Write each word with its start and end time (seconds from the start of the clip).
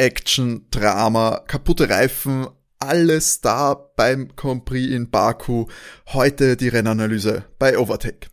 Action, 0.00 0.64
Drama, 0.70 1.42
kaputte 1.48 1.90
Reifen, 1.90 2.46
alles 2.78 3.40
da 3.40 3.74
beim 3.74 4.28
Grand 4.36 4.64
Prix 4.64 4.92
in 4.94 5.10
Baku. 5.10 5.66
Heute 6.12 6.56
die 6.56 6.68
Rennanalyse 6.68 7.46
bei 7.58 7.76
Overtake. 7.76 8.28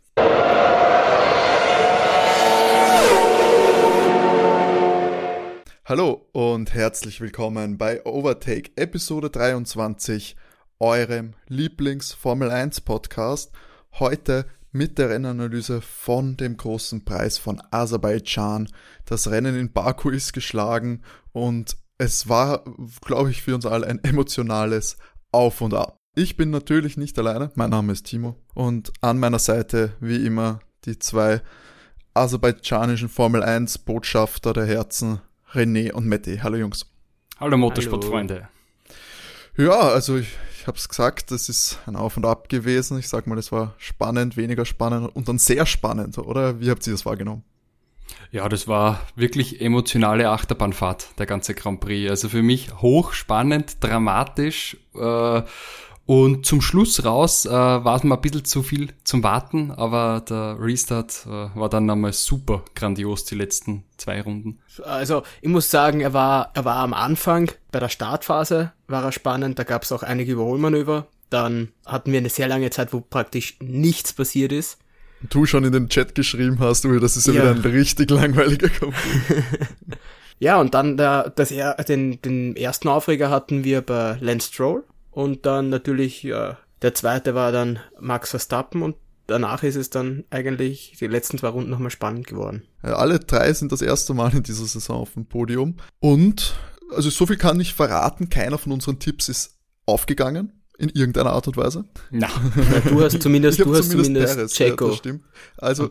Hallo 5.84 6.28
und 6.30 6.72
herzlich 6.72 7.20
willkommen 7.20 7.78
bei 7.78 8.06
Overtake 8.06 8.70
Episode 8.76 9.28
23, 9.30 10.36
eurem 10.78 11.32
Lieblings-Formel 11.48 12.48
1 12.48 12.82
Podcast. 12.82 13.50
Heute 13.98 14.46
mit 14.76 14.98
der 14.98 15.08
Rennanalyse 15.10 15.80
von 15.80 16.36
dem 16.36 16.56
großen 16.56 17.04
Preis 17.04 17.38
von 17.38 17.62
Aserbaidschan. 17.70 18.68
Das 19.04 19.30
Rennen 19.30 19.56
in 19.56 19.72
Baku 19.72 20.10
ist 20.10 20.32
geschlagen 20.32 21.02
und 21.32 21.76
es 21.98 22.28
war, 22.28 22.64
glaube 23.00 23.30
ich, 23.30 23.42
für 23.42 23.54
uns 23.54 23.64
alle 23.64 23.86
ein 23.86 24.04
emotionales 24.04 24.98
Auf 25.32 25.60
und 25.60 25.74
Ab. 25.74 25.96
Ich 26.14 26.36
bin 26.36 26.50
natürlich 26.50 26.96
nicht 26.96 27.18
alleine. 27.18 27.50
Mein 27.54 27.70
Name 27.70 27.92
ist 27.92 28.06
Timo 28.06 28.36
und 28.54 28.92
an 29.00 29.18
meiner 29.18 29.38
Seite, 29.38 29.92
wie 30.00 30.24
immer, 30.24 30.60
die 30.84 30.98
zwei 30.98 31.40
aserbaidschanischen 32.14 33.08
Formel 33.08 33.42
1 33.42 33.78
Botschafter 33.78 34.52
der 34.52 34.66
Herzen, 34.66 35.20
René 35.52 35.92
und 35.92 36.06
Matti. 36.06 36.38
Hallo 36.42 36.56
Jungs. 36.56 36.86
Hallo 37.38 37.56
Motorsportfreunde. 37.56 38.48
Ja, 39.58 39.78
also 39.78 40.16
ich, 40.16 40.28
ich 40.66 40.68
habe 40.68 40.78
es 40.78 40.88
gesagt, 40.88 41.30
das 41.30 41.48
ist 41.48 41.78
ein 41.86 41.94
Auf 41.94 42.16
und 42.16 42.24
Ab 42.24 42.48
gewesen. 42.48 42.98
Ich 42.98 43.08
sag 43.08 43.28
mal, 43.28 43.38
es 43.38 43.52
war 43.52 43.74
spannend, 43.78 44.36
weniger 44.36 44.64
spannend 44.64 45.14
und 45.14 45.28
dann 45.28 45.38
sehr 45.38 45.64
spannend, 45.64 46.18
oder? 46.18 46.58
Wie 46.58 46.70
habt 46.70 46.84
ihr 46.88 46.92
das 46.92 47.06
wahrgenommen? 47.06 47.44
Ja, 48.32 48.48
das 48.48 48.66
war 48.66 49.00
wirklich 49.14 49.60
emotionale 49.60 50.28
Achterbahnfahrt, 50.28 51.20
der 51.20 51.26
ganze 51.26 51.54
Grand 51.54 51.78
Prix. 51.78 52.10
Also 52.10 52.28
für 52.28 52.42
mich 52.42 52.74
hochspannend, 52.82 53.76
dramatisch 53.78 54.76
äh, 54.96 55.42
und 56.06 56.46
zum 56.46 56.60
Schluss 56.60 57.04
raus 57.04 57.46
äh, 57.46 57.50
war 57.50 57.96
es 57.96 58.04
mir 58.04 58.14
ein 58.14 58.20
bisschen 58.20 58.44
zu 58.44 58.62
viel 58.62 58.92
zum 59.02 59.24
Warten, 59.24 59.72
aber 59.72 60.22
der 60.28 60.56
Restart 60.60 61.26
äh, 61.26 61.48
war 61.58 61.68
dann 61.68 61.90
einmal 61.90 62.12
super 62.12 62.62
grandios, 62.76 63.24
die 63.24 63.34
letzten 63.34 63.82
zwei 63.96 64.20
Runden. 64.20 64.60
Also 64.84 65.24
ich 65.40 65.48
muss 65.48 65.68
sagen, 65.68 66.00
er 66.00 66.12
war, 66.12 66.52
er 66.54 66.64
war 66.64 66.76
am 66.76 66.94
Anfang, 66.94 67.50
bei 67.72 67.80
der 67.80 67.88
Startphase 67.88 68.72
war 68.86 69.04
er 69.04 69.12
spannend, 69.12 69.58
da 69.58 69.64
gab 69.64 69.82
es 69.82 69.90
auch 69.90 70.04
einige 70.04 70.32
Überholmanöver. 70.32 71.08
Dann 71.28 71.70
hatten 71.84 72.12
wir 72.12 72.20
eine 72.20 72.30
sehr 72.30 72.46
lange 72.46 72.70
Zeit, 72.70 72.92
wo 72.92 73.00
praktisch 73.00 73.56
nichts 73.60 74.12
passiert 74.12 74.52
ist 74.52 74.78
du 75.30 75.46
schon 75.46 75.64
in 75.64 75.72
den 75.72 75.88
Chat 75.88 76.14
geschrieben 76.14 76.58
hast, 76.60 76.84
Ui, 76.84 77.00
das 77.00 77.16
ist 77.16 77.26
ja, 77.26 77.32
ja. 77.32 77.42
wieder 77.42 77.50
ein 77.52 77.72
richtig 77.72 78.10
langweiliger 78.10 78.68
Kampf. 78.68 78.96
ja, 80.38 80.60
und 80.60 80.74
dann 80.74 80.96
der, 80.96 81.30
das, 81.30 81.52
den, 81.88 82.20
den 82.22 82.54
ersten 82.54 82.88
Aufreger 82.88 83.30
hatten 83.30 83.64
wir 83.64 83.80
bei 83.80 84.18
Lance 84.20 84.52
Stroll 84.52 84.84
und 85.16 85.46
dann 85.46 85.70
natürlich, 85.70 86.22
ja, 86.24 86.58
der 86.82 86.92
zweite 86.92 87.34
war 87.34 87.50
dann 87.50 87.78
Max 87.98 88.30
Verstappen 88.30 88.82
und 88.82 88.96
danach 89.26 89.62
ist 89.62 89.76
es 89.76 89.88
dann 89.88 90.24
eigentlich 90.28 90.94
die 91.00 91.06
letzten 91.06 91.38
zwei 91.38 91.48
Runden 91.48 91.70
nochmal 91.70 91.90
spannend 91.90 92.26
geworden. 92.26 92.64
Alle 92.82 93.18
drei 93.18 93.50
sind 93.54 93.72
das 93.72 93.80
erste 93.80 94.12
Mal 94.12 94.34
in 94.34 94.42
dieser 94.42 94.66
Saison 94.66 94.98
auf 94.98 95.14
dem 95.14 95.24
Podium 95.24 95.76
und 96.00 96.54
also 96.94 97.08
so 97.08 97.24
viel 97.24 97.38
kann 97.38 97.58
ich 97.60 97.72
verraten, 97.72 98.28
keiner 98.28 98.58
von 98.58 98.72
unseren 98.72 98.98
Tipps 98.98 99.30
ist 99.30 99.56
aufgegangen 99.86 100.52
in 100.78 100.90
irgendeiner 100.90 101.32
Art 101.32 101.46
und 101.48 101.56
Weise. 101.56 101.84
Na, 102.10 102.28
du 102.88 103.02
hast 103.02 103.22
zumindest, 103.22 103.58
du 103.60 103.74
hast 103.74 103.90
zumindest, 103.90 104.34
Perez, 104.34 104.52
Checo 104.52 104.88
ja, 104.90 104.94
stimmt. 104.94 105.24
Also 105.56 105.88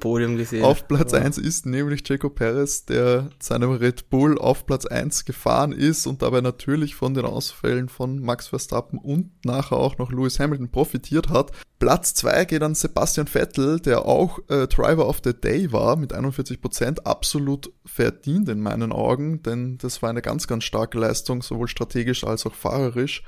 auf 0.61 0.88
Platz 0.88 1.11
ja. 1.11 1.19
1 1.19 1.38
ist 1.39 1.66
nämlich 1.66 2.03
Checo 2.03 2.30
Perez, 2.30 2.86
der 2.86 3.30
seinem 3.39 3.72
Red 3.72 4.09
Bull 4.09 4.38
auf 4.38 4.66
Platz 4.66 4.86
1 4.86 5.25
gefahren 5.25 5.72
ist 5.72 6.06
und 6.06 6.22
dabei 6.22 6.41
natürlich 6.41 6.95
von 6.95 7.13
den 7.13 7.25
Ausfällen 7.25 7.89
von 7.89 8.19
Max 8.19 8.47
Verstappen 8.47 9.00
und 9.00 9.31
nachher 9.44 9.78
auch 9.78 9.97
noch 9.97 10.11
Lewis 10.11 10.39
Hamilton 10.39 10.69
profitiert 10.69 11.30
hat. 11.30 11.52
Platz 11.80 12.13
2 12.13 12.45
geht 12.45 12.63
an 12.63 12.75
Sebastian 12.75 13.28
Vettel, 13.28 13.79
der 13.79 14.06
auch 14.06 14.40
äh, 14.50 14.68
Driver 14.68 15.07
of 15.07 15.22
the 15.24 15.34
Day 15.34 15.72
war 15.72 15.95
mit 15.95 16.13
41 16.13 16.62
Prozent, 16.62 17.06
absolut 17.06 17.72
verdient 17.85 18.47
in 18.50 18.62
meinen 18.62 18.91
Augen, 18.91 19.44
denn 19.44 19.78
das 19.79 20.01
war 20.01 20.09
eine 20.09 20.22
ganz, 20.22 20.47
ganz 20.47 20.63
starke 20.63 20.97
Leistung, 20.97 21.41
sowohl 21.41 21.68
strategisch 21.68 22.24
als 22.24 22.45
auch 22.45 22.53
fahrerisch. 22.53 23.24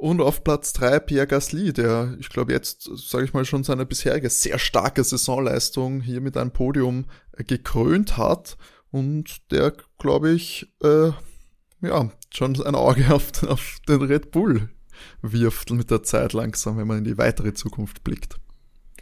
Und 0.00 0.22
auf 0.22 0.44
Platz 0.44 0.72
3 0.72 0.98
Pierre 1.00 1.26
Gasly, 1.26 1.74
der, 1.74 2.16
ich 2.18 2.30
glaube, 2.30 2.52
jetzt, 2.52 2.88
sage 2.94 3.26
ich 3.26 3.34
mal, 3.34 3.44
schon 3.44 3.64
seine 3.64 3.84
bisherige 3.84 4.30
sehr 4.30 4.58
starke 4.58 5.04
Saisonleistung 5.04 6.00
hier 6.00 6.22
mit 6.22 6.38
einem 6.38 6.52
Podium 6.52 7.04
äh, 7.36 7.44
gekrönt 7.44 8.16
hat. 8.16 8.56
Und 8.90 9.52
der, 9.52 9.74
glaube 9.98 10.30
ich, 10.30 10.72
äh, 10.82 11.10
ja, 11.82 12.10
schon 12.32 12.62
ein 12.62 12.74
Auge 12.74 13.10
auf, 13.14 13.42
auf 13.42 13.76
den 13.86 14.00
Red 14.00 14.30
Bull 14.30 14.70
wirft 15.20 15.70
mit 15.70 15.90
der 15.90 16.02
Zeit 16.02 16.32
langsam, 16.32 16.78
wenn 16.78 16.86
man 16.86 16.98
in 16.98 17.04
die 17.04 17.18
weitere 17.18 17.52
Zukunft 17.52 18.02
blickt. 18.02 18.36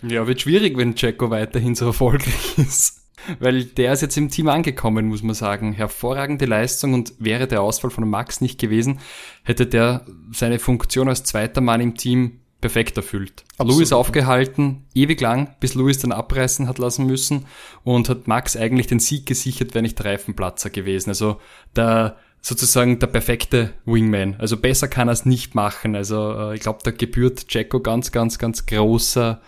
Ja, 0.02 0.26
wird 0.26 0.40
schwierig, 0.40 0.76
wenn 0.76 0.96
Jacko 0.96 1.30
weiterhin 1.30 1.76
so 1.76 1.86
erfolgreich 1.86 2.54
ist. 2.58 2.97
Weil 3.38 3.64
der 3.64 3.92
ist 3.92 4.02
jetzt 4.02 4.16
im 4.16 4.28
Team 4.28 4.48
angekommen, 4.48 5.06
muss 5.06 5.22
man 5.22 5.34
sagen. 5.34 5.72
Hervorragende 5.72 6.46
Leistung 6.46 6.94
und 6.94 7.12
wäre 7.18 7.46
der 7.46 7.62
Ausfall 7.62 7.90
von 7.90 8.08
Max 8.08 8.40
nicht 8.40 8.60
gewesen, 8.60 9.00
hätte 9.42 9.66
der 9.66 10.04
seine 10.32 10.58
Funktion 10.58 11.08
als 11.08 11.24
zweiter 11.24 11.60
Mann 11.60 11.80
im 11.80 11.94
Team 11.96 12.40
perfekt 12.60 12.96
erfüllt. 12.96 13.44
Absolut. 13.52 13.76
Louis 13.76 13.92
aufgehalten, 13.92 14.86
ewig 14.94 15.20
lang, 15.20 15.54
bis 15.60 15.74
Louis 15.74 15.98
dann 15.98 16.12
abreißen 16.12 16.68
hat 16.68 16.78
lassen 16.78 17.06
müssen 17.06 17.46
und 17.84 18.08
hat 18.08 18.26
Max 18.26 18.56
eigentlich 18.56 18.88
den 18.88 18.98
Sieg 18.98 19.26
gesichert, 19.26 19.74
wäre 19.74 19.82
nicht 19.82 19.98
der 19.98 20.06
Reifenplatzer 20.06 20.70
gewesen. 20.70 21.10
Also 21.10 21.40
der 21.76 22.16
sozusagen 22.40 22.98
der 22.98 23.08
perfekte 23.08 23.74
Wingman. 23.84 24.36
Also 24.38 24.56
besser 24.56 24.88
kann 24.88 25.08
er 25.08 25.12
es 25.12 25.26
nicht 25.26 25.54
machen. 25.54 25.94
Also 25.94 26.32
äh, 26.32 26.54
ich 26.54 26.60
glaube, 26.60 26.80
da 26.82 26.90
gebührt 26.90 27.46
Jacko 27.48 27.80
ganz, 27.80 28.12
ganz, 28.12 28.38
ganz 28.38 28.66
großer 28.66 29.40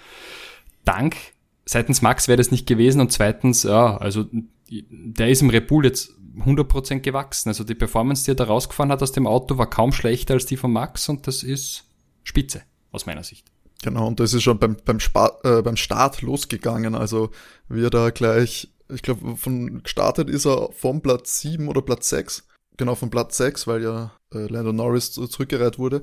Dank 0.84 1.16
seitens 1.65 2.03
Max 2.03 2.28
wäre 2.28 2.38
das 2.38 2.50
nicht 2.50 2.66
gewesen 2.66 3.00
und 3.00 3.12
zweitens, 3.12 3.62
ja, 3.62 3.97
also 3.97 4.26
der 4.71 5.28
ist 5.28 5.43
im 5.43 5.50
Repul 5.50 5.84
jetzt 5.84 6.15
100% 6.38 7.00
gewachsen. 7.00 7.48
Also 7.48 7.65
die 7.65 7.75
Performance, 7.75 8.25
die 8.25 8.32
er 8.32 8.37
da 8.37 8.44
rausgefahren 8.44 8.93
hat 8.93 9.03
aus 9.03 9.12
dem 9.12 9.26
Auto, 9.26 9.59
war 9.59 9.69
kaum 9.69 9.93
schlechter 9.93 10.34
als 10.34 10.47
die 10.47 10.56
von 10.56 10.72
Max 10.72 11.09
und 11.09 11.26
das 11.26 11.43
ist 11.43 11.84
spitze 12.22 12.62
aus 12.93 13.06
meiner 13.06 13.25
Sicht. 13.25 13.47
Genau, 13.82 14.06
und 14.06 14.21
das 14.21 14.34
ist 14.34 14.43
schon 14.43 14.59
beim, 14.59 14.76
beim, 14.84 15.00
Spa 15.00 15.38
äh, 15.43 15.62
beim 15.62 15.76
Start 15.76 16.22
losgegangen. 16.22 16.94
Also 16.94 17.31
wir 17.69 17.91
da 17.91 18.10
gleich, 18.10 18.69
ich 18.88 19.03
glaube, 19.03 19.37
von 19.37 19.82
gestartet 19.82 20.28
ist 20.28 20.47
er 20.47 20.71
vom 20.72 21.00
Platz 21.00 21.41
7 21.41 21.69
oder 21.69 21.81
Platz 21.81 22.10
6. 22.10 22.47
Genau, 22.77 22.94
von 22.94 23.10
Platz 23.10 23.37
6, 23.38 23.66
weil 23.66 23.82
ja 23.82 24.12
äh, 24.34 24.47
Lando 24.47 24.72
Norris 24.72 25.12
zurückgereiht 25.12 25.78
wurde. 25.78 26.03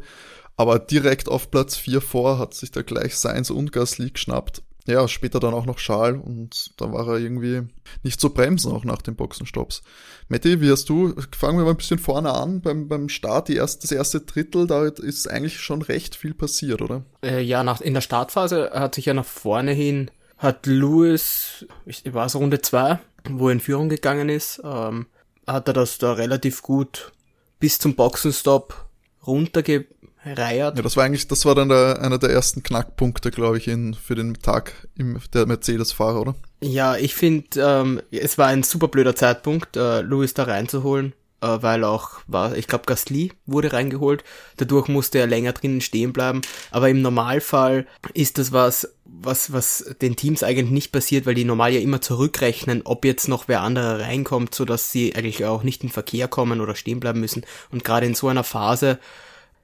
Aber 0.55 0.79
direkt 0.79 1.29
auf 1.29 1.51
Platz 1.51 1.75
4 1.75 2.01
vor 2.01 2.39
hat 2.39 2.55
sich 2.55 2.71
da 2.71 2.81
gleich 2.81 3.15
Sainz 3.15 3.51
und 3.51 3.71
Gasly 3.71 4.09
geschnappt 4.09 4.63
ja, 4.87 5.07
später 5.07 5.39
dann 5.39 5.53
auch 5.53 5.65
noch 5.65 5.79
Schal 5.79 6.15
und 6.15 6.71
da 6.77 6.91
war 6.91 7.07
er 7.07 7.17
irgendwie 7.17 7.63
nicht 8.03 8.19
zu 8.19 8.29
bremsen, 8.29 8.71
auch 8.71 8.85
nach 8.85 9.01
den 9.01 9.15
Boxenstopps. 9.15 9.81
Matti, 10.29 10.61
wie 10.61 10.71
hast 10.71 10.89
du, 10.89 11.13
fangen 11.35 11.57
wir 11.57 11.65
mal 11.65 11.71
ein 11.71 11.77
bisschen 11.77 11.99
vorne 11.99 12.33
an, 12.33 12.61
beim, 12.61 12.87
beim 12.87 13.09
Start, 13.09 13.49
die 13.49 13.55
erste, 13.55 13.81
das 13.81 13.91
erste 13.91 14.21
Drittel, 14.21 14.67
da 14.67 14.85
ist 14.85 15.29
eigentlich 15.29 15.59
schon 15.59 15.81
recht 15.81 16.15
viel 16.15 16.33
passiert, 16.33 16.81
oder? 16.81 17.03
Äh, 17.21 17.41
ja, 17.41 17.63
nach, 17.63 17.81
in 17.81 17.93
der 17.93 18.01
Startphase 18.01 18.71
hat 18.73 18.95
sich 18.95 19.05
ja 19.05 19.13
nach 19.13 19.25
vorne 19.25 19.73
hin, 19.73 20.09
hat 20.37 20.65
Lewis, 20.65 21.65
ich, 21.85 22.05
es 22.05 22.35
Runde 22.35 22.61
2, 22.61 22.99
wo 23.29 23.47
er 23.47 23.53
in 23.53 23.59
Führung 23.59 23.89
gegangen 23.89 24.29
ist, 24.29 24.61
ähm, 24.63 25.07
hat 25.45 25.67
er 25.67 25.73
das 25.73 25.97
da 25.97 26.13
relativ 26.13 26.61
gut 26.61 27.11
bis 27.59 27.79
zum 27.79 27.95
Boxenstopp 27.95 28.87
runterge 29.25 29.85
reiert. 30.35 30.77
Ja, 30.77 30.83
das 30.83 30.97
war 30.97 31.03
eigentlich, 31.03 31.27
das 31.27 31.45
war 31.45 31.55
dann 31.55 31.69
der, 31.69 32.01
einer 32.01 32.17
der 32.17 32.29
ersten 32.29 32.63
Knackpunkte, 32.63 33.31
glaube 33.31 33.57
ich, 33.57 33.67
in, 33.67 33.93
für 33.93 34.15
den 34.15 34.35
Tag 34.35 34.73
im, 34.95 35.19
der 35.33 35.45
Mercedes-Fahrer, 35.45 36.21
oder? 36.21 36.35
Ja, 36.61 36.95
ich 36.95 37.15
finde, 37.15 37.47
ähm, 37.57 38.01
es 38.11 38.37
war 38.37 38.47
ein 38.47 38.63
super 38.63 38.87
blöder 38.87 39.15
Zeitpunkt, 39.15 39.77
äh, 39.77 40.01
Louis 40.01 40.33
da 40.33 40.43
reinzuholen, 40.43 41.13
äh, 41.41 41.57
weil 41.61 41.83
auch 41.83 42.21
war, 42.25 42.57
ich 42.57 42.67
glaube, 42.67 42.85
Gasly 42.85 43.31
wurde 43.45 43.73
reingeholt. 43.73 44.23
Dadurch 44.57 44.87
musste 44.87 45.19
er 45.19 45.27
länger 45.27 45.53
drinnen 45.53 45.81
stehen 45.81 46.13
bleiben. 46.13 46.41
Aber 46.71 46.89
im 46.89 47.01
Normalfall 47.01 47.85
ist 48.13 48.39
das 48.39 48.51
was, 48.51 48.91
was, 49.05 49.53
was 49.53 49.95
den 50.01 50.15
Teams 50.15 50.41
eigentlich 50.41 50.71
nicht 50.71 50.91
passiert, 50.91 51.25
weil 51.25 51.35
die 51.35 51.45
normal 51.45 51.73
ja 51.73 51.79
immer 51.79 52.01
zurückrechnen, 52.01 52.81
ob 52.85 53.05
jetzt 53.05 53.27
noch 53.27 53.47
wer 53.47 53.61
anderer 53.61 53.99
reinkommt, 53.99 54.55
so 54.55 54.65
dass 54.65 54.91
sie 54.91 55.15
eigentlich 55.15 55.45
auch 55.45 55.61
nicht 55.63 55.83
in 55.83 55.89
Verkehr 55.89 56.27
kommen 56.27 56.59
oder 56.59 56.75
stehen 56.75 56.99
bleiben 56.99 57.19
müssen. 57.19 57.45
Und 57.71 57.83
gerade 57.83 58.07
in 58.07 58.15
so 58.15 58.27
einer 58.27 58.43
Phase 58.43 58.97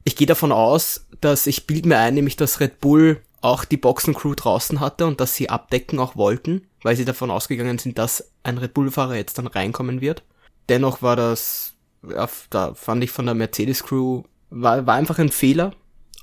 ich 0.03 0.15
gehe 0.15 0.27
davon 0.27 0.51
aus, 0.51 1.07
dass 1.21 1.47
ich 1.47 1.67
bild 1.67 1.85
mir 1.85 1.97
ein, 1.97 2.13
nämlich 2.13 2.35
dass 2.35 2.59
Red 2.59 2.79
Bull 2.79 3.21
auch 3.41 3.65
die 3.65 3.77
Boxencrew 3.77 4.35
draußen 4.35 4.79
hatte 4.79 5.05
und 5.05 5.19
dass 5.19 5.35
sie 5.35 5.49
abdecken 5.49 5.99
auch 5.99 6.15
wollten, 6.15 6.67
weil 6.81 6.95
sie 6.95 7.05
davon 7.05 7.29
ausgegangen 7.29 7.77
sind, 7.77 7.97
dass 7.97 8.31
ein 8.43 8.57
Red 8.57 8.73
Bull-Fahrer 8.73 9.15
jetzt 9.15 9.37
dann 9.37 9.47
reinkommen 9.47 10.01
wird. 10.01 10.23
Dennoch 10.69 11.01
war 11.01 11.15
das, 11.15 11.75
ja, 12.09 12.27
da 12.49 12.73
fand 12.73 13.03
ich 13.03 13.11
von 13.11 13.25
der 13.25 13.35
Mercedes-Crew, 13.35 14.23
war, 14.49 14.85
war 14.85 14.95
einfach 14.95 15.19
ein 15.19 15.29
Fehler, 15.29 15.73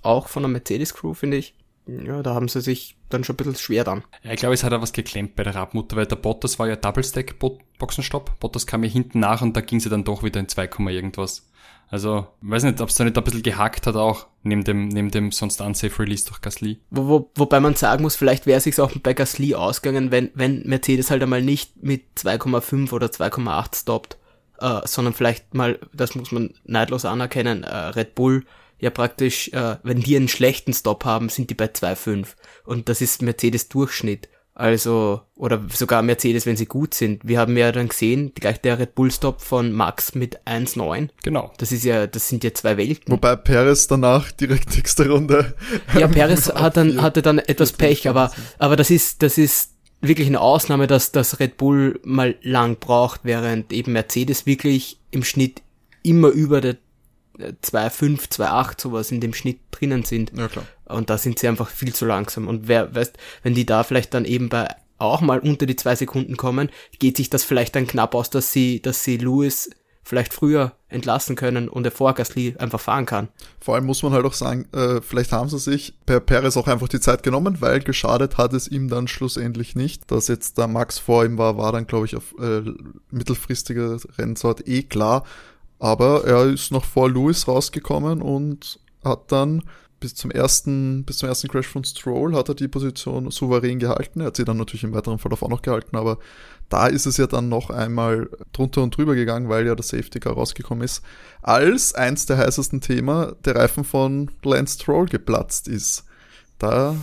auch 0.02 0.28
von 0.28 0.42
der 0.42 0.50
Mercedes-Crew, 0.50 1.12
finde 1.12 1.36
ich. 1.36 1.54
ja, 1.86 2.22
da 2.22 2.34
haben 2.34 2.48
sie 2.48 2.60
sich 2.60 2.96
dann 3.10 3.24
schon 3.24 3.34
ein 3.34 3.38
bisschen 3.38 3.56
schwer 3.56 3.84
dann. 3.84 4.02
Ja, 4.22 4.32
ich 4.32 4.40
glaube, 4.40 4.54
es 4.54 4.64
hat 4.64 4.72
auch 4.72 4.80
was 4.80 4.92
geklemmt 4.92 5.36
bei 5.36 5.42
der 5.42 5.54
Radmutter, 5.54 5.96
weil 5.96 6.06
der 6.06 6.16
Bottas 6.16 6.58
war 6.58 6.68
ja 6.68 6.76
Double-Stack 6.76 7.38
Boxenstopp. 7.78 8.38
Bottas 8.40 8.66
kam 8.66 8.84
ja 8.84 8.90
hinten 8.90 9.20
nach 9.20 9.42
und 9.42 9.56
da 9.56 9.60
ging 9.60 9.80
sie 9.80 9.90
dann 9.90 10.04
doch 10.04 10.22
wieder 10.22 10.40
in 10.40 10.48
2, 10.48 10.70
irgendwas. 10.88 11.49
Also, 11.90 12.28
weiß 12.40 12.62
nicht, 12.62 12.80
ob 12.80 12.88
es 12.88 12.94
da 12.94 13.04
nicht 13.04 13.18
ein 13.18 13.24
bisschen 13.24 13.42
gehackt 13.42 13.88
hat 13.88 13.96
auch, 13.96 14.28
neben 14.44 14.62
dem, 14.62 14.88
neben 14.88 15.10
dem 15.10 15.32
sonst 15.32 15.60
unsafe 15.60 15.98
Release 15.98 16.24
durch 16.24 16.40
Gasly. 16.40 16.80
Wo, 16.90 17.08
wo, 17.08 17.30
wobei 17.34 17.58
man 17.58 17.74
sagen 17.74 18.02
muss, 18.02 18.14
vielleicht 18.14 18.46
wäre 18.46 18.58
es 18.58 18.64
sich 18.64 18.78
auch 18.80 18.92
bei 19.02 19.12
Gasly 19.12 19.56
ausgegangen, 19.56 20.12
wenn, 20.12 20.30
wenn 20.34 20.62
Mercedes 20.62 21.10
halt 21.10 21.22
einmal 21.22 21.42
nicht 21.42 21.82
mit 21.82 22.04
2,5 22.16 22.92
oder 22.92 23.08
2,8 23.08 23.80
stoppt, 23.80 24.18
äh, 24.60 24.80
sondern 24.84 25.14
vielleicht 25.14 25.52
mal, 25.54 25.80
das 25.92 26.14
muss 26.14 26.30
man 26.30 26.54
neidlos 26.64 27.04
anerkennen, 27.04 27.64
äh, 27.64 27.76
Red 27.76 28.14
Bull 28.14 28.44
ja 28.80 28.90
praktisch, 28.90 29.48
äh, 29.48 29.76
wenn 29.82 30.00
die 30.00 30.16
einen 30.16 30.28
schlechten 30.28 30.72
Stop 30.72 31.04
haben, 31.04 31.28
sind 31.28 31.50
die 31.50 31.54
bei 31.54 31.66
2,5. 31.66 32.28
Und 32.64 32.88
das 32.88 33.00
ist 33.00 33.22
Mercedes 33.22 33.68
Durchschnitt. 33.68 34.28
Also, 34.60 35.22
oder 35.36 35.64
sogar 35.72 36.02
Mercedes, 36.02 36.44
wenn 36.44 36.54
sie 36.56 36.66
gut 36.66 36.92
sind. 36.92 37.26
Wir 37.26 37.38
haben 37.38 37.56
ja 37.56 37.72
dann 37.72 37.88
gesehen, 37.88 38.32
gleich 38.34 38.60
der 38.60 38.78
Red 38.78 38.94
Bull 38.94 39.10
Stop 39.10 39.40
von 39.40 39.72
Max 39.72 40.14
mit 40.14 40.38
1,9. 40.46 41.08
Genau. 41.22 41.50
Das 41.56 41.72
ist 41.72 41.82
ja, 41.82 42.06
das 42.06 42.28
sind 42.28 42.44
ja 42.44 42.52
zwei 42.52 42.76
Welten. 42.76 43.10
Wobei 43.10 43.36
Perez 43.36 43.86
danach 43.86 44.30
direkt 44.32 44.76
nächste 44.76 45.08
Runde. 45.08 45.54
Ja, 45.98 46.08
Perez 46.08 46.48
hat 46.54 46.76
dann, 46.76 47.00
hatte 47.00 47.22
dann 47.22 47.38
etwas 47.38 47.72
Pech, 47.72 48.06
aber, 48.06 48.32
aber 48.58 48.76
das 48.76 48.90
ist, 48.90 49.22
das 49.22 49.38
ist 49.38 49.70
wirklich 50.02 50.28
eine 50.28 50.40
Ausnahme, 50.40 50.86
dass 50.86 51.10
das 51.10 51.40
Red 51.40 51.56
Bull 51.56 51.98
mal 52.04 52.34
lang 52.42 52.76
braucht, 52.78 53.20
während 53.22 53.72
eben 53.72 53.92
Mercedes 53.92 54.44
wirklich 54.44 55.00
im 55.10 55.24
Schnitt 55.24 55.62
immer 56.02 56.28
über 56.28 56.60
der 56.60 56.76
2,5, 57.38 58.30
2,8 58.30 58.80
sowas 58.80 59.10
in 59.10 59.20
dem 59.20 59.34
Schnitt 59.34 59.60
drinnen 59.70 60.04
sind. 60.04 60.32
Ja, 60.36 60.48
klar. 60.48 60.66
Und 60.86 61.10
da 61.10 61.18
sind 61.18 61.38
sie 61.38 61.48
einfach 61.48 61.68
viel 61.68 61.94
zu 61.94 62.04
langsam. 62.04 62.48
Und 62.48 62.68
wer, 62.68 62.94
weißt, 62.94 63.16
wenn 63.42 63.54
die 63.54 63.66
da 63.66 63.84
vielleicht 63.84 64.14
dann 64.14 64.24
eben 64.24 64.48
bei 64.48 64.68
auch 64.98 65.20
mal 65.20 65.38
unter 65.38 65.66
die 65.66 65.76
zwei 65.76 65.96
Sekunden 65.96 66.36
kommen, 66.36 66.68
geht 66.98 67.16
sich 67.16 67.30
das 67.30 67.42
vielleicht 67.42 67.74
dann 67.74 67.86
knapp 67.86 68.14
aus, 68.14 68.30
dass 68.30 68.52
sie, 68.52 68.82
dass 68.82 69.02
sie 69.02 69.16
Lewis 69.16 69.70
vielleicht 70.02 70.34
früher 70.34 70.72
entlassen 70.88 71.36
können 71.36 71.68
und 71.68 71.84
der 71.84 71.92
vor 71.92 72.14
Gasly 72.14 72.56
einfach 72.58 72.80
fahren 72.80 73.06
kann. 73.06 73.28
Vor 73.60 73.74
allem 73.76 73.86
muss 73.86 74.02
man 74.02 74.12
halt 74.12 74.24
auch 74.24 74.32
sagen, 74.32 74.66
äh, 74.72 75.00
vielleicht 75.00 75.30
haben 75.30 75.48
sie 75.48 75.58
sich 75.58 75.94
per 76.04 76.20
Perez 76.20 76.56
auch 76.56 76.66
einfach 76.66 76.88
die 76.88 77.00
Zeit 77.00 77.22
genommen, 77.22 77.60
weil 77.60 77.80
geschadet 77.80 78.36
hat 78.36 78.52
es 78.52 78.66
ihm 78.66 78.88
dann 78.88 79.06
schlussendlich 79.06 79.76
nicht. 79.76 80.10
Dass 80.10 80.28
jetzt 80.28 80.58
da 80.58 80.66
Max 80.66 80.98
vor 80.98 81.24
ihm 81.24 81.38
war, 81.38 81.56
war 81.56 81.72
dann 81.72 81.86
glaube 81.86 82.06
ich 82.06 82.16
auf 82.16 82.34
äh, 82.40 82.62
mittelfristige 83.10 83.98
Rennzeit 84.18 84.66
eh 84.66 84.82
klar. 84.82 85.24
Aber 85.80 86.24
er 86.24 86.44
ist 86.44 86.70
noch 86.70 86.84
vor 86.84 87.10
Lewis 87.10 87.48
rausgekommen 87.48 88.22
und 88.22 88.78
hat 89.02 89.32
dann 89.32 89.62
bis 89.98 90.14
zum 90.14 90.30
ersten, 90.30 91.04
bis 91.04 91.18
zum 91.18 91.28
ersten 91.28 91.48
Crash 91.48 91.66
von 91.66 91.84
Stroll 91.84 92.34
hat 92.34 92.48
er 92.48 92.54
die 92.54 92.68
Position 92.68 93.30
souverän 93.30 93.78
gehalten. 93.78 94.20
Er 94.20 94.28
hat 94.28 94.36
sie 94.36 94.44
dann 94.44 94.56
natürlich 94.56 94.84
im 94.84 94.94
weiteren 94.94 95.18
Verlauf 95.18 95.42
auch 95.42 95.48
noch 95.48 95.62
gehalten, 95.62 95.96
aber 95.96 96.18
da 96.70 96.86
ist 96.86 97.06
es 97.06 97.16
ja 97.16 97.26
dann 97.26 97.48
noch 97.48 97.70
einmal 97.70 98.30
drunter 98.52 98.82
und 98.82 98.96
drüber 98.96 99.14
gegangen, 99.14 99.48
weil 99.48 99.66
ja 99.66 99.74
der 99.74 99.84
Safety 99.84 100.20
Car 100.20 100.34
rausgekommen 100.34 100.84
ist, 100.84 101.02
als 101.42 101.94
eins 101.94 102.26
der 102.26 102.38
heißesten 102.38 102.80
Themen 102.80 103.32
der 103.44 103.56
Reifen 103.56 103.84
von 103.84 104.30
Lance 104.42 104.76
Stroll 104.76 105.06
geplatzt 105.06 105.68
ist. 105.68 106.04
Da 106.58 106.96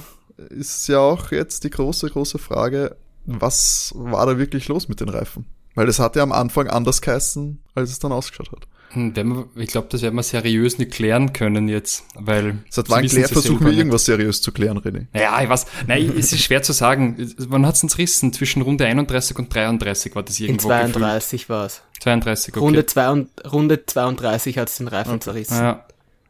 ist 0.50 0.88
ja 0.88 1.00
auch 1.00 1.32
jetzt 1.32 1.64
die 1.64 1.70
große, 1.70 2.10
große 2.10 2.40
Frage, 2.40 2.96
was 3.26 3.94
war 3.96 4.26
da 4.26 4.38
wirklich 4.38 4.68
los 4.68 4.88
mit 4.88 5.02
den 5.02 5.10
Reifen? 5.10 5.46
Weil 5.78 5.88
es 5.90 6.00
hat 6.00 6.16
ja 6.16 6.24
am 6.24 6.32
Anfang 6.32 6.68
anders 6.70 7.02
geheißen, 7.02 7.60
als 7.76 7.92
es 7.92 8.00
dann 8.00 8.12
ausgeschaut 8.12 8.52
hat. 8.52 8.68
Hm, 8.94 9.50
ich 9.56 9.68
glaube, 9.68 9.90
das 9.92 10.02
werden 10.02 10.16
wir 10.16 10.24
seriös 10.24 10.80
nicht 10.80 10.90
klären 10.90 11.32
können 11.32 11.68
jetzt, 11.68 12.04
weil. 12.16 12.58
Seit 12.72 12.90
wann 12.90 13.06
klär, 13.06 13.28
versuchen 13.28 13.64
wir 13.64 13.74
irgendwas 13.74 14.06
seriös 14.06 14.42
zu 14.42 14.52
klären, 14.52 14.80
René? 14.80 15.06
Ja, 15.14 15.40
ich 15.40 15.48
weiß. 15.48 15.68
Nein, 15.86 16.14
es 16.18 16.34
ist 16.34 16.42
schwer 16.42 16.64
zu 16.64 16.74
sagen. 16.74 17.32
Wann 17.38 17.68
hat's 17.68 17.84
uns 17.84 18.00
rissen? 18.00 18.34
Zwischen 18.34 18.64
Runde 18.64 18.88
31 18.88 19.38
und 19.38 19.54
33 19.54 20.16
war 20.16 20.24
das 20.24 20.40
irgendwo. 20.40 20.68
In 20.72 20.92
32 20.92 21.48
war 21.48 21.68
es. 21.68 21.84
32, 22.00 22.56
okay. 22.56 22.60
Runde, 22.60 22.86
zwei 22.88 23.10
und, 23.12 23.30
Runde 23.46 23.86
32 23.86 24.58
hat's 24.58 24.78
den 24.78 24.88
Reifen 24.88 25.12
okay. 25.12 25.20
zerrissen. 25.20 25.58
Ja. 25.58 25.86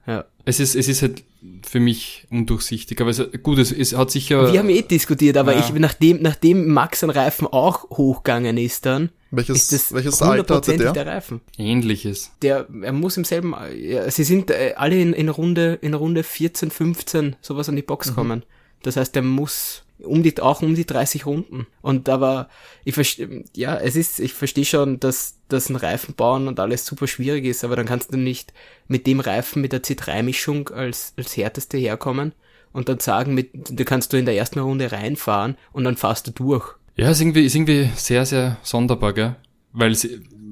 ja. 0.08 0.26
Es 0.44 0.60
ist, 0.60 0.76
es 0.76 0.90
ist 0.90 1.02
halt 1.04 1.24
für 1.66 1.80
mich 1.80 2.28
undurchsichtig. 2.30 3.00
Aber 3.02 3.10
es, 3.10 3.22
gut, 3.44 3.58
es, 3.58 3.72
es 3.72 3.96
hat 3.96 4.12
sicher. 4.12 4.52
Wir 4.52 4.60
haben 4.60 4.70
eh 4.70 4.82
diskutiert, 4.82 5.38
aber 5.38 5.54
ja. 5.54 5.60
ich, 5.60 5.74
nachdem, 5.74 6.22
nachdem 6.22 6.72
Max 6.72 7.04
ein 7.04 7.10
Reifen 7.10 7.48
auch 7.48 7.90
hochgegangen 7.90 8.58
ist 8.58 8.86
dann, 8.86 9.10
welches, 9.32 9.58
ist 9.58 9.74
das 9.74 9.94
welches 9.94 10.22
Alter 10.22 10.56
hatte 10.56 10.78
der? 10.78 10.94
der 10.94 11.06
Reifen. 11.06 11.42
Ähnliches. 11.58 12.32
Der, 12.42 12.68
er 12.82 12.94
muss 12.94 13.18
im 13.18 13.26
selben, 13.26 13.54
ja, 13.76 14.10
sie 14.10 14.24
sind 14.24 14.52
äh, 14.52 14.74
alle 14.78 15.00
in, 15.00 15.14
in 15.14 15.30
Runde, 15.30 15.78
in 15.82 15.94
Runde 15.94 16.24
14, 16.24 16.72
15 16.72 17.36
sowas 17.42 17.68
an 17.68 17.76
die 17.76 17.82
Box 17.82 18.12
mhm. 18.12 18.16
kommen. 18.16 18.44
Das 18.84 18.96
heißt, 18.96 19.16
der 19.16 19.24
muss 19.24 19.84
um 20.00 20.24
die, 20.24 20.40
auch 20.40 20.62
um 20.62 20.76
die 20.76 20.86
30 20.86 21.26
Runden. 21.26 21.68
Und 21.82 22.08
aber, 22.10 22.50
ich 22.86 22.94
verstehe, 22.94 23.44
ja, 23.56 23.78
es 23.78 23.96
ist, 23.96 24.20
ich 24.20 24.34
verstehe 24.34 24.66
schon, 24.66 25.00
dass, 25.00 25.40
dass 25.48 25.70
ein 25.70 25.76
Reifen 25.76 26.16
bauen 26.16 26.48
und 26.48 26.60
alles 26.60 26.86
super 26.86 27.08
schwierig 27.08 27.46
ist, 27.46 27.64
aber 27.64 27.76
dann 27.76 27.86
kannst 27.86 28.14
du 28.14 28.18
nicht 28.18 28.54
mit 28.88 29.08
dem 29.08 29.20
Reifen, 29.20 29.62
mit 29.62 29.74
der 29.74 29.84
C3-Mischung 29.84 30.70
als, 30.70 31.14
als 31.18 31.36
härteste 31.36 31.78
herkommen 31.78 32.34
und 32.74 32.90
dann 32.90 33.00
sagen, 33.00 33.34
mit, 33.34 33.52
da 33.54 33.84
kannst 33.84 34.14
du 34.14 34.18
in 34.18 34.26
der 34.26 34.36
ersten 34.36 34.60
Runde 34.60 34.92
reinfahren 34.92 35.58
und 35.72 35.84
dann 35.84 35.98
fahrst 35.98 36.28
du 36.28 36.32
durch. 36.32 36.76
Ja, 36.96 37.10
ist 37.10 37.22
irgendwie, 37.22 37.46
ist 37.46 37.56
irgendwie 37.56 37.90
sehr, 37.96 38.26
sehr 38.26 38.58
sonderbar, 38.64 39.14
gell? 39.14 39.36
Weil, 39.72 39.96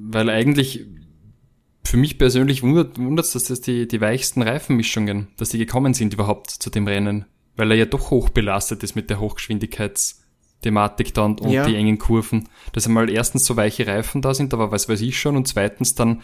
weil 0.08 0.30
eigentlich 0.30 0.86
für 1.84 1.96
mich 1.96 2.18
persönlich 2.18 2.62
wundert 2.62 2.98
es, 2.98 3.32
dass 3.32 3.44
das 3.44 3.60
die, 3.60 3.86
die 3.86 4.00
weichsten 4.00 4.42
Reifenmischungen, 4.42 5.28
dass 5.36 5.50
die 5.50 5.58
gekommen 5.58 5.94
sind 5.94 6.14
überhaupt 6.14 6.50
zu 6.50 6.70
dem 6.70 6.86
Rennen 6.86 7.26
weil 7.56 7.70
er 7.70 7.76
ja 7.76 7.86
doch 7.86 8.10
hoch 8.10 8.28
belastet 8.30 8.82
ist 8.82 8.94
mit 8.94 9.10
der 9.10 9.20
Hochgeschwindigkeitsthematik 9.20 11.14
dann 11.14 11.38
und 11.38 11.50
ja. 11.50 11.66
die 11.66 11.76
engen 11.76 11.98
Kurven. 11.98 12.48
Dass 12.72 12.86
einmal 12.86 13.10
erstens 13.10 13.44
so 13.44 13.56
weiche 13.56 13.86
Reifen 13.86 14.22
da 14.22 14.34
sind, 14.34 14.54
aber 14.54 14.70
was 14.70 14.88
weiß 14.88 15.00
ich 15.00 15.18
schon, 15.18 15.36
und 15.36 15.48
zweitens 15.48 15.94
dann 15.94 16.22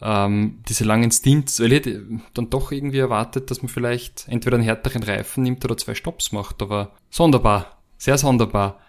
ähm, 0.00 0.60
diese 0.68 0.84
langen 0.84 1.10
Stints, 1.10 1.60
weil 1.60 1.72
ich 1.72 1.78
hätte 1.78 2.06
dann 2.34 2.50
doch 2.50 2.70
irgendwie 2.70 2.98
erwartet, 2.98 3.50
dass 3.50 3.62
man 3.62 3.68
vielleicht 3.68 4.26
entweder 4.28 4.56
einen 4.56 4.64
härteren 4.64 5.02
Reifen 5.02 5.42
nimmt 5.42 5.64
oder 5.64 5.76
zwei 5.76 5.94
Stops 5.94 6.32
macht, 6.32 6.62
aber 6.62 6.92
sonderbar, 7.10 7.78
sehr 7.96 8.18
sonderbar. 8.18 8.80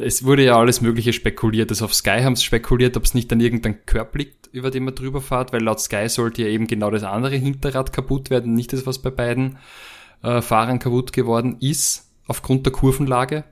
Es 0.00 0.24
wurde 0.24 0.44
ja 0.44 0.58
alles 0.58 0.80
Mögliche 0.80 1.12
spekuliert. 1.12 1.70
Also 1.70 1.84
auf 1.84 1.94
Sky 1.94 2.22
haben 2.22 2.34
sie 2.34 2.42
spekuliert, 2.42 2.96
ob 2.96 3.04
es 3.04 3.14
nicht 3.14 3.32
an 3.32 3.40
irgendein 3.40 3.86
Körb 3.86 4.16
liegt, 4.16 4.48
über 4.50 4.70
den 4.70 4.84
man 4.84 4.94
drüber 4.94 5.20
fährt, 5.20 5.52
weil 5.52 5.62
laut 5.62 5.80
Sky 5.80 6.08
sollte 6.08 6.42
ja 6.42 6.48
eben 6.48 6.66
genau 6.66 6.90
das 6.90 7.04
andere 7.04 7.36
Hinterrad 7.36 7.92
kaputt 7.92 8.30
werden, 8.30 8.54
nicht 8.54 8.72
das, 8.72 8.86
was 8.86 9.00
bei 9.00 9.10
beiden 9.10 9.58
äh, 10.22 10.42
Fahrern 10.42 10.78
kaputt 10.78 11.12
geworden 11.12 11.56
ist, 11.60 12.10
aufgrund 12.26 12.66
der 12.66 12.72
Kurvenlage. 12.72 13.44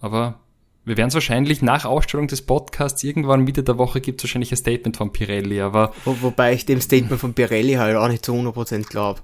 Aber 0.00 0.40
wir 0.86 0.98
werden 0.98 1.08
es 1.08 1.14
wahrscheinlich 1.14 1.62
nach 1.62 1.86
Ausstellung 1.86 2.28
des 2.28 2.42
Podcasts 2.42 3.02
irgendwann 3.02 3.44
Mitte 3.44 3.62
der 3.62 3.78
Woche 3.78 4.02
gibt 4.02 4.20
es 4.20 4.24
wahrscheinlich 4.24 4.52
ein 4.52 4.58
Statement 4.58 4.96
von 4.98 5.12
Pirelli, 5.12 5.60
aber. 5.62 5.94
Wo, 6.04 6.16
wobei 6.20 6.52
ich 6.52 6.66
dem 6.66 6.80
Statement 6.80 7.18
von 7.18 7.32
Pirelli 7.32 7.74
halt 7.74 7.96
auch 7.96 8.08
nicht 8.08 8.24
zu 8.24 8.32
100% 8.34 8.86
glaube. 8.88 9.20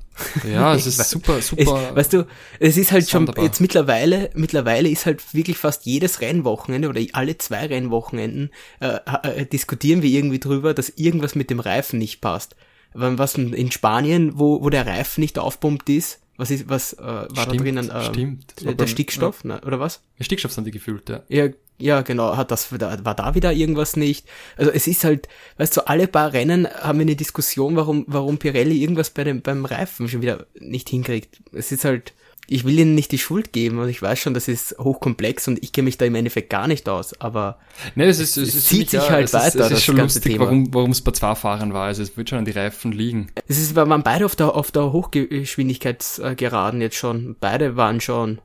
Ja, 0.51 0.75
es 0.75 0.87
ist 0.87 1.11
super, 1.11 1.43
super. 1.43 1.91
Es, 1.91 1.97
weißt 1.97 2.13
du, 2.15 2.27
es 2.59 2.79
ist 2.79 2.93
halt 2.93 3.07
sonderbar. 3.07 3.43
schon, 3.43 3.45
jetzt 3.45 3.61
mittlerweile, 3.61 4.31
mittlerweile 4.35 4.89
ist 4.89 5.05
halt 5.05 5.35
wirklich 5.35 5.59
fast 5.59 5.85
jedes 5.85 6.23
Rennwochenende 6.23 6.89
oder 6.89 7.01
alle 7.13 7.37
zwei 7.37 7.67
Rennwochenenden 7.67 8.51
äh, 8.81 8.99
äh, 9.23 9.45
diskutieren 9.45 10.01
wir 10.01 10.09
irgendwie 10.09 10.41
drüber, 10.41 10.73
dass 10.73 10.89
irgendwas 10.89 11.35
mit 11.35 11.51
dem 11.51 11.61
Reifen 11.61 11.99
nicht 11.99 12.23
passt. 12.23 12.57
Was 12.95 13.37
in 13.37 13.71
Spanien, 13.71 14.33
wo, 14.39 14.65
wo 14.65 14.71
der 14.71 14.87
Reifen 14.87 15.21
nicht 15.21 15.39
aufpumpt 15.39 15.91
ist, 15.91 16.21
was 16.41 16.51
ist, 16.51 16.69
was 16.69 16.95
äh, 16.95 17.03
war 17.03 17.29
stimmt, 17.29 17.61
da 17.61 17.63
drinnen? 17.63 17.91
Äh, 17.91 18.05
stimmt. 18.05 18.55
Der, 18.65 18.75
der 18.75 18.87
Stickstoff, 18.87 19.45
ja. 19.45 19.57
ne, 19.57 19.61
oder 19.67 19.79
was? 19.79 20.03
Der 20.19 20.25
Stickstoff 20.25 20.53
sind 20.53 20.67
die 20.67 20.71
gefüllt, 20.71 21.09
ja. 21.09 21.23
Ja, 21.29 21.49
ja, 21.79 22.03
genau, 22.03 22.37
hat 22.37 22.51
das, 22.51 22.73
war 22.73 22.79
da 22.79 23.35
wieder 23.35 23.53
irgendwas 23.53 23.97
nicht. 23.97 24.27
Also 24.57 24.71
es 24.71 24.87
ist 24.87 25.05
halt, 25.05 25.29
weißt 25.57 25.77
du, 25.77 25.87
alle 25.87 26.09
paar 26.09 26.33
Rennen 26.33 26.67
haben 26.69 26.99
wir 26.99 27.03
eine 27.03 27.17
Diskussion, 27.17 27.77
warum, 27.77 28.05
warum 28.07 28.39
Pirelli 28.39 28.83
irgendwas 28.83 29.11
bei 29.11 29.25
dem, 29.25 29.41
beim 29.41 29.65
Reifen 29.65 30.09
schon 30.09 30.23
wieder 30.23 30.47
nicht 30.59 30.89
hinkriegt. 30.91 31.41
Es 31.53 31.73
ist 31.73 31.85
halt, 31.85 32.13
ich 32.51 32.65
will 32.65 32.77
ihnen 32.81 32.97
nicht 32.97 33.13
die 33.13 33.19
Schuld 33.19 33.53
geben 33.53 33.79
und 33.79 33.89
ich 33.89 34.03
weiß 34.03 34.19
schon, 34.19 34.35
das 34.35 34.49
ist 34.49 34.75
hochkomplex 34.77 35.47
und 35.47 35.63
ich 35.63 35.71
kenne 35.71 35.85
mich 35.85 35.99
da 35.99 36.05
im 36.05 36.17
Endeffekt 36.17 36.51
gar 36.51 36.67
nicht 36.67 36.89
aus, 36.89 37.19
aber 37.21 37.59
nee, 37.95 38.07
es, 38.07 38.19
ist, 38.19 38.37
es, 38.37 38.57
es 38.57 38.65
zieht 38.67 38.91
sich 38.91 39.01
ja, 39.01 39.09
halt 39.09 39.27
es 39.27 39.33
weiter. 39.33 39.67
Ist, 39.67 39.71
es 39.71 39.79
ist 39.79 39.85
schon 39.85 39.97
lustig, 39.99 40.33
Thema. 40.33 40.47
warum 40.47 40.91
es 40.91 41.01
bei 41.01 41.13
zwei 41.13 41.37
Fahrern 41.37 41.73
war. 41.73 41.85
Also 41.85 42.03
es 42.03 42.17
wird 42.17 42.29
schon 42.29 42.41
an 42.41 42.45
die 42.45 42.51
Reifen 42.51 42.91
liegen. 42.91 43.31
Es 43.47 43.59
ist, 43.59 43.77
weil 43.77 43.87
man 43.87 44.03
beide 44.03 44.25
auf 44.25 44.35
der, 44.35 44.53
auf 44.57 44.73
der 44.73 44.93
Hochgeschwindigkeitsgeraden 44.93 46.81
jetzt 46.81 46.97
schon, 46.97 47.37
beide 47.39 47.77
waren 47.77 48.01
schon 48.01 48.41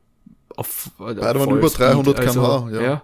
auf 0.56 0.92
Beide 1.00 1.22
waren 1.22 1.58
über 1.58 1.70
300 1.70 2.22
km/h, 2.22 2.56
also, 2.66 2.76
ja, 2.76 2.82
ja. 2.82 3.04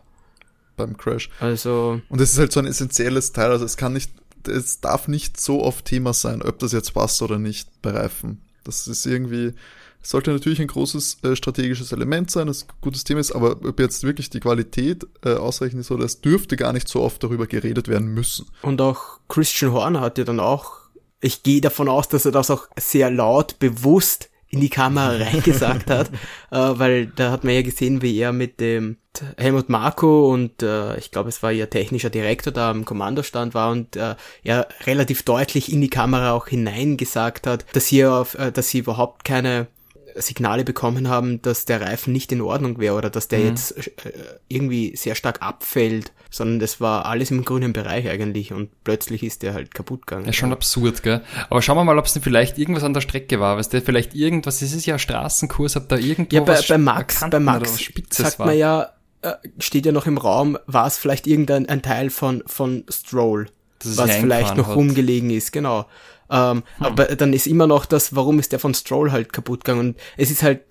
Beim 0.77 0.95
Crash. 0.97 1.31
Also. 1.39 1.99
Und 2.09 2.21
es 2.21 2.33
ist 2.33 2.37
halt 2.37 2.51
so 2.51 2.59
ein 2.59 2.67
essentielles 2.67 3.33
Teil, 3.33 3.49
also 3.49 3.65
es 3.65 3.75
kann 3.75 3.93
nicht, 3.93 4.11
es 4.47 4.81
darf 4.81 5.07
nicht 5.07 5.39
so 5.41 5.63
oft 5.63 5.85
Thema 5.85 6.13
sein, 6.13 6.43
ob 6.43 6.59
das 6.59 6.73
jetzt 6.73 6.93
passt 6.93 7.23
oder 7.23 7.39
nicht 7.39 7.81
bei 7.81 7.89
Reifen. 7.89 8.39
Das 8.63 8.87
ist 8.87 9.07
irgendwie, 9.07 9.53
sollte 10.01 10.31
natürlich 10.31 10.59
ein 10.59 10.67
großes 10.67 11.17
äh, 11.23 11.35
strategisches 11.35 11.91
Element 11.91 12.31
sein, 12.31 12.47
das 12.47 12.63
ein 12.63 12.69
gutes 12.81 13.03
Thema 13.03 13.19
ist, 13.19 13.31
aber 13.31 13.57
ob 13.63 13.79
jetzt 13.79 14.03
wirklich 14.03 14.29
die 14.29 14.39
Qualität 14.39 15.05
äh, 15.23 15.33
ausreichend 15.33 15.81
ist 15.81 15.91
oder 15.91 16.05
es 16.05 16.21
dürfte 16.21 16.57
gar 16.57 16.73
nicht 16.73 16.87
so 16.87 17.01
oft 17.01 17.23
darüber 17.23 17.47
geredet 17.47 17.87
werden 17.87 18.13
müssen. 18.13 18.47
Und 18.61 18.81
auch 18.81 19.19
Christian 19.27 19.73
Horner 19.73 20.01
hat 20.01 20.17
ja 20.17 20.23
dann 20.23 20.39
auch, 20.39 20.73
ich 21.19 21.43
gehe 21.43 21.61
davon 21.61 21.87
aus, 21.87 22.09
dass 22.09 22.25
er 22.25 22.31
das 22.31 22.49
auch 22.49 22.67
sehr 22.77 23.11
laut, 23.11 23.59
bewusst 23.59 24.29
in 24.49 24.59
die 24.59 24.69
Kamera 24.69 25.15
reingesagt 25.23 25.89
hat, 25.89 26.09
äh, 26.51 26.57
weil 26.57 27.07
da 27.07 27.31
hat 27.31 27.43
man 27.43 27.53
ja 27.53 27.61
gesehen, 27.61 28.01
wie 28.01 28.17
er 28.17 28.33
mit 28.33 28.59
dem 28.59 28.97
Helmut 29.37 29.69
Marko 29.69 30.31
und 30.31 30.63
äh, 30.63 30.97
ich 30.97 31.11
glaube, 31.11 31.29
es 31.29 31.43
war 31.43 31.51
ihr 31.51 31.69
technischer 31.69 32.09
Direktor 32.09 32.53
da 32.53 32.69
am 32.69 32.85
Kommandostand 32.85 33.53
war 33.53 33.71
und 33.71 33.95
äh, 33.95 34.15
er 34.43 34.67
relativ 34.85 35.23
deutlich 35.23 35.71
in 35.71 35.81
die 35.81 35.89
Kamera 35.89 36.31
auch 36.31 36.47
hineingesagt 36.47 37.45
hat, 37.45 37.65
dass 37.73 37.87
sie 37.87 38.05
auf, 38.05 38.35
äh, 38.35 38.51
dass 38.51 38.69
sie 38.69 38.79
überhaupt 38.79 39.25
keine 39.25 39.67
Signale 40.15 40.63
bekommen 40.63 41.09
haben, 41.09 41.41
dass 41.41 41.65
der 41.65 41.81
Reifen 41.81 42.13
nicht 42.13 42.31
in 42.31 42.41
Ordnung 42.41 42.79
wäre 42.79 42.95
oder 42.95 43.09
dass 43.09 43.27
der 43.27 43.39
mhm. 43.39 43.45
jetzt 43.47 43.77
äh, 43.77 44.11
irgendwie 44.47 44.95
sehr 44.95 45.15
stark 45.15 45.41
abfällt, 45.41 46.11
sondern 46.29 46.59
das 46.59 46.79
war 46.79 47.05
alles 47.05 47.31
im 47.31 47.43
grünen 47.43 47.73
Bereich 47.73 48.09
eigentlich 48.09 48.53
und 48.53 48.69
plötzlich 48.83 49.23
ist 49.23 49.43
der 49.43 49.53
halt 49.53 49.73
kaputt 49.73 50.07
gegangen. 50.07 50.27
Ist 50.27 50.37
schon 50.37 50.53
absurd, 50.53 51.03
gell? 51.03 51.21
Aber 51.49 51.61
schauen 51.61 51.77
wir 51.77 51.83
mal, 51.83 51.97
ob 51.97 52.05
es 52.05 52.13
denn 52.13 52.21
vielleicht 52.21 52.57
irgendwas 52.57 52.83
an 52.83 52.93
der 52.93 53.01
Strecke 53.01 53.39
war, 53.39 53.57
was 53.57 53.69
der 53.69 53.81
vielleicht 53.81 54.15
irgendwas, 54.15 54.61
es 54.61 54.73
ist 54.73 54.85
ja 54.85 54.97
Straßenkurs, 54.97 55.75
ob 55.77 55.89
da 55.89 55.97
irgendwo 55.97 56.35
Ja, 56.35 56.41
bei, 56.41 56.59
bei 56.67 56.77
Max, 56.77 57.19
bei 57.29 57.39
Max 57.39 57.91
sagt 58.09 58.39
war. 58.39 58.47
man 58.47 58.57
ja, 58.57 58.93
äh, 59.21 59.33
steht 59.59 59.85
ja 59.85 59.91
noch 59.91 60.07
im 60.07 60.17
Raum, 60.17 60.57
war 60.65 60.87
es 60.87 60.97
vielleicht 60.97 61.27
irgendein 61.27 61.67
ein 61.67 61.81
Teil 61.81 62.09
von, 62.09 62.43
von 62.47 62.85
Stroll, 62.89 63.49
was 63.83 64.15
vielleicht 64.15 64.57
noch 64.57 64.69
hat. 64.69 64.75
rumgelegen 64.75 65.29
ist, 65.29 65.51
genau. 65.51 65.85
Ähm, 66.31 66.63
hm. 66.77 66.85
Aber 66.85 67.05
dann 67.05 67.33
ist 67.33 67.45
immer 67.45 67.67
noch 67.67 67.85
das, 67.85 68.15
warum 68.15 68.39
ist 68.39 68.53
der 68.53 68.59
von 68.59 68.73
Stroll 68.73 69.11
halt 69.11 69.33
kaputt 69.33 69.65
gegangen? 69.65 69.89
Und 69.89 69.97
es 70.17 70.31
ist 70.31 70.43
halt, 70.43 70.61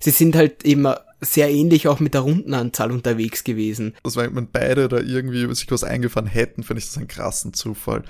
sie 0.00 0.10
sind 0.10 0.36
halt 0.36 0.62
immer 0.62 1.00
sehr 1.20 1.50
ähnlich 1.50 1.88
auch 1.88 1.98
mit 1.98 2.14
der 2.14 2.20
Rundenanzahl 2.20 2.92
unterwegs 2.92 3.42
gewesen. 3.42 3.94
Das 4.04 4.16
war, 4.16 4.32
wenn 4.34 4.48
beide 4.50 4.88
da 4.88 4.98
irgendwie 4.98 5.52
sich 5.54 5.70
was 5.70 5.82
eingefahren 5.82 6.28
hätten, 6.28 6.62
finde 6.62 6.78
ich 6.78 6.86
das 6.86 6.96
einen 6.96 7.08
krassen 7.08 7.52
Zufall. 7.52 8.04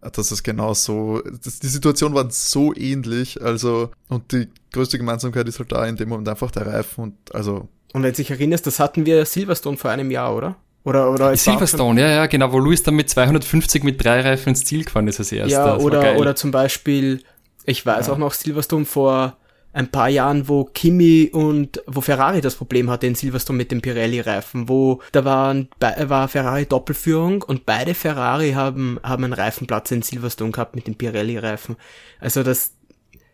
Das 0.00 0.32
ist 0.32 0.42
genau 0.42 0.74
so, 0.74 1.20
das, 1.44 1.60
die 1.60 1.68
Situation 1.68 2.14
war 2.14 2.28
so 2.30 2.74
ähnlich, 2.74 3.40
also, 3.42 3.90
und 4.08 4.32
die 4.32 4.48
größte 4.72 4.98
Gemeinsamkeit 4.98 5.46
ist 5.46 5.58
halt 5.58 5.72
da 5.72 5.86
in 5.86 5.96
dem 5.96 6.08
Moment 6.08 6.28
einfach 6.28 6.50
der 6.50 6.66
Reifen 6.66 7.04
und, 7.04 7.34
also. 7.34 7.68
Und 7.92 8.02
wenn 8.02 8.10
du 8.10 8.16
dich 8.16 8.30
erinnerst, 8.30 8.66
das 8.66 8.80
hatten 8.80 9.04
wir 9.04 9.24
Silverstone 9.26 9.76
vor 9.76 9.90
einem 9.90 10.10
Jahr, 10.10 10.34
oder? 10.34 10.56
Oder, 10.82 11.10
oder 11.12 11.36
Silverstone, 11.36 12.00
ja, 12.00 12.08
ja, 12.08 12.26
genau, 12.26 12.52
wo 12.52 12.58
Luis 12.58 12.82
dann 12.82 12.94
mit 12.94 13.10
250 13.10 13.84
mit 13.84 14.02
drei 14.02 14.20
Reifen 14.20 14.50
ins 14.50 14.64
Ziel 14.64 14.84
gefahren 14.84 15.08
ist 15.08 15.18
als 15.18 15.30
erster. 15.30 15.50
Ja, 15.50 15.76
oder, 15.76 16.16
oder 16.16 16.34
zum 16.34 16.50
Beispiel, 16.50 17.22
ich 17.64 17.84
weiß 17.84 18.06
ja. 18.06 18.12
auch 18.14 18.18
noch 18.18 18.32
Silverstone 18.32 18.86
vor 18.86 19.36
ein 19.72 19.88
paar 19.88 20.08
Jahren, 20.08 20.48
wo 20.48 20.64
Kimi 20.64 21.30
und 21.32 21.82
wo 21.86 22.00
Ferrari 22.00 22.40
das 22.40 22.56
Problem 22.56 22.90
hatte 22.90 23.06
in 23.06 23.14
Silverstone 23.14 23.56
mit 23.56 23.70
dem 23.70 23.80
Pirelli-Reifen, 23.80 24.68
wo 24.68 25.00
da 25.12 25.24
waren, 25.24 25.68
war 25.78 26.28
Ferrari 26.28 26.66
Doppelführung 26.66 27.42
und 27.42 27.66
beide 27.66 27.94
Ferrari 27.94 28.52
haben, 28.52 28.98
haben 29.02 29.24
einen 29.24 29.32
Reifenplatz 29.32 29.90
in 29.92 30.02
Silverstone 30.02 30.50
gehabt 30.50 30.74
mit 30.74 30.86
dem 30.86 30.96
Pirelli-Reifen. 30.96 31.76
Also 32.18 32.42
das 32.42 32.72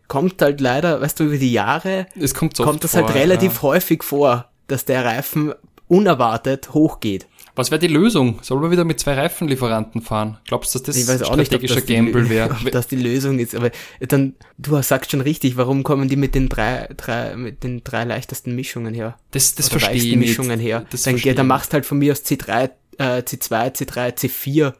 kommt 0.07 0.41
halt 0.41 0.61
leider, 0.61 1.01
weißt 1.01 1.19
du, 1.19 1.25
über 1.25 1.37
die 1.37 1.51
Jahre 1.51 2.05
es 2.19 2.33
kommt, 2.33 2.57
kommt 2.57 2.83
das 2.83 2.93
halt 2.93 3.07
vor, 3.07 3.15
halt 3.15 3.23
relativ 3.23 3.55
ja. 3.55 3.61
häufig 3.63 4.03
vor, 4.03 4.45
dass 4.67 4.85
der 4.85 5.05
Reifen 5.05 5.53
unerwartet 5.87 6.73
hochgeht. 6.73 7.25
Was 7.57 7.71
wäre 7.71 7.79
die 7.79 7.87
Lösung? 7.87 8.37
Soll 8.43 8.59
man 8.59 8.69
wieder 8.69 8.85
mit 8.85 8.99
zwei 8.99 9.15
Reifenlieferanten 9.15 10.01
fahren? 10.01 10.37
Glaubst 10.45 10.75
du, 10.75 10.79
dass 10.79 10.85
das 10.85 10.97
ich 10.97 11.07
weiß 11.07 11.23
auch 11.23 11.33
strategischer 11.33 11.75
nicht, 11.75 11.87
Gamble 11.87 12.29
wäre? 12.29 12.51
Ob 12.65 12.71
das 12.71 12.87
die 12.87 12.95
Lösung 12.95 13.39
ist, 13.39 13.55
aber 13.55 13.71
dann, 13.99 14.35
du 14.59 14.79
sagst 14.83 15.09
schon 15.09 15.21
richtig, 15.21 15.57
warum 15.57 15.81
kommen 15.81 16.07
die 16.07 16.17
mit 16.17 16.35
den 16.35 16.49
drei, 16.49 16.87
drei, 16.95 17.35
mit 17.35 17.63
den 17.63 17.83
drei 17.83 18.03
leichtesten 18.03 18.55
Mischungen 18.55 18.93
her? 18.93 19.17
Das, 19.31 19.55
das 19.55 19.69
verstehe 19.69 19.95
ich 19.95 20.03
nicht. 20.15 20.19
Mischungen 20.19 20.59
her. 20.59 20.85
Das 20.91 21.01
dann, 21.01 21.15
geht, 21.15 21.39
dann 21.39 21.47
machst 21.47 21.73
halt 21.73 21.87
von 21.87 21.97
mir 21.97 22.11
aus 22.11 22.23
C3, 22.23 22.69
äh, 22.99 23.21
C2, 23.21 23.75
C3, 23.75 24.15
C4, 24.15 24.73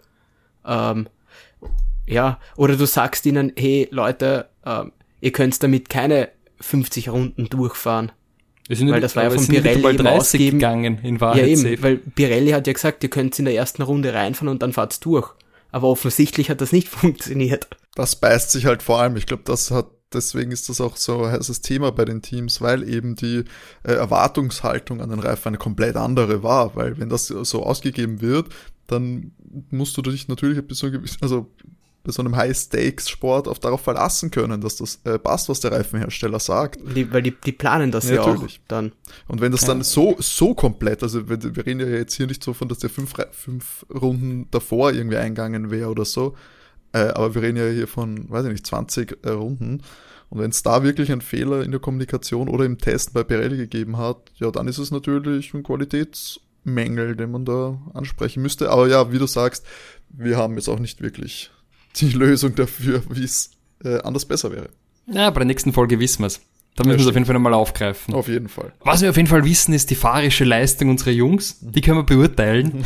ähm, 0.68 1.10
ja, 2.06 2.40
oder 2.56 2.76
du 2.76 2.86
sagst 2.86 3.26
ihnen, 3.26 3.54
hey 3.58 3.88
Leute, 3.90 4.50
ähm, 4.66 4.92
ihr 5.20 5.32
könnt 5.32 5.62
damit 5.64 5.90
keine 5.90 6.30
50 6.62 7.10
Runden 7.10 7.50
durchfahren. 7.50 8.12
Weil 8.70 9.02
das 9.02 9.16
war 9.16 9.24
ja 9.24 9.30
von 9.30 9.48
Pirelli 9.48 9.88
eben 9.90 10.08
ausgegeben. 10.08 10.60
gegangen, 10.60 11.00
in 11.04 11.22
Wahrheit. 11.22 11.42
Ja, 11.42 11.48
eben, 11.48 11.62
safe. 11.62 11.84
weil 11.84 11.98
Pirelli 11.98 12.52
hat 12.52 12.68
ja 12.68 12.74
gesagt, 12.74 13.04
ihr 13.04 13.10
könnt 13.10 13.38
in 13.40 13.46
der 13.46 13.56
ersten 13.56 13.82
Runde 13.82 14.14
reinfahren 14.14 14.50
und 14.50 14.62
dann 14.62 14.74
fahrt's 14.74 15.00
durch. 15.00 15.34
Aber 15.72 15.88
offensichtlich 15.88 16.50
hat 16.50 16.62
das 16.62 16.72
nicht 16.72 16.88
funktioniert. 16.90 17.68
Das 17.96 18.16
beißt 18.16 18.52
sich 18.52 18.66
halt 18.66 18.84
vor 18.84 19.00
allem. 19.00 19.16
Ich 19.16 19.26
glaube, 19.26 19.44
das 19.46 19.72
hat, 19.72 19.88
deswegen 20.14 20.52
ist 20.52 20.70
das 20.70 20.82
auch 20.82 20.98
so 20.98 21.24
ein 21.24 21.32
heißes 21.32 21.62
Thema 21.62 21.92
bei 21.92 22.06
den 22.06 22.22
Teams, 22.22 22.62
weil 22.62 22.88
eben 22.88 23.16
die 23.16 23.44
äh, 23.84 23.94
Erwartungshaltung 23.94 25.02
an 25.02 25.10
den 25.10 25.20
Reifen 25.20 25.50
eine 25.50 25.58
komplett 25.58 25.96
andere 25.96 26.44
war. 26.44 26.76
Weil 26.76 26.98
wenn 26.98 27.10
das 27.10 27.28
so 27.28 27.64
ausgegeben 27.64 28.22
wird, 28.22 28.48
dann 28.88 29.32
musst 29.70 29.98
du 29.98 30.02
dich 30.02 30.28
natürlich 30.28 30.58
ein 30.58 30.68
bisschen, 30.68 31.10
also 31.22 31.48
bei 32.08 32.14
so 32.14 32.22
einem 32.22 32.38
High-Stakes-Sport 32.38 33.50
auch 33.50 33.58
darauf 33.58 33.82
verlassen 33.82 34.32
können, 34.32 34.62
dass 34.62 34.78
das 34.78 35.02
äh, 35.04 35.20
passt, 35.20 35.50
was 35.50 35.60
der 35.60 35.74
Reifenhersteller 35.74 36.40
sagt. 36.40 36.80
Die, 36.96 37.12
weil 37.12 37.22
die, 37.22 37.36
die 37.46 37.52
planen 37.52 37.92
das 37.92 38.08
ja, 38.08 38.16
ja 38.16 38.22
auch 38.22 38.48
dann. 38.70 38.94
Und 39.28 39.42
wenn 39.42 39.52
das 39.52 39.66
dann 39.66 39.84
so, 39.84 40.16
so 40.20 40.56
komplett, 40.56 41.04
also 41.04 41.28
wir, 41.28 41.44
wir, 41.44 41.66
reden 41.66 41.82
ja 41.82 41.88
jetzt 41.88 42.16
hier 42.16 42.26
nicht 42.26 42.42
so 42.42 42.54
von, 42.54 42.70
dass 42.70 42.80
der 42.80 42.90
fünf, 42.90 43.14
fünf 43.32 43.86
Runden 43.94 44.48
davor 44.52 44.94
irgendwie 44.94 45.18
eingegangen 45.18 45.70
wäre 45.70 45.90
oder 45.90 46.06
so, 46.06 46.36
äh, 46.94 47.10
aber 47.10 47.36
wir 47.36 47.42
reden 47.42 47.58
ja 47.58 47.68
hier 47.68 47.88
von, 47.88 48.30
weiß 48.30 48.46
ich 48.46 48.52
nicht, 48.54 48.66
20 48.66 49.20
äh, 49.24 49.30
Runden. 49.32 49.82
Und 50.30 50.40
wenn 50.40 50.50
es 50.50 50.64
da 50.64 50.84
wirklich 50.84 51.12
einen 51.12 51.22
Fehler 51.22 51.62
in 51.62 51.72
der 51.72 51.82
Kommunikation 51.82 52.48
oder 52.48 52.64
im 52.64 52.78
Test 52.78 53.14
bei 53.14 53.24
Pirelli 53.24 53.58
gegeben 53.58 53.98
hat, 53.98 54.32
ja, 54.36 54.50
dann 54.50 54.70
ist 54.70 54.78
es 54.78 54.92
natürlich 54.92 55.54
ein 55.54 55.64
Qualitätsmängel, 55.64 57.18
den 57.18 57.32
man 57.32 57.44
da 57.44 57.82
ansprechen 57.94 58.42
müsste. 58.42 58.72
Aber 58.72 58.88
ja, 58.88 59.12
wie 59.12 59.20
du 59.20 59.28
sagst, 59.28 59.66
wir 60.10 60.38
haben 60.38 60.56
jetzt 60.56 60.70
auch 60.70 60.80
nicht 60.80 61.02
wirklich 61.02 61.52
die 62.00 62.12
Lösung 62.12 62.56
dafür, 62.56 63.04
wie 63.10 63.24
es 63.24 63.52
äh, 63.84 64.00
anders 64.00 64.26
besser 64.26 64.52
wäre. 64.52 64.70
Ja, 65.08 65.30
bei 65.30 65.40
der 65.40 65.46
nächsten 65.46 65.74
Folge 65.74 66.00
wissen 66.00 66.24
wir 66.24 66.28
es. 66.28 66.42
Da 66.78 66.84
müssen 66.84 67.00
wir 67.00 67.06
es 67.06 67.10
auf 67.10 67.16
jeden 67.16 67.26
Fall 67.26 67.34
nochmal 67.34 67.56
aufgreifen. 67.56 68.14
Auf 68.14 68.28
jeden 68.28 68.50
Fall. 68.50 68.72
Was 68.82 69.02
wir 69.02 69.10
auf 69.10 69.18
jeden 69.18 69.28
Fall 69.28 69.44
wissen, 69.44 69.74
ist 69.74 69.90
die 69.90 69.96
fahrische 69.96 70.44
Leistung 70.44 70.90
unserer 70.90 71.10
Jungs. 71.10 71.58
Die 71.60 71.82
können 71.82 71.98
wir 71.98 72.04
beurteilen. 72.04 72.86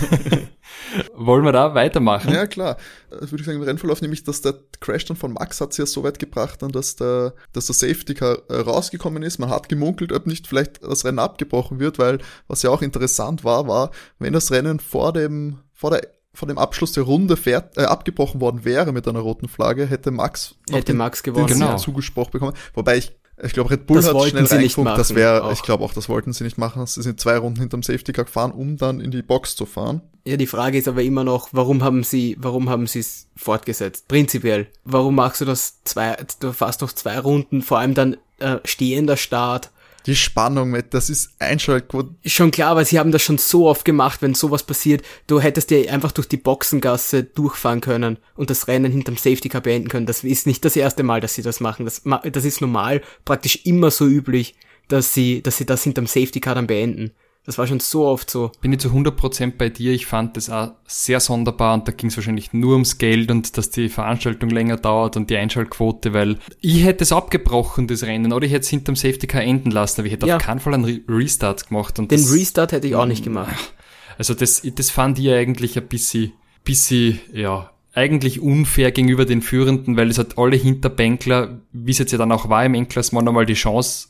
Wollen 1.14 1.44
wir 1.44 1.52
da 1.52 1.76
weitermachen? 1.76 2.34
Ja, 2.34 2.48
klar. 2.48 2.78
Das 3.10 3.24
äh, 3.24 3.32
würde 3.32 3.42
ich 3.42 3.46
sagen, 3.46 3.58
im 3.58 3.66
Rennverlauf 3.66 4.02
nämlich, 4.02 4.24
dass 4.24 4.42
der 4.42 4.56
Crash 4.80 5.04
dann 5.04 5.18
von 5.18 5.34
Max 5.34 5.60
hat 5.60 5.72
es 5.72 5.78
ja 5.78 5.86
so 5.86 6.04
weit 6.04 6.20
gebracht, 6.20 6.62
dann, 6.62 6.72
dass 6.72 6.96
der, 6.96 7.34
dass 7.52 7.66
der 7.66 7.76
Safety 7.76 8.14
Car 8.14 8.38
äh, 8.48 8.62
rausgekommen 8.62 9.24
ist. 9.24 9.40
Man 9.40 9.50
hat 9.50 9.68
gemunkelt, 9.68 10.14
ob 10.14 10.26
nicht 10.26 10.48
vielleicht 10.48 10.82
das 10.82 11.04
Rennen 11.04 11.20
abgebrochen 11.20 11.80
wird, 11.80 12.00
weil 12.00 12.20
was 12.48 12.64
ja 12.64 12.70
auch 12.70 12.82
interessant 12.82 13.44
war, 13.44 13.68
war, 13.68 13.92
wenn 14.20 14.32
das 14.32 14.52
Rennen 14.52 14.80
vor 14.80 15.12
dem, 15.12 15.60
vor 15.74 15.92
der 15.92 16.08
von 16.34 16.48
dem 16.48 16.58
Abschluss 16.58 16.94
der 16.94 17.04
Runde 17.04 17.38
fährt, 17.38 17.78
äh, 17.78 17.82
abgebrochen 17.82 18.42
worden 18.42 18.64
wäre 18.64 18.92
mit 18.92 19.08
einer 19.08 19.20
roten 19.20 19.48
Flagge, 19.48 19.86
hätte 19.86 20.12
Max 20.12 20.56
hätte 20.70 20.94
den, 20.94 20.98
Max 20.98 21.24
gewonnen, 21.24 21.48
den 21.48 21.60
genau. 21.60 21.78
zugesprochen 21.78 22.32
bekommen. 22.32 22.54
Wobei 22.74 22.98
ich 22.98 23.14
ich 23.44 23.54
glaube, 23.54 23.72
Red 23.72 23.88
Bull 23.88 23.98
das 23.98 24.14
hat 24.14 24.30
schnell 24.30 24.46
reingeguckt, 24.46 24.98
das 24.98 25.16
wäre, 25.16 25.52
ich 25.52 25.64
glaube 25.64 25.84
auch, 25.84 25.94
das 25.94 26.10
wollten 26.10 26.32
sie 26.34 26.44
nicht 26.44 26.58
machen. 26.58 26.86
Sie 26.86 27.02
sind 27.02 27.20
zwei 27.20 27.38
Runden 27.38 27.60
hinterm 27.60 27.82
Safety 27.82 28.14
Car 28.14 28.26
gefahren, 28.26 28.52
um 28.52 28.78
dann 28.78 29.00
in 29.00 29.10
die 29.10 29.24
Box 29.24 29.56
zu 29.56 29.66
fahren. 29.66 30.02
Ja, 30.26 30.38
die 30.38 30.48
Frage 30.48 30.78
ist 30.78 30.88
aber 30.88 31.02
immer 31.02 31.24
noch, 31.24 31.50
warum 31.52 31.84
haben 31.84 32.04
sie, 32.04 32.38
warum 32.40 32.70
haben 32.70 32.86
sie 32.86 33.00
es 33.00 33.28
fortgesetzt? 33.36 34.08
Prinzipiell. 34.08 34.68
Warum 34.84 35.16
machst 35.16 35.42
du 35.42 35.46
das 35.46 35.84
zwei, 35.84 36.18
du 36.40 36.54
fährst 36.54 36.82
noch 36.82 36.92
zwei 36.92 37.18
Runden, 37.20 37.64
vor 37.64 37.80
allem 37.80 37.96
dann 37.96 38.18
äh, 38.38 38.58
stehender 38.64 39.18
Start, 39.18 39.72
die 40.06 40.16
Spannung 40.16 40.72
mit, 40.72 40.94
das 40.94 41.10
ist 41.10 41.32
Einschaltquote. 41.40 42.16
Schon 42.26 42.52
klar, 42.52 42.72
aber 42.72 42.86
sie 42.86 43.00
haben 43.00 43.12
das 43.12 43.22
schon 43.22 43.38
so 43.38 43.68
oft 43.68 43.86
gemacht, 43.86 44.22
wenn 44.22 44.34
sowas 44.34 44.64
passiert. 44.64 45.04
Du 45.28 45.40
hättest 45.40 45.72
ja 45.72 45.92
einfach 45.92 46.12
durch 46.12 46.28
die 46.28 46.38
Boxengasse 46.38 47.24
durchfahren 47.24 47.82
können 47.82 48.18
und 48.36 48.50
das 48.50 48.68
Rennen 48.68 48.92
hinterm 48.92 49.18
Safety 49.18 49.50
Car 49.50 49.62
beenden 49.62 49.90
können. 49.90 50.06
Das 50.06 50.24
ist 50.24 50.48
nicht 50.48 50.66
das 50.66 50.76
erste 50.76 51.04
Mal, 51.04 51.22
dass 51.22 51.36
sie 51.36 51.44
das 51.44 51.60
machen. 51.60 51.86
Das, 51.86 52.02
das 52.32 52.46
ist 52.46 52.62
normal, 52.62 53.02
praktisch 53.26 53.66
immer 53.66 53.92
so 53.92 54.06
üblich, 54.06 54.56
dass 54.88 55.14
sie, 55.14 55.42
dass 55.42 55.58
sie 55.58 55.66
das 55.66 55.84
hinterm 55.84 56.08
Safety 56.08 56.40
Car 56.40 56.56
dann 56.56 56.68
beenden. 56.68 57.12
Das 57.44 57.58
war 57.58 57.66
schon 57.66 57.80
so 57.80 58.06
oft 58.06 58.30
so. 58.30 58.52
Bin 58.62 58.72
ich 58.72 58.80
zu 58.80 58.90
100% 58.90 59.54
bei 59.58 59.70
dir. 59.70 59.94
Ich 59.94 60.06
fand 60.06 60.38
das 60.38 60.52
auch 60.52 60.74
sehr 60.86 61.20
sonderbar 61.20 61.74
und 61.74 61.88
da 61.88 61.92
ging 61.92 62.10
es 62.10 62.18
wahrscheinlich 62.18 62.54
nur 62.54 62.74
ums 62.74 63.00
Geld 63.00 63.32
und 63.32 63.58
dass 63.58 63.72
die 63.72 63.90
Veranstaltung 63.90 64.52
länger 64.52 64.78
dauert 64.78 65.18
und 65.18 65.30
die 65.32 65.38
Einschaltquote, 65.38 66.14
weil 66.14 66.38
ich 66.60 66.84
hätte 66.84 67.04
es 67.04 67.12
abgebrochen, 67.12 67.88
das 67.88 68.04
Rennen, 68.04 68.32
oder 68.32 68.46
ich 68.46 68.52
hätte 68.52 68.62
es 68.62 68.70
hinterm 68.70 68.96
Safety 68.96 69.26
Car 69.26 69.42
enden 69.42 69.72
lassen, 69.72 70.02
aber 70.02 70.08
ich 70.08 70.14
hätte 70.14 70.28
ja. 70.28 70.38
auf 70.38 70.44
keinen 70.44 70.60
Fall 70.60 70.76
einen 70.76 71.04
Restart 71.10 71.68
gemacht. 71.68 71.98
Und 71.98 72.12
Den 72.12 72.22
das, 72.22 72.32
Restart 72.32 72.74
hätte 72.74 72.88
ich 72.88 72.96
auch 72.96 73.08
nicht 73.08 73.24
gemacht. 73.24 73.74
Also 74.20 74.36
das, 74.36 74.62
das 74.64 74.92
fand 74.92 75.18
ich 75.18 75.32
eigentlich 75.32 75.78
ein 75.80 75.88
bisschen, 75.88 76.34
bisschen, 76.64 77.20
ja, 77.34 77.72
eigentlich 77.94 78.40
unfair 78.40 78.92
gegenüber 78.92 79.26
den 79.26 79.42
Führenden, 79.42 79.98
weil 79.98 80.10
es 80.10 80.20
hat 80.20 80.38
alle 80.38 80.56
Hinterbänkler, 80.58 81.60
wie 81.74 81.92
es 81.92 81.98
jetzt 81.98 82.12
ja 82.12 82.20
dann 82.20 82.32
auch 82.32 82.50
war 82.50 82.64
im 82.64 82.76
Endklassement, 82.76 83.26
nochmal 83.26 83.48
die 83.48 83.56
Chance 83.56 84.10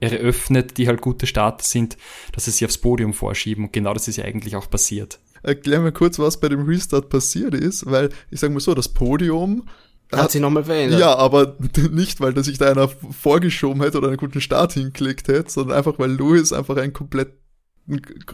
eröffnet, 0.00 0.76
die 0.78 0.88
halt 0.88 1.00
gute 1.00 1.26
Starter 1.26 1.64
sind, 1.64 1.96
dass 2.32 2.44
sie 2.44 2.50
sich 2.50 2.64
aufs 2.64 2.78
Podium 2.78 3.14
vorschieben. 3.14 3.64
Und 3.64 3.72
genau 3.72 3.94
das 3.94 4.08
ist 4.08 4.16
ja 4.16 4.24
eigentlich 4.24 4.56
auch 4.56 4.68
passiert. 4.68 5.18
Erklär 5.42 5.80
mir 5.80 5.92
kurz, 5.92 6.18
was 6.18 6.40
bei 6.40 6.48
dem 6.48 6.66
Restart 6.66 7.08
passiert 7.08 7.54
ist, 7.54 7.86
weil 7.86 8.10
ich 8.30 8.40
sage 8.40 8.52
mal 8.52 8.60
so, 8.60 8.74
das 8.74 8.88
Podium 8.88 9.68
hat, 10.12 10.20
hat 10.20 10.30
sich 10.32 10.40
nochmal 10.40 10.64
verändert. 10.64 11.00
Ja, 11.00 11.16
aber 11.16 11.56
nicht, 11.90 12.20
weil 12.20 12.32
da 12.32 12.42
sich 12.42 12.58
da 12.58 12.70
einer 12.70 12.88
vorgeschoben 12.88 13.82
hätte 13.82 13.98
oder 13.98 14.08
einen 14.08 14.16
guten 14.16 14.40
Start 14.40 14.74
hinklickt 14.74 15.28
hätte, 15.28 15.50
sondern 15.50 15.78
einfach, 15.78 15.98
weil 15.98 16.12
Lewis 16.12 16.52
einfach 16.52 16.76
einen 16.76 16.92
kompletten 16.92 17.38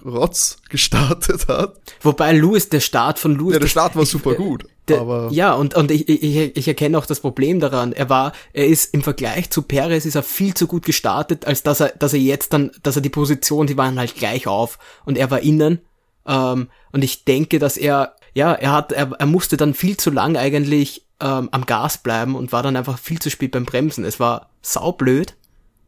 Rotz 0.04 0.58
gestartet 0.68 1.48
hat. 1.48 1.80
Wobei 2.00 2.32
Lewis, 2.32 2.68
der 2.68 2.80
Start 2.80 3.18
von 3.18 3.36
Lewis. 3.36 3.54
Ja, 3.54 3.60
der 3.60 3.68
Start 3.68 3.96
war 3.96 4.02
ich, 4.02 4.10
super 4.10 4.34
gut. 4.34 4.64
Der, 4.88 5.28
ja, 5.30 5.52
und, 5.54 5.74
und 5.74 5.92
ich, 5.92 6.08
ich, 6.08 6.56
ich 6.56 6.68
erkenne 6.68 6.98
auch 6.98 7.06
das 7.06 7.20
Problem 7.20 7.60
daran. 7.60 7.92
Er 7.92 8.10
war, 8.10 8.32
er 8.52 8.66
ist 8.66 8.92
im 8.92 9.02
Vergleich 9.02 9.48
zu 9.50 9.62
Perez 9.62 10.04
ist 10.04 10.16
er 10.16 10.24
viel 10.24 10.54
zu 10.54 10.66
gut 10.66 10.84
gestartet, 10.84 11.46
als 11.46 11.62
dass 11.62 11.80
er, 11.80 11.90
dass 11.90 12.12
er 12.14 12.18
jetzt 12.18 12.52
dann, 12.52 12.72
dass 12.82 12.96
er 12.96 13.02
die 13.02 13.08
Position, 13.08 13.68
die 13.68 13.76
waren 13.76 13.98
halt 13.98 14.16
gleich 14.16 14.48
auf 14.48 14.78
und 15.04 15.16
er 15.16 15.30
war 15.30 15.40
innen. 15.40 15.80
Ähm, 16.26 16.68
und 16.90 17.04
ich 17.04 17.24
denke, 17.24 17.60
dass 17.60 17.76
er, 17.76 18.16
ja, 18.34 18.52
er 18.52 18.72
hat, 18.72 18.90
er, 18.90 19.12
er 19.12 19.26
musste 19.26 19.56
dann 19.56 19.74
viel 19.74 19.96
zu 19.96 20.10
lang 20.10 20.36
eigentlich 20.36 21.06
ähm, 21.20 21.48
am 21.52 21.64
Gas 21.64 21.98
bleiben 21.98 22.34
und 22.34 22.50
war 22.50 22.64
dann 22.64 22.76
einfach 22.76 22.98
viel 22.98 23.20
zu 23.20 23.30
spät 23.30 23.52
beim 23.52 23.64
Bremsen. 23.64 24.04
Es 24.04 24.18
war 24.18 24.50
saublöd. 24.62 25.36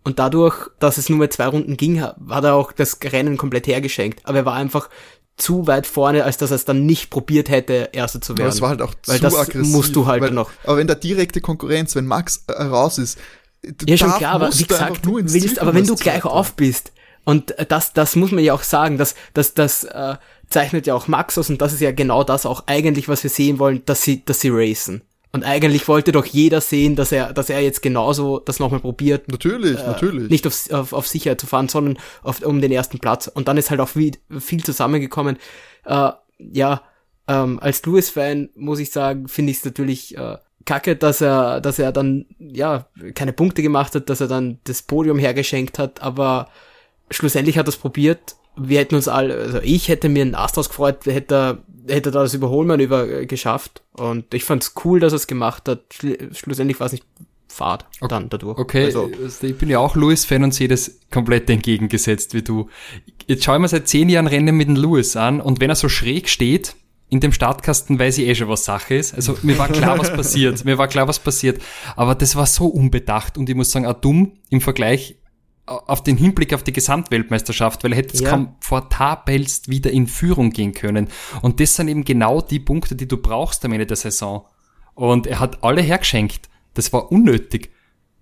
Und 0.05 0.19
dadurch, 0.19 0.69
dass 0.79 0.99
es 0.99 1.09
nur 1.09 1.19
mehr 1.19 1.31
zwei 1.31 1.47
Runden 1.47 1.77
ging, 1.79 2.03
hat 2.03 2.45
er 2.45 2.55
auch 2.55 2.73
das 2.73 2.99
Rennen 3.03 3.39
komplett 3.39 3.67
hergeschenkt. 3.67 4.21
Aber 4.25 4.39
er 4.39 4.45
war 4.45 4.55
einfach 4.55 4.91
zu 5.37 5.67
weit 5.67 5.87
vorne, 5.87 6.25
als 6.25 6.37
dass 6.37 6.51
er 6.51 6.57
es 6.57 6.65
dann 6.65 6.87
nicht 6.87 7.11
probiert 7.11 7.49
hätte, 7.49 7.91
Erster 7.93 8.21
zu 8.21 8.35
werden. 8.39 8.47
Ja, 8.47 8.51
das 8.51 8.61
war 8.61 8.69
halt 8.71 8.83
auch 8.83 8.95
weil 9.07 9.17
zu 9.17 9.23
das 9.23 9.35
aggressiv. 9.35 9.73
musst 9.73 9.97
du 9.97 10.07
halt 10.07 10.23
weil, 10.23 10.31
noch. 10.31 10.51
Aber 10.65 10.77
wenn 10.77 10.87
da 10.87 10.95
direkte 10.95 11.41
Konkurrenz, 11.41 11.97
wenn 11.97 12.07
Max 12.07 12.45
äh, 12.47 12.63
raus 12.63 12.99
ist, 12.99 13.19
ja 13.87 13.97
schon 13.97 14.13
klar, 14.13 14.33
aber 14.33 14.57
wie 14.57 14.65
gesagt, 14.65 15.05
du 15.05 15.17
willst, 15.17 15.59
aber 15.59 15.75
wenn 15.75 15.87
du 15.87 15.97
gleich 15.97 16.25
auf 16.25 16.55
bist 16.55 16.93
und 17.25 17.55
das, 17.69 17.93
das 17.95 18.15
muss 18.15 18.31
man 18.31 18.45
ja 18.45 18.53
auch 18.53 18.63
sagen, 18.63 18.99
dass 18.99 19.15
das, 19.33 19.55
das 19.55 19.85
äh, 19.85 20.17
zeichnet 20.49 20.87
ja 20.87 20.95
auch 20.95 21.09
Max 21.09 21.39
aus 21.39 21.51
und 21.51 21.61
das 21.61 21.73
ist 21.73 21.81
ja 21.81 21.93
genau 21.93 22.25
das 22.25 22.47
auch 22.47 22.65
eigentlich, 22.67 23.09
was 23.09 23.23
wir 23.23 23.31
sehen 23.31 23.59
wollen, 23.59 23.83
dass 23.87 24.03
sie, 24.03 24.25
dass 24.25 24.41
sie 24.41 24.51
racen. 24.53 25.03
Und 25.35 25.43
eigentlich 25.43 25.89
wollte 25.89 26.13
doch 26.13 26.27
jeder 26.27 26.61
sehen, 26.61 26.95
dass 26.95 27.11
er, 27.11 27.33
dass 27.33 27.51
er 27.51 27.61
jetzt 27.61 27.83
genauso 27.83 28.39
das 28.39 28.61
nochmal 28.61 28.79
probiert. 28.79 29.29
Natürlich, 29.29 29.81
äh, 29.81 29.87
natürlich. 29.89 30.31
Nicht 30.31 30.47
auf, 30.47 30.71
auf, 30.71 30.93
auf 30.93 31.09
Sicherheit 31.09 31.41
zu 31.41 31.49
fahren, 31.49 31.69
sondern 31.69 31.99
auf, 32.23 32.41
um 32.43 32.61
den 32.61 32.71
ersten 32.71 33.01
Platz. 33.01 33.27
Und 33.27 33.49
dann 33.49 33.57
ist 33.57 33.69
halt 33.69 33.81
auch 33.81 33.89
viel, 33.89 34.13
viel 34.39 34.63
zusammengekommen. 34.63 35.37
Äh, 35.87 36.13
ja, 36.39 36.83
ähm, 37.27 37.59
als 37.59 37.85
Lewis-Fan 37.85 38.51
muss 38.55 38.79
ich 38.79 38.93
sagen, 38.93 39.27
finde 39.27 39.51
ich 39.51 39.59
es 39.59 39.65
natürlich 39.65 40.17
äh, 40.17 40.37
kacke, 40.67 40.95
dass 40.95 41.21
er, 41.21 41.61
dass 41.61 41.81
er 41.81 41.91
dann 41.91 42.27
ja 42.39 42.87
keine 43.17 43.33
Punkte 43.33 43.63
gemacht 43.63 43.97
hat, 43.97 44.09
dass 44.11 44.21
er 44.21 44.29
dann 44.29 44.61
das 44.63 44.83
Podium 44.83 45.19
hergeschenkt 45.19 45.81
hat, 45.81 46.01
aber 46.01 46.49
schlussendlich 47.11 47.59
hat 47.59 47.67
er 47.67 47.71
es 47.71 47.77
probiert. 47.77 48.37
Wir 48.57 48.79
hätten 48.79 48.95
uns 48.95 49.09
alle, 49.09 49.35
also 49.35 49.61
ich 49.63 49.89
hätte 49.89 50.09
mir 50.09 50.23
einen 50.23 50.35
Ast 50.35 50.59
ausgefreut, 50.59 51.07
hätte 51.07 51.63
hätte 51.89 52.11
da 52.11 52.23
das 52.23 52.35
Überholmanöver 52.35 53.09
äh, 53.09 53.27
geschafft. 53.27 53.83
Und 53.93 54.33
ich 54.35 54.45
fand's 54.45 54.75
cool, 54.85 55.01
dass 55.01 55.13
er 55.13 55.17
es 55.17 55.27
gemacht 55.27 55.69
hat. 55.69 55.81
Schlussendlich 56.33 56.81
war 56.81 56.87
es 56.87 56.93
nicht 56.93 57.05
Fahrt 57.47 57.87
okay. 58.01 58.09
dann 58.09 58.29
dadurch. 58.31 58.59
Okay, 58.59 58.87
also, 58.87 59.11
also, 59.23 59.47
ich 59.47 59.57
bin 59.57 59.69
ja 59.69 59.79
auch 59.79 59.95
Lewis-Fan 59.95 60.43
und 60.43 60.53
sehe 60.53 60.67
das 60.67 60.99
komplett 61.13 61.49
entgegengesetzt 61.49 62.35
wie 62.35 62.43
du. 62.43 62.69
Jetzt 63.27 63.45
schaue 63.45 63.57
ich 63.57 63.61
mir 63.61 63.69
seit 63.69 63.87
zehn 63.87 64.09
Jahren 64.09 64.27
Rennen 64.27 64.57
mit 64.57 64.67
dem 64.67 64.75
Lewis 64.75 65.15
an 65.15 65.41
und 65.41 65.61
wenn 65.61 65.71
er 65.71 65.77
so 65.77 65.89
schräg 65.89 66.29
steht, 66.29 66.75
in 67.11 67.21
dem 67.21 67.31
Startkasten 67.31 67.97
weiß 67.97 68.19
ich 68.19 68.27
eh 68.27 68.35
schon, 68.35 68.49
was 68.49 68.65
Sache 68.65 68.97
ist. 68.97 69.15
Also 69.15 69.39
mir 69.43 69.57
war 69.57 69.69
klar, 69.69 69.99
was 69.99 70.13
passiert. 70.17 70.65
Mir 70.65 70.79
war 70.79 70.89
klar, 70.89 71.07
was 71.07 71.21
passiert. 71.21 71.63
Aber 71.95 72.17
das 72.17 72.35
war 72.35 72.47
so 72.47 72.67
unbedacht 72.67 73.39
und 73.39 73.49
ich 73.49 73.55
muss 73.55 73.71
sagen, 73.71 73.87
auch 73.87 74.01
dumm 74.01 74.33
im 74.51 74.61
Vergleich 74.61 75.17
auf 75.67 76.03
den 76.03 76.17
Hinblick 76.17 76.53
auf 76.53 76.63
die 76.63 76.73
Gesamtweltmeisterschaft, 76.73 77.85
weil 77.85 77.93
er 77.93 77.99
hätte 77.99 78.15
es 78.15 78.21
ja. 78.21 78.31
komfortabelst 78.31 79.69
wieder 79.69 79.91
in 79.91 80.07
Führung 80.07 80.51
gehen 80.51 80.75
können. 80.75 81.09
Und 81.41 81.61
das 81.61 81.77
sind 81.77 81.89
eben 81.89 82.05
genau 82.05 82.41
die 82.41 82.61
Punkte, 82.61 82.97
die 82.97 83.09
du 83.09 83.17
brauchst 83.17 83.65
am 83.65 83.73
Ende 83.73 83.87
der 83.87 83.97
Saison. 83.97 84.47
Und 84.95 85.27
er 85.27 85.41
hat 85.41 85.65
alle 85.65 85.81
hergeschenkt. 85.81 86.49
Das 86.75 86.93
war 86.93 87.11
unnötig. 87.11 87.71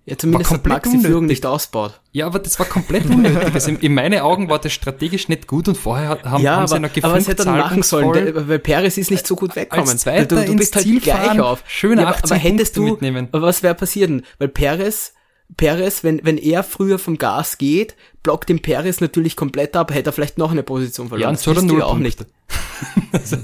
Ja, 0.05 0.17
zumindest 0.17 0.51
hat 0.51 0.65
Max 0.65 0.89
die 0.89 0.97
Führung 0.97 1.27
nicht 1.27 1.45
ausbaut. 1.45 2.01
Ja, 2.11 2.25
aber 2.25 2.39
das 2.39 2.59
war 2.59 2.65
komplett 2.65 3.05
unnötig. 3.05 3.53
also 3.53 3.69
in, 3.69 3.79
in 3.79 3.93
meinen 3.93 4.19
Augen 4.19 4.49
war 4.49 4.59
das 4.59 4.73
strategisch 4.73 5.29
nicht 5.29 5.47
gut 5.47 5.69
und 5.69 5.77
vorher 5.77 6.21
haben, 6.23 6.43
ja, 6.43 6.57
haben 6.57 6.67
sie 6.67 6.79
noch 6.79 6.89
gefunkt, 6.89 7.05
aber 7.05 7.17
es 7.17 7.27
hätte 7.29 7.45
dann 7.45 7.57
machen 7.57 7.83
sollen, 7.83 8.47
weil 8.49 8.59
Perez 8.59 8.97
ist 8.97 9.11
nicht 9.11 9.25
so 9.25 9.37
gut 9.37 9.55
weggekommen. 9.55 9.89
Als 9.89 10.01
Zweiter 10.01 10.43
du, 10.43 10.45
du 10.45 10.55
bist 10.57 10.75
halt 10.75 10.85
gleich 11.01 11.39
auf. 11.39 11.63
Schöne 11.67 12.01
ja, 12.01 12.07
aber 12.09 12.35
hättest 12.35 12.75
du, 12.75 12.83
mitnehmen. 12.83 13.29
was 13.31 13.63
wäre 13.63 13.75
passiert? 13.75 14.23
Weil 14.39 14.49
Perez 14.49 15.13
Perez, 15.57 16.03
wenn, 16.03 16.21
wenn 16.23 16.37
er 16.37 16.63
früher 16.63 16.99
vom 16.99 17.17
Gas 17.17 17.57
geht, 17.57 17.95
blockt 18.23 18.49
den 18.49 18.61
Perez 18.61 19.01
natürlich 19.01 19.35
komplett 19.35 19.75
ab, 19.75 19.93
hätte 19.93 20.09
er 20.09 20.13
vielleicht 20.13 20.37
noch 20.37 20.51
eine 20.51 20.63
Position 20.63 21.09
verloren. 21.09 21.21
Ja, 21.21 21.29
und 21.29 21.39
so 21.39 21.51
oder 21.51 21.61
null 21.61 21.81
auch 21.81 21.97
nicht. 21.97 22.25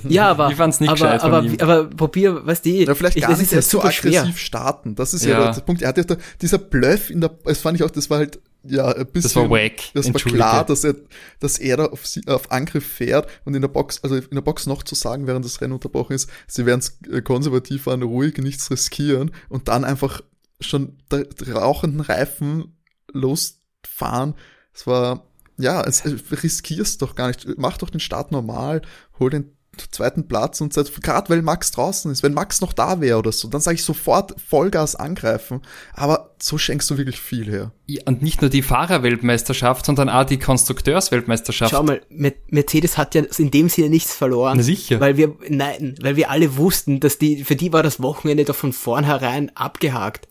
ja, 0.07 0.29
aber, 0.29 0.49
ich 0.51 0.55
fand's 0.55 0.79
nicht 0.79 0.89
aber, 0.89 1.21
aber, 1.23 1.37
aber, 1.37 1.61
aber 1.61 1.83
probier, 1.89 2.45
weißt 2.45 2.65
du, 2.65 2.69
ja, 2.69 2.95
vielleicht 2.95 3.19
gar 3.19 3.31
ich, 3.31 3.37
nicht 3.37 3.53
erst 3.53 3.69
so 3.69 3.81
aggressiv 3.81 4.11
schwer. 4.11 4.33
starten. 4.35 4.95
Das 4.95 5.13
ist 5.13 5.25
ja, 5.25 5.39
ja 5.39 5.51
der 5.51 5.61
Punkt. 5.61 5.81
Er 5.81 5.89
hat 5.89 5.97
ja 5.97 6.03
da, 6.03 6.17
dieser 6.41 6.57
Bluff 6.57 7.09
in 7.09 7.21
der, 7.21 7.31
das 7.43 7.59
fand 7.59 7.77
ich 7.77 7.83
auch, 7.83 7.91
das 7.91 8.09
war 8.09 8.19
halt, 8.19 8.39
ja, 8.63 8.87
ein 8.87 9.05
bisschen. 9.05 9.21
Das 9.21 9.35
war 9.35 9.49
wack. 9.49 9.93
Das 9.93 10.13
war 10.13 10.19
klar, 10.19 10.65
dass 10.65 10.83
er, 10.83 10.95
dass 11.39 11.59
er 11.59 11.77
da 11.77 11.85
auf, 11.85 12.01
auf 12.27 12.51
Angriff 12.51 12.85
fährt 12.85 13.29
und 13.45 13.55
in 13.55 13.61
der 13.61 13.69
Box, 13.69 14.03
also 14.03 14.15
in 14.15 14.23
der 14.31 14.41
Box 14.41 14.65
noch 14.65 14.83
zu 14.83 14.95
sagen, 14.95 15.27
während 15.27 15.45
das 15.45 15.61
Rennen 15.61 15.73
unterbrochen 15.73 16.13
ist, 16.13 16.29
sie 16.47 16.65
werden 16.65 16.79
es 16.79 16.97
äh, 17.09 17.21
konservativ 17.21 17.83
fahren, 17.83 18.01
ruhig, 18.01 18.37
nichts 18.37 18.69
riskieren 18.71 19.31
und 19.47 19.67
dann 19.67 19.85
einfach 19.85 20.21
schon 20.59 20.97
der 21.11 21.25
rauchenden 21.53 22.01
Reifen 22.01 22.77
losfahren. 23.11 24.35
Es 24.73 24.87
war, 24.87 25.25
ja, 25.57 25.83
es, 25.83 26.03
riskierst 26.43 27.01
doch 27.01 27.15
gar 27.15 27.27
nicht. 27.27 27.47
Mach 27.57 27.77
doch 27.77 27.89
den 27.89 27.99
Start 27.99 28.31
normal, 28.31 28.81
hol 29.19 29.29
den 29.29 29.55
zweiten 29.91 30.27
Platz 30.27 30.61
und 30.61 30.73
gerade 30.73 31.29
weil 31.29 31.41
Max 31.41 31.71
draußen 31.71 32.11
ist, 32.11 32.23
wenn 32.23 32.33
Max 32.33 32.61
noch 32.61 32.73
da 32.73 33.01
wäre 33.01 33.17
oder 33.17 33.31
so, 33.31 33.47
dann 33.47 33.61
sage 33.61 33.75
ich 33.75 33.83
sofort 33.83 34.35
Vollgas 34.41 34.95
angreifen. 34.95 35.61
Aber 35.93 36.35
so 36.41 36.57
schenkst 36.57 36.89
du 36.89 36.97
wirklich 36.97 37.19
viel 37.19 37.49
her. 37.49 37.71
Ja, 37.85 38.01
und 38.05 38.21
nicht 38.21 38.41
nur 38.41 38.49
die 38.49 38.61
Fahrerweltmeisterschaft, 38.61 39.85
sondern 39.85 40.09
auch 40.09 40.25
die 40.25 40.39
Konstrukteursweltmeisterschaft. 40.39 41.71
Schau 41.71 41.83
mal, 41.83 42.01
Mercedes 42.09 42.97
hat 42.97 43.15
ja 43.15 43.23
in 43.37 43.51
dem 43.51 43.69
Sinne 43.69 43.89
nichts 43.89 44.13
verloren. 44.13 44.57
Na 44.57 44.63
sicher. 44.63 44.99
Weil 44.99 45.17
wir, 45.17 45.35
nein, 45.47 45.95
weil 46.01 46.15
wir 46.15 46.29
alle 46.29 46.57
wussten, 46.57 46.99
dass 46.99 47.17
die, 47.17 47.43
für 47.43 47.55
die 47.55 47.71
war 47.71 47.83
das 47.83 48.01
Wochenende 48.01 48.45
doch 48.45 48.55
von 48.55 48.73
vornherein 48.73 49.55
abgehakt 49.55 50.28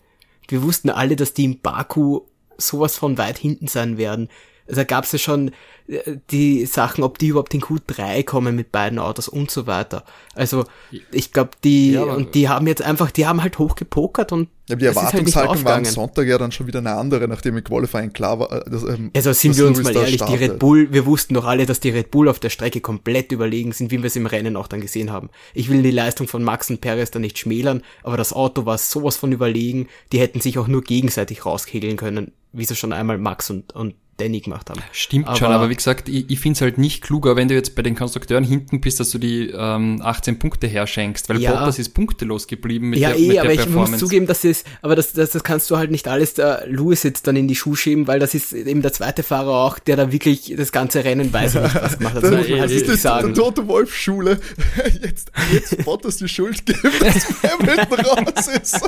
wir 0.51 0.63
wussten 0.63 0.89
alle, 0.89 1.15
dass 1.15 1.33
die 1.33 1.45
im 1.45 1.59
Baku 1.59 2.21
sowas 2.57 2.97
von 2.97 3.17
weit 3.17 3.37
hinten 3.37 3.67
sein 3.67 3.97
werden. 3.97 4.29
Also 4.69 4.85
gab 4.85 5.03
es 5.05 5.11
ja 5.11 5.19
schon 5.19 5.51
äh, 5.87 6.17
die 6.29 6.65
Sachen, 6.65 7.03
ob 7.03 7.17
die 7.17 7.27
überhaupt 7.27 7.53
in 7.53 7.61
Q3 7.61 8.23
kommen 8.23 8.55
mit 8.55 8.71
beiden 8.71 8.99
Autos 8.99 9.27
und 9.27 9.49
so 9.49 9.65
weiter. 9.65 10.03
Also 10.35 10.65
ich 11.11 11.33
glaube, 11.33 11.51
die 11.63 11.93
ja, 11.93 12.03
und 12.03 12.35
die 12.35 12.47
haben 12.47 12.67
jetzt 12.67 12.81
einfach, 12.81 13.11
die 13.11 13.25
haben 13.25 13.41
halt 13.41 13.57
hochgepokert 13.57 14.31
und 14.31 14.49
ja, 14.67 14.75
die 14.75 14.85
halt 14.85 14.95
Erwartungshaltung 14.95 15.55
halt 15.55 15.65
war 15.65 15.75
am 15.77 15.85
Sonntag 15.85 16.27
ja 16.27 16.37
dann 16.37 16.51
schon 16.51 16.67
wieder 16.67 16.79
eine 16.79 16.91
andere, 16.91 17.27
nachdem 17.27 17.57
im 17.57 17.63
Qualifying 17.63 18.13
klar 18.13 18.39
war. 18.39 18.51
Äh, 18.51 18.69
dass, 18.69 18.83
ähm, 18.83 19.09
also 19.15 19.33
sind 19.33 19.57
wir 19.57 19.65
uns 19.65 19.81
mal 19.81 19.95
ehrlich, 19.95 20.21
die 20.21 20.35
Red 20.35 20.59
Bull, 20.59 20.93
wir 20.93 21.07
wussten 21.07 21.33
doch 21.33 21.45
alle, 21.45 21.65
dass 21.65 21.79
die 21.79 21.89
Red 21.89 22.11
Bull 22.11 22.29
auf 22.29 22.39
der 22.39 22.51
Strecke 22.51 22.79
komplett 22.79 23.31
überlegen 23.31 23.71
sind, 23.71 23.89
wie 23.89 23.97
wir 23.97 24.05
es 24.05 24.15
im 24.15 24.27
Rennen 24.27 24.55
auch 24.55 24.67
dann 24.67 24.81
gesehen 24.81 25.11
haben. 25.11 25.29
Ich 25.55 25.69
will 25.69 25.81
die 25.81 25.91
Leistung 25.91 26.27
von 26.27 26.43
Max 26.43 26.69
und 26.69 26.81
Perez 26.81 27.09
da 27.09 27.17
nicht 27.17 27.39
schmälern, 27.39 27.81
aber 28.03 28.17
das 28.17 28.31
Auto 28.31 28.67
war 28.67 28.77
sowas 28.77 29.17
von 29.17 29.31
überlegen, 29.31 29.87
die 30.11 30.19
hätten 30.19 30.39
sich 30.39 30.59
auch 30.59 30.67
nur 30.67 30.83
gegenseitig 30.83 31.45
rauskegeln 31.47 31.97
können, 31.97 32.31
wie 32.51 32.65
sie 32.65 32.75
schon 32.75 32.93
einmal 32.93 33.17
Max 33.17 33.49
und, 33.49 33.73
und 33.73 33.95
Danny 34.19 34.41
gemacht 34.41 34.69
haben. 34.69 34.81
Stimmt 34.91 35.27
aber, 35.27 35.37
schon, 35.37 35.51
aber 35.51 35.69
wie 35.69 35.75
gesagt, 35.75 36.09
ich, 36.09 36.29
ich 36.29 36.39
finde 36.39 36.57
es 36.57 36.61
halt 36.61 36.77
nicht 36.77 37.01
kluger, 37.01 37.35
wenn 37.35 37.47
du 37.47 37.55
jetzt 37.55 37.75
bei 37.75 37.81
den 37.81 37.95
Konstrukteuren 37.95 38.43
hinten 38.43 38.81
bist, 38.81 38.99
dass 38.99 39.09
du 39.11 39.17
die 39.17 39.49
ähm, 39.49 40.01
18 40.03 40.39
Punkte 40.39 40.67
herschenkst, 40.67 41.29
weil 41.29 41.39
ja. 41.39 41.51
Bottas 41.51 41.79
ist 41.79 41.93
punktelos 41.93 42.47
geblieben 42.47 42.89
mit 42.89 42.99
ja, 42.99 43.09
der, 43.09 43.19
eh, 43.19 43.27
mit 43.29 43.39
aber 43.39 43.47
der 43.49 43.59
ich 43.59 43.69
muss 43.69 43.97
zugeben, 43.97 44.27
dass 44.27 44.41
das, 44.41 44.63
aber 44.81 44.95
das, 44.95 45.13
das, 45.13 45.31
das 45.31 45.43
kannst 45.43 45.69
du 45.71 45.77
halt 45.77 45.91
nicht 45.91 46.07
alles 46.07 46.33
der 46.35 46.65
Lewis 46.67 47.03
jetzt 47.03 47.27
dann 47.27 47.35
in 47.35 47.47
die 47.47 47.55
Schuhe 47.55 47.75
schieben, 47.75 48.07
weil 48.07 48.19
das 48.19 48.33
ist 48.33 48.53
eben 48.53 48.81
der 48.81 48.93
zweite 48.93 49.23
Fahrer 49.23 49.53
auch, 49.53 49.79
der 49.79 49.95
da 49.95 50.11
wirklich 50.11 50.53
das 50.55 50.71
ganze 50.71 51.03
Rennen 51.03 51.31
weiß 51.31 51.55
nicht, 51.55 51.75
was 51.75 51.97
gemacht 51.97 52.15
hat. 52.15 52.23
Das, 52.29 52.31
muss 52.31 52.49
man 52.49 52.59
halt 52.59 52.71
ist 52.71 53.01
sagen. 53.01 53.33
Der 53.33 53.43
Tote 53.43 53.67
Wolf 53.67 53.95
Schule. 53.95 54.39
Jetzt, 55.01 55.31
jetzt 55.51 55.83
Bottas 55.85 56.17
die 56.17 56.27
Schuld 56.27 56.65
gibt, 56.65 57.01
dass 57.01 57.25
Hamilton 57.43 57.99
raus 57.99 58.47
ist. 58.47 58.79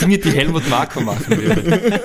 Dinge, 0.00 0.18
die 0.18 0.30
Helmut 0.30 0.68
Marko 0.68 1.00
machen 1.00 1.28
würde. 1.28 1.95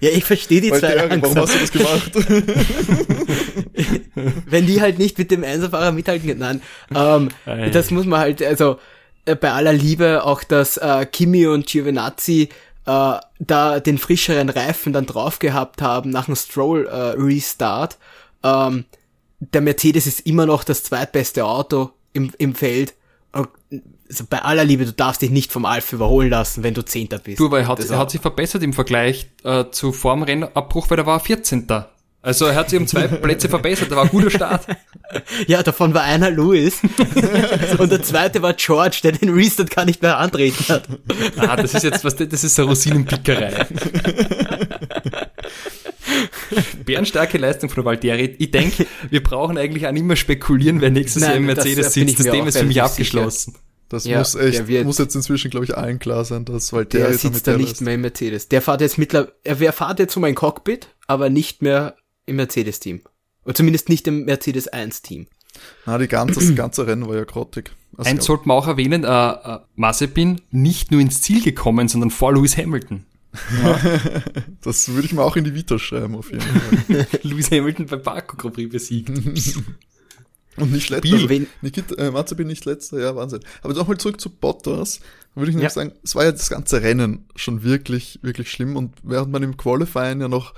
Ja, 0.00 0.10
ich 0.10 0.24
verstehe 0.24 0.60
die 0.60 0.70
zwei 0.70 0.94
der, 0.94 1.22
Warum 1.22 1.36
hast 1.36 1.54
du 1.54 1.58
das 1.58 1.72
gemacht? 1.72 2.12
Wenn 4.46 4.66
die 4.66 4.80
halt 4.80 4.98
nicht 4.98 5.18
mit 5.18 5.30
dem 5.30 5.44
Einserfahrer 5.44 5.92
mithalten 5.92 6.28
können. 6.28 6.40
Nein, 6.40 6.62
ähm, 6.94 7.28
das 7.72 7.90
muss 7.90 8.06
man 8.06 8.20
halt, 8.20 8.42
also 8.42 8.78
äh, 9.24 9.36
bei 9.36 9.52
aller 9.52 9.72
Liebe 9.72 10.24
auch, 10.24 10.44
dass 10.44 10.76
äh, 10.76 11.06
Kimi 11.10 11.46
und 11.46 11.66
Giovinazzi 11.66 12.48
äh, 12.86 13.14
da 13.38 13.80
den 13.80 13.98
frischeren 13.98 14.48
Reifen 14.48 14.92
dann 14.92 15.06
drauf 15.06 15.38
gehabt 15.38 15.82
haben 15.82 16.10
nach 16.10 16.26
dem 16.26 16.36
Stroll 16.36 16.86
äh, 16.86 17.20
Restart. 17.20 17.98
Ähm, 18.42 18.84
der 19.40 19.60
Mercedes 19.60 20.06
ist 20.06 20.20
immer 20.20 20.46
noch 20.46 20.64
das 20.64 20.82
zweitbeste 20.82 21.44
Auto 21.44 21.90
im, 22.12 22.32
im 22.38 22.54
Feld 22.54 22.94
also 24.12 24.24
bei 24.28 24.42
aller 24.42 24.64
Liebe, 24.64 24.84
du 24.84 24.92
darfst 24.92 25.22
dich 25.22 25.30
nicht 25.30 25.52
vom 25.52 25.64
Alf 25.64 25.92
überholen 25.92 26.28
lassen, 26.28 26.62
wenn 26.62 26.74
du 26.74 26.84
Zehnter 26.84 27.18
bist. 27.18 27.40
Du, 27.40 27.50
weil 27.50 27.62
er 27.62 27.68
hat, 27.68 27.80
er 27.80 27.98
hat 27.98 28.10
sich 28.10 28.20
verbessert 28.20 28.62
im 28.62 28.74
Vergleich 28.74 29.30
äh, 29.42 29.64
zu 29.70 29.92
vorm 29.92 30.22
Rennabbruch, 30.22 30.90
weil 30.90 30.98
er 30.98 31.06
war 31.06 31.18
14. 31.18 31.66
Also 32.20 32.44
er 32.44 32.54
hat 32.54 32.70
sich 32.70 32.78
um 32.78 32.86
zwei 32.86 33.08
Plätze 33.08 33.48
verbessert, 33.48 33.90
da 33.90 33.96
war 33.96 34.04
ein 34.04 34.10
guter 34.10 34.30
Start. 34.30 34.66
Ja, 35.46 35.62
davon 35.62 35.92
war 35.92 36.04
einer 36.04 36.30
Louis 36.30 36.80
und 37.78 37.92
der 37.92 38.02
zweite 38.02 38.40
war 38.40 38.54
George, 38.54 39.00
der 39.02 39.12
den 39.12 39.28
Restart 39.28 39.70
gar 39.70 39.84
nicht 39.84 40.00
mehr 40.00 40.16
antreten 40.16 40.64
hat. 40.72 40.88
Ah, 41.36 41.54
das 41.54 41.74
ist 41.74 41.82
jetzt 41.82 42.02
was, 42.02 42.16
das 42.16 42.44
ist 42.44 42.58
eine 42.58 42.68
Rosinenpickerei. 42.70 43.66
Bärenstarke 46.86 47.36
Leistung 47.36 47.68
von 47.68 47.84
Valtteri. 47.84 48.36
Ich 48.38 48.52
denke, 48.52 48.86
wir 49.10 49.22
brauchen 49.22 49.58
eigentlich 49.58 49.86
auch 49.86 49.92
nicht 49.92 50.06
mehr 50.06 50.16
spekulieren, 50.16 50.80
wer 50.80 50.88
nächstes 50.88 51.20
Nein, 51.20 51.30
Jahr 51.30 51.38
im 51.40 51.46
Mercedes 51.46 51.92
sitzt. 51.92 52.18
Das 52.18 52.26
Thema 52.26 52.46
ist 52.46 52.56
für 52.56 52.64
mich 52.64 52.80
abgeschlossen. 52.80 53.52
Sicher. 53.52 53.71
Das 53.92 54.06
ja, 54.06 54.20
muss 54.20 54.34
echt, 54.36 54.68
wird, 54.68 54.86
muss 54.86 54.96
jetzt 54.96 55.14
inzwischen, 55.14 55.50
glaube 55.50 55.66
ich, 55.66 55.76
allen 55.76 55.98
klar 55.98 56.24
sein, 56.24 56.46
dass 56.46 56.72
Valtteri 56.72 57.02
der 57.02 57.18
sitzt 57.18 57.46
da 57.46 57.58
nicht 57.58 57.82
mehr 57.82 57.92
im 57.92 58.00
Mercedes. 58.00 58.48
Der 58.48 58.62
fährt 58.62 58.80
jetzt 58.80 58.96
mittlerweile, 58.96 59.34
er 59.44 59.72
fährt 59.74 59.98
jetzt 59.98 60.16
um 60.16 60.24
ein 60.24 60.34
Cockpit, 60.34 60.88
aber 61.06 61.28
nicht 61.28 61.60
mehr 61.60 61.96
im 62.24 62.36
Mercedes-Team. 62.36 63.02
Oder 63.44 63.54
zumindest 63.54 63.90
nicht 63.90 64.08
im 64.08 64.24
Mercedes 64.24 64.72
1-Team. 64.72 65.26
Na, 65.84 65.98
die 65.98 66.08
ganze, 66.08 66.40
das 66.40 66.54
ganze 66.54 66.86
Rennen 66.86 67.06
war 67.06 67.16
ja 67.16 67.24
grottig. 67.24 67.72
Also 67.98 68.10
Eins 68.10 68.24
sollten 68.24 68.48
wir 68.48 68.54
auch 68.54 68.66
erwähnen, 68.66 69.04
äh, 69.04 69.08
äh, 69.08 69.58
Mazepin 69.76 70.40
nicht 70.50 70.90
nur 70.90 71.02
ins 71.02 71.20
Ziel 71.20 71.42
gekommen, 71.42 71.88
sondern 71.88 72.08
vor 72.10 72.32
Lewis 72.32 72.56
Hamilton. 72.56 73.04
Ja. 73.62 73.78
das 74.62 74.88
würde 74.88 75.04
ich 75.04 75.12
mal 75.12 75.24
auch 75.24 75.36
in 75.36 75.44
die 75.44 75.54
Vita 75.54 75.78
schreiben, 75.78 76.14
auf 76.14 76.30
jeden 76.30 76.40
Fall. 76.40 77.06
Lewis 77.24 77.50
Hamilton 77.50 77.84
beim 77.84 78.02
Baku 78.02 78.38
Grand 78.38 78.54
Prix 78.54 78.72
besiegt. 78.72 79.10
Und 80.56 80.72
nicht 80.72 80.90
letzter. 80.90 81.14
Also, 81.14 81.46
Nikita, 81.62 81.94
äh, 81.94 82.10
Mazepin 82.10 82.46
nicht 82.46 82.64
letzter, 82.64 83.00
ja, 83.00 83.16
Wahnsinn. 83.16 83.40
Aber 83.62 83.74
nochmal 83.74 83.98
zurück 83.98 84.20
zu 84.20 84.30
Bottas, 84.30 85.00
würde 85.34 85.50
ich 85.50 85.56
nämlich 85.56 85.70
ja. 85.70 85.74
sagen, 85.74 85.92
es 86.02 86.14
war 86.14 86.24
ja 86.24 86.32
das 86.32 86.50
ganze 86.50 86.82
Rennen 86.82 87.26
schon 87.36 87.62
wirklich, 87.62 88.18
wirklich 88.22 88.50
schlimm. 88.50 88.76
Und 88.76 88.94
während 89.02 89.32
man 89.32 89.42
im 89.42 89.56
Qualifying 89.56 90.20
ja 90.20 90.28
noch 90.28 90.54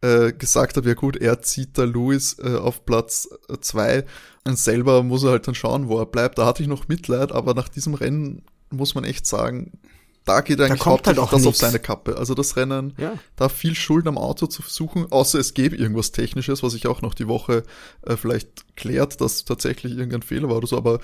äh, 0.00 0.32
gesagt 0.32 0.76
hat, 0.76 0.86
ja 0.86 0.94
gut, 0.94 1.16
er 1.16 1.42
zieht 1.42 1.76
da 1.76 1.84
Lewis 1.84 2.36
äh, 2.42 2.56
auf 2.56 2.84
Platz 2.86 3.28
äh, 3.48 3.58
zwei 3.60 4.04
und 4.46 4.58
selber 4.58 5.02
muss 5.02 5.24
er 5.24 5.30
halt 5.30 5.46
dann 5.46 5.54
schauen, 5.54 5.88
wo 5.88 5.98
er 5.98 6.06
bleibt. 6.06 6.38
Da 6.38 6.46
hatte 6.46 6.62
ich 6.62 6.68
noch 6.68 6.88
Mitleid, 6.88 7.32
aber 7.32 7.54
nach 7.54 7.68
diesem 7.68 7.94
Rennen 7.94 8.42
muss 8.70 8.94
man 8.94 9.04
echt 9.04 9.26
sagen, 9.26 9.78
da 10.24 10.40
geht 10.40 10.60
eigentlich 10.60 10.80
da 10.80 10.86
hauptsächlich 10.86 11.22
halt 11.22 11.32
das 11.32 11.42
nix. 11.42 11.48
auf 11.48 11.56
seine 11.56 11.78
Kappe. 11.78 12.16
Also 12.16 12.34
das 12.34 12.56
Rennen, 12.56 12.94
ja. 12.98 13.18
da 13.36 13.48
viel 13.48 13.74
Schuld 13.74 14.06
am 14.06 14.18
Auto 14.18 14.46
zu 14.46 14.62
suchen, 14.66 15.10
außer 15.10 15.38
es 15.38 15.54
gäbe 15.54 15.76
irgendwas 15.76 16.12
Technisches, 16.12 16.62
was 16.62 16.74
ich 16.74 16.86
auch 16.86 17.02
noch 17.02 17.14
die 17.14 17.28
Woche 17.28 17.64
äh, 18.02 18.16
vielleicht 18.16 18.76
klärt, 18.76 19.20
dass 19.20 19.44
tatsächlich 19.44 19.92
irgendein 19.92 20.22
Fehler 20.22 20.48
war 20.48 20.56
oder 20.56 20.66
so, 20.66 20.76
aber 20.76 21.00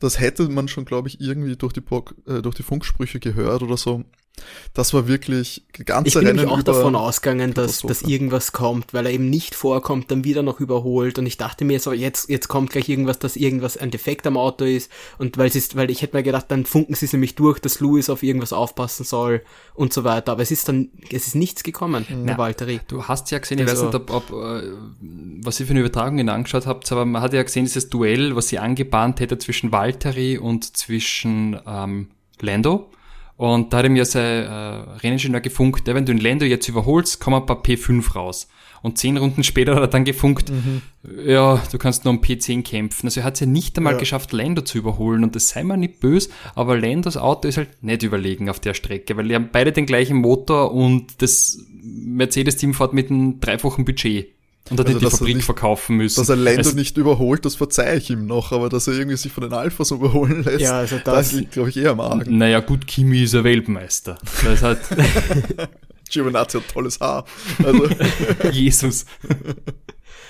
das 0.00 0.20
hätte 0.20 0.48
man 0.48 0.68
schon, 0.68 0.84
glaube 0.84 1.08
ich, 1.08 1.20
irgendwie 1.20 1.56
durch 1.56 1.72
die, 1.72 1.82
äh, 2.26 2.42
durch 2.42 2.54
die 2.54 2.62
Funksprüche 2.62 3.20
gehört 3.20 3.62
oder 3.62 3.76
so. 3.76 4.04
Das 4.74 4.94
war 4.94 5.08
wirklich 5.08 5.64
ganze 5.84 6.08
Ich 6.08 6.14
bin 6.14 6.38
Rennen 6.38 6.48
auch 6.48 6.62
davon 6.62 6.96
ausgegangen, 6.96 7.54
dass, 7.54 7.80
dass 7.80 8.02
irgendwas 8.02 8.52
kommt, 8.52 8.94
weil 8.94 9.06
er 9.06 9.12
eben 9.12 9.30
nicht 9.30 9.54
vorkommt, 9.54 10.10
dann 10.10 10.24
wieder 10.24 10.42
noch 10.42 10.60
überholt. 10.60 11.18
Und 11.18 11.26
ich 11.26 11.36
dachte 11.36 11.64
mir 11.64 11.80
so, 11.80 11.92
jetzt, 11.92 12.28
jetzt 12.28 12.48
kommt 12.48 12.70
gleich 12.70 12.88
irgendwas, 12.88 13.18
dass 13.18 13.36
irgendwas 13.36 13.76
ein 13.76 13.90
Defekt 13.90 14.26
am 14.26 14.36
Auto 14.36 14.64
ist. 14.64 14.90
Und 15.18 15.38
weil 15.38 15.48
es 15.48 15.56
ist, 15.56 15.76
weil 15.76 15.90
ich 15.90 16.02
hätte 16.02 16.16
mir 16.16 16.22
gedacht, 16.22 16.46
dann 16.48 16.64
funken 16.66 16.94
sie 16.94 17.06
es 17.06 17.12
nämlich 17.12 17.34
durch, 17.34 17.58
dass 17.58 17.80
Louis 17.80 18.10
auf 18.10 18.22
irgendwas 18.22 18.52
aufpassen 18.52 19.04
soll 19.04 19.42
und 19.74 19.92
so 19.92 20.04
weiter, 20.04 20.32
aber 20.32 20.42
es 20.42 20.50
ist 20.50 20.68
dann, 20.68 20.90
es 21.10 21.26
ist 21.26 21.34
nichts 21.34 21.62
gekommen, 21.62 22.06
mhm. 22.08 22.26
der 22.26 22.38
Valtteri. 22.38 22.80
Du 22.88 23.04
hast 23.04 23.30
ja 23.30 23.38
gesehen, 23.38 23.58
ich 23.58 23.68
also, 23.68 23.86
weiß 23.86 23.94
nicht, 23.94 24.10
ob, 24.10 24.30
ob 24.30 24.42
äh, 24.42 24.72
was 25.42 25.60
ihr 25.60 25.66
für 25.66 25.70
eine 25.70 25.80
Übertragung 25.80 26.28
angeschaut 26.28 26.66
habt, 26.66 26.90
aber 26.92 27.04
man 27.04 27.22
hat 27.22 27.32
ja 27.32 27.42
gesehen, 27.42 27.64
dieses 27.64 27.88
Duell, 27.88 28.34
was 28.36 28.48
sie 28.48 28.58
angebahnt 28.58 29.20
hätte 29.20 29.38
zwischen 29.38 29.72
Valtteri 29.72 30.38
und 30.38 30.76
zwischen 30.76 31.58
ähm, 31.66 32.08
Lando 32.40 32.90
und 33.38 33.72
da 33.72 33.78
hat 33.78 33.86
ihm 33.86 33.94
ja 33.94 34.04
sein 34.04 34.46
äh, 34.46 34.50
Renningenieur 34.98 35.40
gefunkt, 35.40 35.86
ja, 35.86 35.94
wenn 35.94 36.04
du 36.04 36.12
den 36.12 36.20
Lando 36.20 36.44
jetzt 36.44 36.68
überholst, 36.68 37.20
kommen 37.20 37.36
ein 37.36 37.46
paar 37.46 37.62
P5 37.62 38.12
raus. 38.14 38.48
Und 38.82 38.98
zehn 38.98 39.16
Runden 39.16 39.44
später 39.44 39.76
hat 39.76 39.80
er 39.80 39.86
dann 39.86 40.04
gefunkt, 40.04 40.50
mhm. 40.50 40.82
ja, 41.24 41.62
du 41.70 41.78
kannst 41.78 42.04
nur 42.04 42.14
um 42.14 42.20
P10 42.20 42.64
kämpfen. 42.64 43.06
Also 43.06 43.20
er 43.20 43.24
hat 43.24 43.34
es 43.34 43.40
ja 43.40 43.46
nicht 43.46 43.76
einmal 43.76 43.92
ja. 43.92 43.98
geschafft, 44.00 44.32
Lando 44.32 44.62
zu 44.62 44.78
überholen. 44.78 45.22
Und 45.22 45.36
das 45.36 45.50
sei 45.50 45.62
mal 45.62 45.76
nicht 45.76 46.00
böse, 46.00 46.30
aber 46.56 46.76
Landos 46.80 47.16
Auto 47.16 47.46
ist 47.46 47.58
halt 47.58 47.80
nicht 47.80 48.02
überlegen 48.02 48.50
auf 48.50 48.58
der 48.58 48.74
Strecke, 48.74 49.16
weil 49.16 49.28
die 49.28 49.36
haben 49.36 49.50
beide 49.52 49.70
den 49.70 49.86
gleichen 49.86 50.16
Motor 50.16 50.74
und 50.74 51.22
das 51.22 51.64
Mercedes-Team 51.80 52.74
fährt 52.74 52.92
mit 52.92 53.08
einem 53.08 53.38
dreifachen 53.38 53.84
Budget. 53.84 54.32
Und 54.70 54.80
hat 54.80 54.86
also, 54.86 54.98
die 54.98 55.06
Fabrik 55.06 55.36
nicht, 55.36 55.44
verkaufen 55.44 55.96
müssen. 55.96 56.20
Dass 56.20 56.28
er 56.28 56.36
Lando 56.36 56.58
also, 56.58 56.76
nicht 56.76 56.96
überholt, 56.96 57.44
das 57.44 57.56
verzeihe 57.56 57.96
ich 57.96 58.10
ihm 58.10 58.26
noch, 58.26 58.52
aber 58.52 58.68
dass 58.68 58.86
er 58.86 58.94
irgendwie 58.94 59.16
sich 59.16 59.32
von 59.32 59.42
den 59.42 59.52
Alphas 59.52 59.90
überholen 59.90 60.44
lässt, 60.44 60.60
ja, 60.60 60.78
also 60.78 60.96
das, 60.96 61.04
das 61.04 61.32
liegt, 61.32 61.52
glaube 61.52 61.70
ich, 61.70 61.76
eher 61.76 61.92
am 61.92 62.00
Argen. 62.00 62.36
Naja, 62.36 62.60
gut, 62.60 62.86
Kimi 62.86 63.22
ist 63.22 63.34
ein 63.34 63.44
Weltmeister. 63.44 64.18
Das 64.44 64.62
hat 64.62 64.78
Giovinazzi 66.10 66.58
hat 66.58 66.68
tolles 66.68 67.00
Haar. 67.00 67.24
Also. 67.62 67.88
Jesus. 68.50 69.06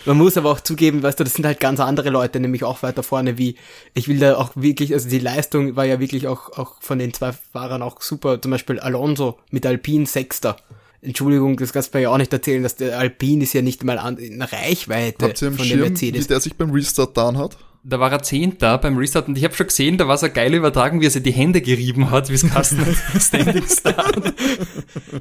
Man 0.05 0.17
muss 0.17 0.37
aber 0.37 0.51
auch 0.51 0.61
zugeben, 0.61 1.03
weißt 1.03 1.21
du, 1.21 1.25
das 1.25 1.35
sind 1.35 1.45
halt 1.45 1.61
ganz 1.61 1.81
andere 1.81 2.11
Leute, 2.11 2.41
nämlich 2.41 2.65
auch 2.65 2.83
weiter 2.83 3.03
vorne, 3.03 3.37
wie, 3.37 3.57
ich 3.95 4.09
will 4.09 4.19
da 4.19 4.37
auch 4.37 4.53
wirklich, 4.55 4.95
also 4.95 5.09
die 5.09 5.19
Leistung 5.19 5.77
war 5.77 5.85
ja 5.85 6.01
wirklich 6.01 6.29
auch, 6.29 6.57
auch 6.57 6.77
von 6.81 6.99
den 6.99 7.13
zwei 7.13 7.33
Fahrern 7.33 7.83
auch 7.83 8.01
super, 8.01 8.41
zum 8.41 8.51
Beispiel 8.51 8.81
Alonso 8.81 9.39
mit 9.51 9.67
Alpine 9.67 10.07
Sechster. 10.07 10.57
Entschuldigung, 11.01 11.57
das 11.57 11.73
kannst 11.73 11.95
du 11.95 11.99
mir 11.99 12.03
ja 12.03 12.11
auch 12.11 12.19
nicht 12.19 12.33
erzählen, 12.33 12.63
dass 12.63 12.75
der 12.75 12.99
Alpine 12.99 13.45
ist 13.45 13.53
ja 13.53 13.63
nicht 13.63 13.85
mal 13.85 13.99
an, 13.99 14.17
in 14.17 14.43
Reichweite 14.43 15.27
Habt 15.27 15.43
ihr 15.43 15.53
von 15.53 15.65
Schirm, 15.65 15.81
der 15.81 15.91
Mercedes. 15.91 16.25
Wie 16.25 16.29
der 16.29 16.41
sich 16.41 16.55
beim 16.57 16.71
Restart 16.71 17.17
down 17.17 17.39
hat? 17.39 17.57
Da 17.85 18.01
war 18.01 18.11
er 18.11 18.23
Zehnter 18.23 18.77
beim 18.79 18.99
Restart 18.99 19.29
und 19.29 19.39
ich 19.39 19.45
habe 19.45 19.55
schon 19.55 19.69
gesehen, 19.69 19.97
da 19.97 20.09
war 20.09 20.17
es 20.17 20.25
eine 20.25 20.33
geile 20.33 20.57
Übertragung, 20.57 21.01
wie 21.01 21.07
er 21.07 21.11
sich 21.11 21.23
die 21.23 21.33
Hände 21.33 21.63
gerieben 21.63 22.11
hat, 22.11 22.29
wie 22.29 22.35
es 22.35 22.49
Kasten 22.49 22.85
Standing 23.21 23.67
Start. 23.69 24.35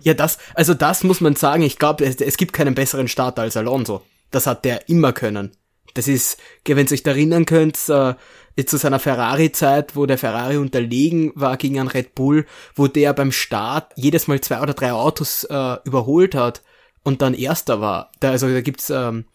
Ja, 0.02 0.16
das, 0.16 0.40
also 0.56 0.74
das 0.74 1.04
muss 1.04 1.22
man 1.22 1.36
sagen, 1.36 1.62
ich 1.62 1.78
glaube, 1.78 2.04
es, 2.06 2.16
es 2.16 2.38
gibt 2.38 2.54
keinen 2.54 2.74
besseren 2.74 3.08
Starter 3.08 3.44
als 3.44 3.56
Alonso. 3.56 4.02
Das 4.32 4.48
hat 4.48 4.66
der 4.66 4.90
immer 4.90 5.14
können. 5.14 5.52
Das 5.94 6.08
ist, 6.08 6.38
wenn 6.66 6.86
ihr 6.86 6.92
euch 6.92 7.04
da 7.04 7.12
erinnern 7.12 7.46
könnt, 7.46 7.78
äh, 7.90 8.16
zu 8.66 8.78
seiner 8.78 9.00
Ferrari-Zeit, 9.00 9.96
wo 9.96 10.06
der 10.06 10.18
Ferrari 10.18 10.58
unterlegen 10.58 11.32
war 11.36 11.58
gegen 11.58 11.80
einen 11.80 11.90
Red 11.90 12.16
Bull, 12.16 12.46
wo 12.76 12.88
der 12.88 13.14
beim 13.14 13.32
Start 13.32 13.92
jedes 13.96 14.28
Mal 14.28 14.42
zwei 14.42 14.62
oder 14.62 14.74
drei 14.74 14.92
Autos 14.92 15.44
äh, 15.44 15.78
überholt 15.84 16.36
hat 16.36 16.64
und 17.04 17.22
dann 17.22 17.34
erster 17.34 17.82
war. 17.82 18.12
Da, 18.20 18.32
also 18.32 18.50
da 18.50 18.62
gibt's 18.62 18.90
ähm, 18.90 19.26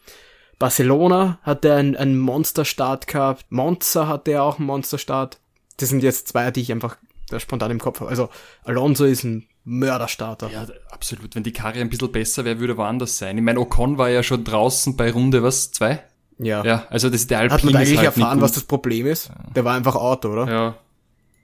Barcelona 0.58 1.38
hat 1.42 1.64
der 1.64 1.76
einen, 1.76 1.96
einen 1.96 2.18
Monsterstart 2.18 3.06
gehabt, 3.06 3.46
Monza 3.50 4.06
hat 4.06 4.26
der 4.26 4.42
auch 4.44 4.58
einen 4.58 4.66
Monsterstart. 4.66 5.40
Das 5.78 5.88
sind 5.88 6.02
jetzt 6.02 6.28
zwei, 6.28 6.50
die 6.50 6.60
ich 6.60 6.70
einfach 6.70 6.96
spontan 7.38 7.70
im 7.70 7.80
Kopf 7.80 8.00
habe. 8.00 8.10
Also 8.10 8.28
Alonso 8.64 9.04
ist 9.04 9.24
ein 9.24 9.48
Mörderstarter. 9.64 10.50
Ja, 10.50 10.66
absolut. 10.90 11.34
Wenn 11.34 11.42
die 11.42 11.52
Karre 11.52 11.80
ein 11.80 11.88
bisschen 11.88 12.12
besser 12.12 12.44
wäre, 12.44 12.60
würde 12.60 12.76
woanders 12.76 13.18
sein. 13.18 13.38
Ich 13.38 13.44
meine, 13.44 13.60
Ocon 13.60 13.98
war 13.98 14.10
ja 14.10 14.22
schon 14.22 14.44
draußen 14.44 14.96
bei 14.96 15.10
Runde, 15.10 15.42
was, 15.42 15.72
zwei? 15.72 16.04
Ja. 16.42 16.64
Ja, 16.64 16.86
also 16.90 17.08
das, 17.08 17.26
der 17.26 17.38
Alpine 17.38 17.54
Hat 17.54 17.64
man 17.64 17.76
eigentlich 17.76 17.98
halt 17.98 18.06
erfahren, 18.06 18.40
was 18.40 18.52
das 18.52 18.64
Problem 18.64 19.06
ist? 19.06 19.30
Der 19.54 19.64
war 19.64 19.74
einfach 19.74 19.94
Auto, 19.94 20.30
oder? 20.30 20.48
Ja. 20.48 20.74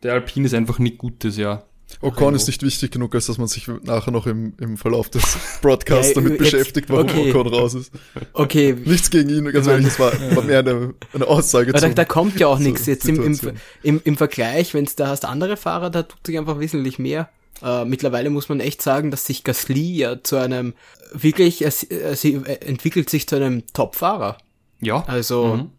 Der 0.03 0.13
Alpine 0.13 0.47
ist 0.47 0.55
einfach 0.55 0.79
nicht 0.79 0.99
gutes, 0.99 1.37
ja. 1.37 1.63
Ocon 2.01 2.35
ist 2.35 2.47
nicht 2.47 2.63
wichtig 2.63 2.93
genug, 2.93 3.15
als 3.15 3.27
dass 3.27 3.39
man 3.39 3.49
sich 3.49 3.67
nachher 3.83 4.11
noch 4.11 4.27
im, 4.27 4.53
im 4.61 4.77
Verlauf 4.77 5.09
des 5.09 5.25
Broadcasts 5.63 6.15
damit 6.15 6.33
jetzt, 6.33 6.39
beschäftigt, 6.39 6.91
warum 6.91 7.07
okay. 7.07 7.31
Ocon 7.31 7.47
raus 7.49 7.75
ist. 7.75 7.93
Okay. 8.35 8.77
Nichts 8.85 9.11
gegen 9.11 9.31
ihn, 9.31 9.51
ganz 9.51 9.67
ehrlich, 9.67 9.87
das 9.87 9.99
war, 9.99 10.13
war 10.37 10.45
mehr 10.45 10.61
eine, 10.61 10.95
eine 11.13 11.27
Aussage 11.27 11.73
zu. 11.73 11.81
Da, 11.81 11.89
da 11.89 12.05
kommt 12.05 12.39
ja 12.39 12.47
auch 12.47 12.59
nichts 12.59 12.87
jetzt 12.87 13.09
im, 13.09 13.23
im, 13.23 13.39
im, 13.83 14.01
im 14.05 14.17
Vergleich, 14.17 14.75
wenn 14.75 14.85
es 14.85 14.97
da 14.97 15.09
hast 15.09 15.25
andere 15.25 15.57
Fahrer, 15.57 15.91
da 15.91 16.03
tut 16.03 16.25
sich 16.27 16.39
einfach 16.39 16.61
wesentlich 16.61 16.99
mehr. 16.99 17.31
Uh, 17.61 17.85
mittlerweile 17.85 18.31
muss 18.31 18.49
man 18.49 18.61
echt 18.61 18.83
sagen, 18.83 19.11
dass 19.11 19.27
sich 19.27 19.43
Gasly 19.43 19.97
ja 19.97 20.23
zu 20.23 20.37
einem 20.37 20.75
wirklich, 21.13 21.63
er, 21.63 21.73
er, 21.91 22.13
er 22.13 22.69
entwickelt 22.69 23.11
sich 23.11 23.27
zu 23.27 23.35
einem 23.35 23.65
Top-Fahrer. 23.73 24.39
Ja. 24.81 25.05
Also, 25.07 25.57
mhm. 25.57 25.71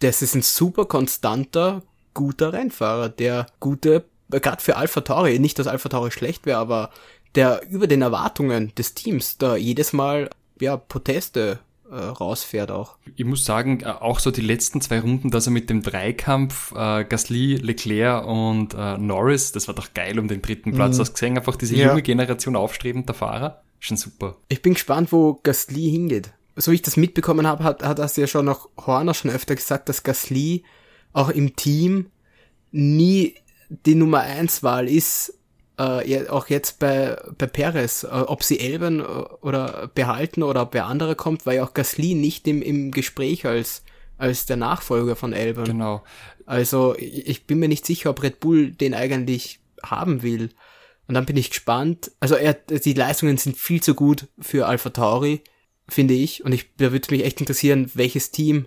das 0.00 0.22
ist 0.22 0.34
ein 0.34 0.42
super 0.42 0.86
konstanter, 0.86 1.82
guter 2.14 2.52
Rennfahrer, 2.52 3.08
der 3.08 3.46
gute, 3.60 4.04
gerade 4.30 4.62
für 4.62 4.76
Alpha 4.76 5.00
Tauri, 5.00 5.38
nicht, 5.38 5.58
dass 5.58 5.66
Alpha 5.66 5.88
Tauri 5.88 6.10
schlecht 6.10 6.46
wäre, 6.46 6.58
aber 6.58 6.90
der 7.34 7.62
über 7.70 7.86
den 7.86 8.02
Erwartungen 8.02 8.74
des 8.74 8.94
Teams 8.94 9.38
da 9.38 9.56
jedes 9.56 9.92
Mal, 9.92 10.30
ja, 10.60 10.76
Proteste 10.76 11.60
äh, 11.90 11.96
rausfährt 11.96 12.70
auch. 12.70 12.96
Ich 13.16 13.24
muss 13.24 13.44
sagen, 13.44 13.80
äh, 13.80 13.86
auch 13.86 14.18
so 14.18 14.30
die 14.30 14.40
letzten 14.40 14.80
zwei 14.80 15.00
Runden, 15.00 15.30
dass 15.30 15.46
er 15.46 15.52
mit 15.52 15.70
dem 15.70 15.82
Dreikampf 15.82 16.72
äh, 16.72 17.04
Gasly, 17.04 17.56
Leclerc 17.56 18.26
und 18.26 18.74
äh, 18.74 18.98
Norris, 18.98 19.52
das 19.52 19.68
war 19.68 19.74
doch 19.74 19.94
geil 19.94 20.18
um 20.18 20.28
den 20.28 20.42
dritten 20.42 20.72
Platz. 20.72 20.96
Mhm. 20.96 21.00
Hast 21.00 21.14
gesehen, 21.14 21.36
einfach 21.36 21.56
diese 21.56 21.76
ja. 21.76 21.88
junge 21.88 22.02
Generation 22.02 22.56
aufstrebender 22.56 23.14
Fahrer. 23.14 23.62
Schon 23.78 23.96
super. 23.96 24.36
Ich 24.48 24.62
bin 24.62 24.74
gespannt, 24.74 25.12
wo 25.12 25.40
Gasly 25.42 25.90
hingeht 25.90 26.32
so 26.56 26.70
wie 26.70 26.76
ich 26.76 26.82
das 26.82 26.96
mitbekommen 26.96 27.46
habe, 27.46 27.64
hat, 27.64 27.82
hat 27.82 27.98
das 27.98 28.16
ja 28.16 28.26
schon 28.26 28.44
noch 28.44 28.68
Horner 28.76 29.14
schon 29.14 29.30
öfter 29.30 29.54
gesagt, 29.54 29.88
dass 29.88 30.02
Gasly 30.02 30.64
auch 31.12 31.30
im 31.30 31.56
Team 31.56 32.10
nie 32.70 33.36
die 33.68 33.94
Nummer 33.94 34.20
eins 34.20 34.62
Wahl 34.62 34.88
ist, 34.88 35.38
äh, 35.78 36.28
auch 36.28 36.48
jetzt 36.48 36.78
bei, 36.78 37.16
bei 37.38 37.46
Perez, 37.46 38.04
äh, 38.04 38.08
ob 38.08 38.42
sie 38.42 38.60
Elben 38.60 39.00
äh, 39.00 39.02
oder 39.02 39.90
behalten 39.94 40.42
oder 40.42 40.62
ob 40.62 40.74
wer 40.74 40.86
andere 40.86 41.16
kommt, 41.16 41.46
war 41.46 41.54
ja 41.54 41.64
auch 41.64 41.74
Gasly 41.74 42.14
nicht 42.14 42.46
im, 42.46 42.60
im 42.62 42.90
Gespräch 42.90 43.46
als, 43.46 43.82
als 44.18 44.46
der 44.46 44.56
Nachfolger 44.56 45.16
von 45.16 45.32
Elben. 45.32 45.64
Genau. 45.64 46.02
Also 46.44 46.94
ich 46.98 47.46
bin 47.46 47.58
mir 47.58 47.68
nicht 47.68 47.86
sicher, 47.86 48.10
ob 48.10 48.22
Red 48.22 48.40
Bull 48.40 48.72
den 48.72 48.94
eigentlich 48.94 49.60
haben 49.82 50.22
will. 50.22 50.50
Und 51.08 51.14
dann 51.14 51.26
bin 51.26 51.36
ich 51.36 51.50
gespannt. 51.50 52.12
Also 52.20 52.34
er, 52.34 52.54
die 52.54 52.92
Leistungen 52.92 53.38
sind 53.38 53.56
viel 53.56 53.82
zu 53.82 53.94
gut 53.94 54.28
für 54.38 54.66
Alpha 54.66 54.90
Tauri 54.90 55.42
finde 55.92 56.14
ich. 56.14 56.44
Und 56.44 56.52
ich, 56.52 56.66
da 56.76 56.92
würde 56.92 57.08
mich 57.10 57.24
echt 57.24 57.40
interessieren, 57.40 57.90
welches 57.94 58.30
Team 58.30 58.66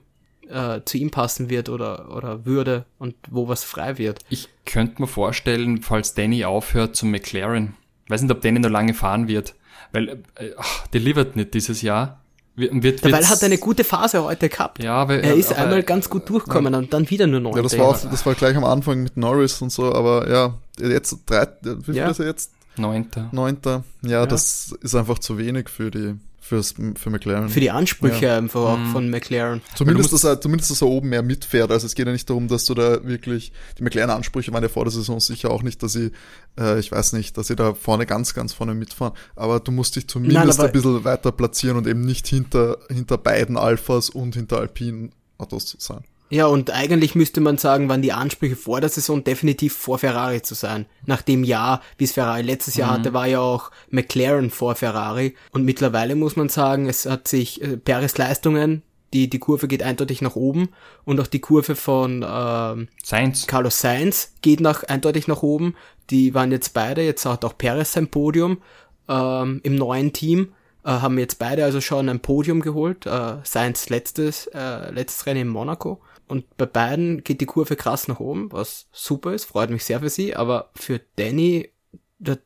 äh, 0.50 0.82
zu 0.86 0.98
ihm 0.98 1.12
passen 1.12 1.50
wird 1.50 1.70
oder, 1.70 2.16
oder 2.16 2.46
würde 2.46 2.86
und 2.98 3.16
wo 3.30 3.48
was 3.48 3.64
frei 3.64 3.98
wird. 3.98 4.20
Ich 4.30 4.50
könnte 4.66 5.02
mir 5.02 5.08
vorstellen, 5.08 5.82
falls 5.82 6.14
Danny 6.14 6.46
aufhört 6.46 6.96
zum 6.96 7.12
McLaren. 7.12 7.76
Weiß 8.08 8.22
nicht, 8.22 8.32
ob 8.32 8.42
Danny 8.42 8.60
noch 8.60 8.70
lange 8.70 8.94
fahren 8.94 9.28
wird, 9.28 9.56
weil 9.92 10.10
äh, 10.36 10.52
ach, 10.58 10.88
delivered 10.88 11.36
nicht 11.36 11.54
dieses 11.54 11.82
Jahr. 11.82 12.22
wird, 12.56 12.84
wird, 12.84 13.02
ja, 13.04 13.12
weil 13.12 13.24
er 13.24 13.30
hat 13.30 13.44
eine 13.44 13.58
gute 13.58 13.84
Phase 13.84 14.24
heute 14.24 14.50
gehabt. 14.50 14.84
Ja, 14.84 14.94
aber, 14.94 15.16
er 15.24 15.34
ist 15.34 15.52
aber, 15.52 15.64
einmal 15.64 15.84
ganz 15.84 16.10
gut 16.10 16.30
durchgekommen 16.30 16.74
ja. 16.74 16.80
und 16.80 16.94
dann 16.94 17.10
wieder 17.10 17.26
nur 17.26 17.40
neunter. 17.40 17.58
Ja, 17.58 17.64
das 17.64 17.78
war, 17.78 17.88
auch, 17.88 18.12
das 18.12 18.26
war 18.26 18.36
gleich 18.36 18.56
am 18.56 18.64
Anfang 18.64 19.02
mit 19.02 19.18
Norris 19.18 19.62
und 19.62 19.72
so, 19.72 19.94
aber 19.94 20.30
ja, 20.30 20.54
jetzt 20.78 21.18
drei, 21.26 21.48
wie 21.62 21.84
viel 21.84 21.96
ja. 21.96 22.10
ist 22.10 22.20
er 22.20 22.28
jetzt? 22.28 22.52
Neunter. 22.78 23.30
Neunter. 23.32 23.84
Ja, 24.02 24.10
ja, 24.10 24.26
das 24.26 24.76
ist 24.82 24.96
einfach 24.96 25.20
zu 25.20 25.38
wenig 25.38 25.70
für 25.70 25.90
die 25.92 26.16
fürs, 26.46 26.76
für 26.96 27.10
McLaren. 27.10 27.50
Für 27.50 27.60
die 27.60 27.72
Ansprüche 27.72 28.28
ja. 28.28 28.38
einfach 28.38 28.62
auch 28.62 28.78
mhm. 28.78 28.92
von 28.92 29.10
McLaren. 29.10 29.62
Zumindest, 29.76 30.14
dass 30.14 30.24
er, 30.24 30.40
zumindest, 30.40 30.70
dass 30.70 30.82
er 30.82 30.88
oben 30.88 31.10
mehr 31.10 31.24
mitfährt. 31.24 31.72
Also 31.72 31.88
es 31.88 31.96
geht 31.96 32.06
ja 32.06 32.12
nicht 32.12 32.30
darum, 32.30 32.48
dass 32.48 32.66
du 32.66 32.76
da 32.76 33.04
wirklich, 33.04 33.52
die 33.80 33.84
McLaren-Ansprüche 33.84 34.54
waren 34.54 34.62
ja 34.62 34.70
vor 34.70 34.86
der 34.86 34.92
Saison 34.92 35.20
sicher 35.20 35.50
auch 35.50 35.64
nicht, 35.64 35.82
dass 35.82 35.94
sie, 35.94 36.12
äh, 36.60 36.80
ich 36.80 36.92
weiß 36.92 37.14
nicht, 37.14 37.36
dass 37.38 37.48
sie 37.48 37.56
da 37.56 37.74
vorne 37.74 38.06
ganz, 38.06 38.36
ganz 38.36 38.54
vorne 38.54 38.76
mitfahren. 38.76 39.14
Aber 39.36 39.60
du 39.60 39.72
musst 39.72 39.96
dich 39.96 40.08
zumindest 40.08 40.60
Nein, 40.60 40.68
ein 40.68 40.72
bisschen 40.72 41.04
weiter 41.04 41.32
platzieren 41.32 41.78
und 41.78 41.88
eben 41.88 42.02
nicht 42.02 42.28
hinter, 42.28 42.78
hinter 42.90 43.18
beiden 43.18 43.58
Alphas 43.58 44.12
und 44.12 44.36
hinter 44.36 44.60
Alpine 44.60 45.10
Autos 45.40 45.76
sein. 45.80 46.04
Ja, 46.30 46.48
und 46.48 46.72
eigentlich 46.72 47.14
müsste 47.14 47.40
man 47.40 47.58
sagen, 47.58 47.88
waren 47.88 48.02
die 48.02 48.14
Ansprüche 48.14 48.56
vor 48.56 48.82
der 48.82 48.90
Saison 48.90 49.24
definitiv 49.24 49.76
vor 49.76 50.00
Ferrari 50.00 50.42
zu 50.42 50.56
sein. 50.56 50.88
Nach 51.06 51.22
dem 51.22 51.44
Jahr, 51.44 51.82
wie 51.98 52.06
es 52.06 52.14
Ferrari 52.14 52.42
letztes 52.42 52.76
Jahr 52.76 52.92
mhm. 52.92 52.94
hatte, 52.94 53.14
war 53.14 53.28
ja 53.28 53.40
auch 53.40 53.72
McLaren 53.90 54.50
vor 54.50 54.76
Ferrari. 54.76 55.36
Und 55.52 55.66
mittlerweile 55.66 56.16
muss 56.16 56.36
man 56.36 56.50
sagen, 56.50 56.90
es 56.90 57.06
hat 57.06 57.28
sich 57.28 57.62
äh, 57.62 57.78
Perez 57.78 58.18
Leistungen, 58.18 58.82
die, 59.14 59.30
die 59.30 59.40
Kurve 59.40 59.68
geht 59.68 59.84
eindeutig 59.84 60.22
nach 60.22 60.36
oben 60.36 60.70
und 61.06 61.20
auch 61.20 61.28
die 61.28 61.40
Kurve 61.40 61.76
von 61.76 62.26
ähm, 62.28 62.88
Sainz. 63.04 63.46
Carlos 63.48 63.80
Sainz 63.80 64.34
geht 64.42 64.60
nach, 64.60 64.84
eindeutig 64.84 65.28
nach 65.28 65.44
oben. 65.44 65.76
Die 66.10 66.34
waren 66.34 66.52
jetzt 66.52 66.74
beide, 66.74 67.04
jetzt 67.04 67.26
hat 67.26 67.46
auch 67.46 67.58
Perez 67.58 67.94
sein 67.94 68.10
Podium 68.10 68.62
ähm, 69.08 69.62
im 69.64 69.76
neuen 69.76 70.12
Team 70.12 70.50
äh, 70.86 70.90
haben 70.90 71.18
jetzt 71.18 71.40
beide 71.40 71.66
also 71.66 71.82
schon 71.82 72.08
ein 72.10 72.20
Podium 72.20 72.62
geholt. 72.62 73.06
Äh, 73.06 73.38
Sainz 73.44 73.90
letztes, 73.90 74.48
äh, 74.48 74.92
letztes 74.92 75.26
Rennen 75.26 75.42
in 75.42 75.48
Monaco. 75.48 76.00
Und 76.28 76.58
bei 76.58 76.66
beiden 76.66 77.24
geht 77.24 77.42
die 77.42 77.46
Kurve 77.46 77.76
krass 77.76 78.08
nach 78.08 78.20
oben, 78.20 78.52
was 78.52 78.88
super 78.92 79.34
ist, 79.34 79.46
freut 79.46 79.70
mich 79.70 79.84
sehr 79.84 80.00
für 80.00 80.10
sie, 80.10 80.36
aber 80.36 80.72
für 80.76 81.00
Danny, 81.18 81.70
der, 82.18 82.40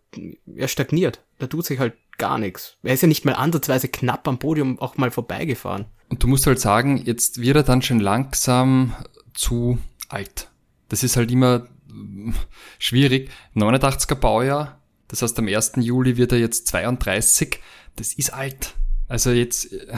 er 0.55 0.67
stagniert. 0.67 1.21
Da 1.39 1.47
tut 1.47 1.65
sich 1.65 1.79
halt 1.79 1.93
gar 2.17 2.37
nichts. 2.37 2.77
Er 2.83 2.93
ist 2.93 3.01
ja 3.01 3.07
nicht 3.07 3.25
mal 3.25 3.33
ansatzweise 3.33 3.87
knapp 3.87 4.27
am 4.27 4.39
Podium 4.39 4.79
auch 4.79 4.97
mal 4.97 5.11
vorbeigefahren. 5.11 5.85
Und 6.09 6.21
du 6.21 6.27
musst 6.27 6.45
halt 6.45 6.59
sagen, 6.59 6.97
jetzt 6.97 7.39
wird 7.41 7.55
er 7.55 7.63
dann 7.63 7.81
schon 7.81 7.99
langsam 7.99 8.93
zu 9.33 9.79
alt. 10.09 10.49
Das 10.89 11.03
ist 11.03 11.15
halt 11.15 11.31
immer 11.31 11.67
äh, 11.89 12.31
schwierig. 12.79 13.29
89er 13.55 14.15
Baujahr, 14.15 14.79
das 15.07 15.21
heißt 15.21 15.39
am 15.39 15.47
1. 15.47 15.73
Juli 15.77 16.17
wird 16.17 16.31
er 16.31 16.39
jetzt 16.39 16.67
32. 16.67 17.59
Das 17.95 18.13
ist 18.13 18.33
alt. 18.33 18.75
Also 19.07 19.31
jetzt, 19.31 19.71
äh, 19.71 19.95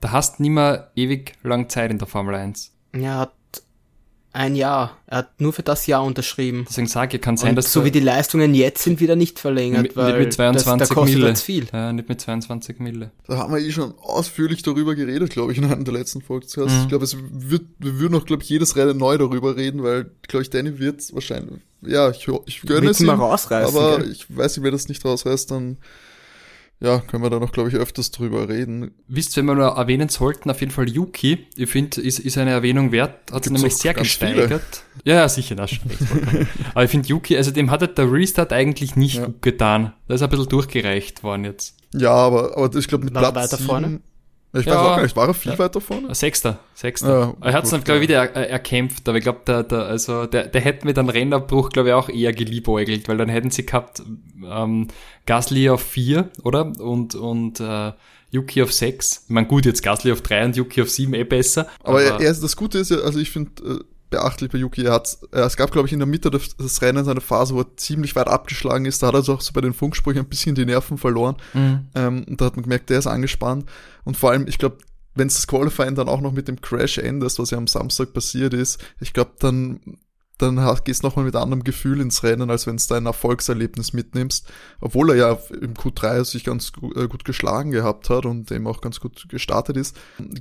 da 0.00 0.12
hast 0.12 0.38
du 0.38 0.42
nicht 0.42 0.52
mehr 0.52 0.92
ewig 0.94 1.32
lang 1.42 1.68
Zeit 1.68 1.90
in 1.90 1.98
der 1.98 2.08
Formel 2.08 2.34
1. 2.34 2.73
Er 3.02 3.18
hat 3.18 3.32
ein 4.34 4.56
Jahr. 4.56 4.98
Er 5.06 5.18
hat 5.18 5.40
nur 5.40 5.52
für 5.52 5.62
das 5.62 5.86
Jahr 5.86 6.02
unterschrieben. 6.02 6.66
Deswegen 6.68 6.88
sage 6.88 7.16
ich, 7.16 7.22
kann 7.22 7.36
sein, 7.36 7.50
und 7.50 7.56
dass 7.56 7.72
so 7.72 7.84
wie 7.84 7.92
die 7.92 8.00
Leistungen 8.00 8.52
jetzt 8.52 8.82
sind 8.82 9.00
wieder 9.00 9.14
nicht 9.14 9.38
verlängert, 9.38 9.82
mit, 9.82 9.96
weil 9.96 10.18
nicht 10.18 10.24
mit 10.24 10.32
22 10.32 10.78
das, 10.78 10.88
da 10.88 10.94
kostet 10.94 11.18
Mille. 11.20 11.36
viel. 11.36 11.66
Ja, 11.72 11.92
nicht 11.92 12.08
mit 12.08 12.20
22 12.20 12.80
Mille. 12.80 13.12
Da 13.28 13.38
haben 13.38 13.54
wir 13.54 13.60
eh 13.60 13.70
schon 13.70 13.94
ausführlich 13.98 14.62
darüber 14.62 14.96
geredet, 14.96 15.30
glaube 15.30 15.52
ich, 15.52 15.58
in 15.58 15.64
einem 15.64 15.84
der 15.84 15.94
letzten 15.94 16.20
Podcasts. 16.20 16.72
Mhm. 16.72 16.82
Ich 16.82 16.88
glaube, 16.88 17.04
es 17.04 17.16
wird, 17.30 17.62
wir 17.78 18.00
würden 18.00 18.12
noch, 18.12 18.26
glaube 18.26 18.42
ich, 18.42 18.48
jedes 18.48 18.74
Rennen 18.74 18.98
neu 18.98 19.16
darüber 19.18 19.56
reden, 19.56 19.84
weil, 19.84 20.10
glaube 20.26 20.42
ich, 20.42 20.50
Danny 20.50 20.80
wird 20.80 21.14
wahrscheinlich, 21.14 21.60
ja, 21.82 22.10
ich, 22.10 22.28
ich 22.46 22.62
gönne 22.62 22.90
es 22.90 23.00
ihm, 23.00 23.06
mal 23.06 23.14
rausreißen, 23.14 23.76
aber 23.76 23.98
gell? 23.98 24.10
ich 24.10 24.26
weiß 24.36 24.56
nicht, 24.56 24.64
wer 24.64 24.72
das 24.72 24.88
nicht 24.88 25.04
rausreißt, 25.04 25.52
dann 25.52 25.76
ja, 26.80 26.98
können 26.98 27.22
wir 27.22 27.30
da 27.30 27.38
noch, 27.38 27.52
glaube 27.52 27.68
ich, 27.70 27.76
öfters 27.76 28.10
drüber 28.10 28.48
reden. 28.48 28.90
Wisst, 29.08 29.36
wenn 29.36 29.46
wir 29.46 29.54
nur 29.54 29.68
erwähnen 29.68 30.08
sollten, 30.08 30.50
auf 30.50 30.60
jeden 30.60 30.72
Fall 30.72 30.88
Yuki, 30.88 31.46
ich 31.56 31.70
finde, 31.70 32.00
ist, 32.00 32.18
ist 32.18 32.36
eine 32.36 32.50
Erwähnung 32.50 32.92
wert, 32.92 33.32
hat 33.32 33.44
sich 33.44 33.52
nämlich 33.52 33.76
sehr 33.76 33.94
gesteigert. 33.94 34.84
Viele. 35.00 35.14
Ja, 35.14 35.22
ja, 35.22 35.28
sicher, 35.28 35.54
das 35.54 35.70
schon 35.70 35.82
Aber 36.74 36.84
ich 36.84 36.90
finde 36.90 37.08
Yuki, 37.08 37.36
also 37.36 37.50
dem 37.52 37.70
hat 37.70 37.96
der 37.96 38.12
Restart 38.12 38.52
eigentlich 38.52 38.96
nicht 38.96 39.16
ja. 39.16 39.26
gut 39.26 39.42
getan. 39.42 39.94
Da 40.08 40.14
ist 40.14 40.22
ein 40.22 40.28
bisschen 40.28 40.48
durchgereicht 40.48 41.22
worden 41.22 41.44
jetzt. 41.44 41.76
Ja, 41.94 42.12
aber, 42.12 42.56
aber 42.56 42.76
ich 42.76 42.88
glaube, 42.88 43.04
mit 43.04 43.14
Platz 43.14 43.34
weiter 43.34 43.58
vorne. 43.58 44.00
Ich 44.60 44.66
weiß 44.66 44.74
auch 44.74 44.96
gar 44.96 45.02
nicht, 45.02 45.16
war 45.16 45.28
er 45.28 45.34
viel 45.34 45.52
ja. 45.52 45.58
weiter 45.58 45.80
vorne? 45.80 46.14
Sechster, 46.14 46.60
Sechster. 46.74 47.34
Ja, 47.40 47.46
er 47.46 47.52
hat 47.52 47.64
es 47.64 47.70
dann, 47.70 47.82
glaube 47.82 47.98
ich, 47.98 48.08
wieder 48.08 48.16
er, 48.16 48.50
erkämpft, 48.50 49.08
aber 49.08 49.18
ich 49.18 49.24
glaube, 49.24 49.40
der, 49.46 49.64
der, 49.64 49.80
also, 49.80 50.26
der, 50.26 50.46
der 50.46 50.60
hätte 50.60 50.86
mit 50.86 50.98
einem 50.98 51.08
Rennabbruch, 51.08 51.70
glaube 51.70 51.88
ich, 51.88 51.94
auch 51.94 52.08
eher 52.08 52.32
geliebäugelt, 52.32 53.08
weil 53.08 53.16
dann 53.16 53.28
hätten 53.28 53.50
sie 53.50 53.66
gehabt, 53.66 54.02
ähm, 54.48 54.88
Gasly 55.26 55.68
auf 55.70 55.82
vier, 55.82 56.30
oder? 56.42 56.72
Und, 56.78 57.14
und, 57.14 57.60
äh, 57.60 57.92
Yuki 58.30 58.62
auf 58.62 58.72
sechs. 58.72 59.24
Ich 59.24 59.30
meine, 59.30 59.46
gut, 59.46 59.64
jetzt 59.64 59.82
Gasly 59.82 60.10
auf 60.10 60.20
drei 60.20 60.44
und 60.44 60.56
Yuki 60.56 60.82
auf 60.82 60.90
sieben 60.90 61.14
eh 61.14 61.22
besser. 61.22 61.68
Aber, 61.84 62.00
aber 62.00 62.20
er, 62.20 62.34
das 62.34 62.56
Gute 62.56 62.78
ist 62.78 62.90
ja, 62.90 62.98
also 62.98 63.20
ich 63.20 63.30
finde, 63.30 63.50
äh, 63.62 63.78
beachtlich 64.14 64.50
bei 64.50 64.58
Yuki. 64.58 64.84
Er 64.84 64.92
hat, 64.92 65.18
es 65.32 65.56
gab, 65.56 65.72
glaube 65.72 65.88
ich, 65.88 65.92
in 65.92 65.98
der 65.98 66.06
Mitte 66.06 66.30
des, 66.30 66.56
des 66.56 66.80
Rennens 66.82 67.08
eine 67.08 67.20
Phase, 67.20 67.54
wo 67.54 67.60
er 67.60 67.76
ziemlich 67.76 68.14
weit 68.16 68.28
abgeschlagen 68.28 68.84
ist. 68.84 69.02
Da 69.02 69.08
hat 69.08 69.14
er 69.14 69.18
also 69.18 69.34
auch 69.34 69.40
so 69.40 69.52
bei 69.52 69.60
den 69.60 69.74
Funksprüchen 69.74 70.22
ein 70.22 70.28
bisschen 70.28 70.54
die 70.54 70.64
Nerven 70.64 70.98
verloren. 70.98 71.36
Mhm. 71.52 71.86
Ähm, 71.94 72.24
und 72.28 72.40
da 72.40 72.46
hat 72.46 72.56
man 72.56 72.62
gemerkt, 72.62 72.90
der 72.90 72.98
ist 72.98 73.06
angespannt. 73.06 73.68
Und 74.04 74.16
vor 74.16 74.30
allem, 74.30 74.46
ich 74.46 74.58
glaube, 74.58 74.78
wenn 75.14 75.28
es 75.28 75.34
das 75.34 75.46
Qualifying 75.46 75.94
dann 75.94 76.08
auch 76.08 76.20
noch 76.20 76.32
mit 76.32 76.48
dem 76.48 76.60
Crash 76.60 76.98
endet, 76.98 77.38
was 77.38 77.50
ja 77.50 77.58
am 77.58 77.66
Samstag 77.66 78.12
passiert 78.12 78.54
ist, 78.54 78.82
ich 79.00 79.12
glaube, 79.12 79.32
dann 79.38 79.80
dann 80.38 80.56
gehst 80.84 81.02
du 81.02 81.06
nochmal 81.06 81.24
mit 81.24 81.36
anderem 81.36 81.62
Gefühl 81.62 82.00
ins 82.00 82.22
Rennen, 82.24 82.50
als 82.50 82.66
wenn 82.66 82.76
du 82.76 82.82
dein 82.88 83.06
Erfolgserlebnis 83.06 83.92
mitnimmst. 83.92 84.50
Obwohl 84.80 85.10
er 85.10 85.16
ja 85.16 85.38
im 85.60 85.74
Q3 85.74 86.24
sich 86.24 86.44
ganz 86.44 86.72
äh, 86.96 87.06
gut 87.06 87.24
geschlagen 87.24 87.70
gehabt 87.70 88.10
hat 88.10 88.26
und 88.26 88.50
eben 88.50 88.66
auch 88.66 88.80
ganz 88.80 88.98
gut 88.98 89.28
gestartet 89.28 89.76
ist. 89.76 89.96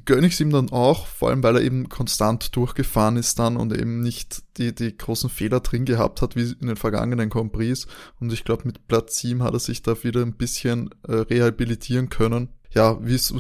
Gönne 0.06 0.28
ich 0.28 0.34
es 0.34 0.40
ihm 0.40 0.50
dann 0.50 0.72
auch, 0.72 1.06
vor 1.06 1.30
allem 1.30 1.44
weil 1.44 1.58
er 1.58 1.62
eben 1.62 1.90
konstant 1.90 2.56
durchgefahren 2.56 3.18
ist 3.18 3.38
dann 3.38 3.56
und 3.56 3.72
eben 3.78 4.00
nicht 4.00 4.44
die, 4.58 4.74
die 4.74 4.98
großen 4.98 5.30
Fehler 5.30 5.60
drin 5.60 5.86
gehabt 5.86 6.22
hat, 6.22 6.36
wie 6.36 6.56
in 6.60 6.68
den 6.68 6.76
vergangenen 6.76 7.30
Prix. 7.30 7.88
Und 8.20 8.34
ich 8.34 8.44
glaube, 8.44 8.64
mit 8.66 8.88
Platz 8.88 9.20
7 9.20 9.44
hat 9.44 9.54
er 9.54 9.60
sich 9.60 9.84
da 9.84 10.04
wieder 10.04 10.22
ein 10.22 10.34
bisschen 10.34 10.90
äh, 11.08 11.14
rehabilitieren 11.14 12.10
können. 12.10 12.50
Ja, 12.72 12.98
wie 13.06 13.14
es 13.14 13.32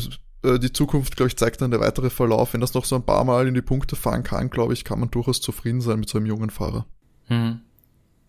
äh, 0.43 0.59
die 0.59 0.73
Zukunft, 0.73 1.15
glaube 1.15 1.29
ich, 1.29 1.37
zeigt 1.37 1.61
dann 1.61 1.71
der 1.71 1.79
weitere 1.79 2.09
Verlauf. 2.09 2.53
Wenn 2.53 2.61
das 2.61 2.73
noch 2.73 2.85
so 2.85 2.95
ein 2.95 3.05
paar 3.05 3.23
Mal 3.23 3.47
in 3.47 3.53
die 3.53 3.61
Punkte 3.61 3.95
fahren 3.95 4.23
kann, 4.23 4.49
glaube 4.49 4.73
ich, 4.73 4.83
kann 4.83 4.99
man 4.99 5.11
durchaus 5.11 5.41
zufrieden 5.41 5.81
sein 5.81 5.99
mit 5.99 6.09
so 6.09 6.17
einem 6.17 6.27
jungen 6.27 6.49
Fahrer. 6.49 6.85
Mhm. 7.29 7.61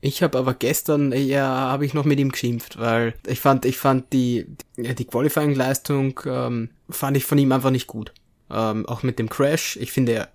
Ich 0.00 0.22
habe 0.22 0.37
aber 0.37 0.53
gestern, 0.53 1.12
ja, 1.12 1.46
habe 1.46 1.87
ich 1.87 1.94
noch 1.94 2.05
mit 2.05 2.20
ihm 2.20 2.31
geschimpft, 2.31 2.79
weil 2.79 3.14
ich 3.27 3.40
fand, 3.40 3.64
ich 3.64 3.79
fand 3.79 4.12
die, 4.12 4.46
die, 4.77 4.94
die 4.94 5.07
Qualifying-Leistung, 5.07 6.20
ähm, 6.27 6.68
fand 6.90 7.16
ich 7.16 7.24
von 7.24 7.38
ihm 7.38 7.53
einfach 7.53 7.70
nicht 7.70 7.87
gut. 7.87 8.12
Ähm, 8.50 8.85
auch 8.85 9.03
mit 9.03 9.18
dem 9.18 9.31
Crash. 9.31 9.79
Ich 9.81 9.92
finde, 9.92 10.12
er, 10.12 10.29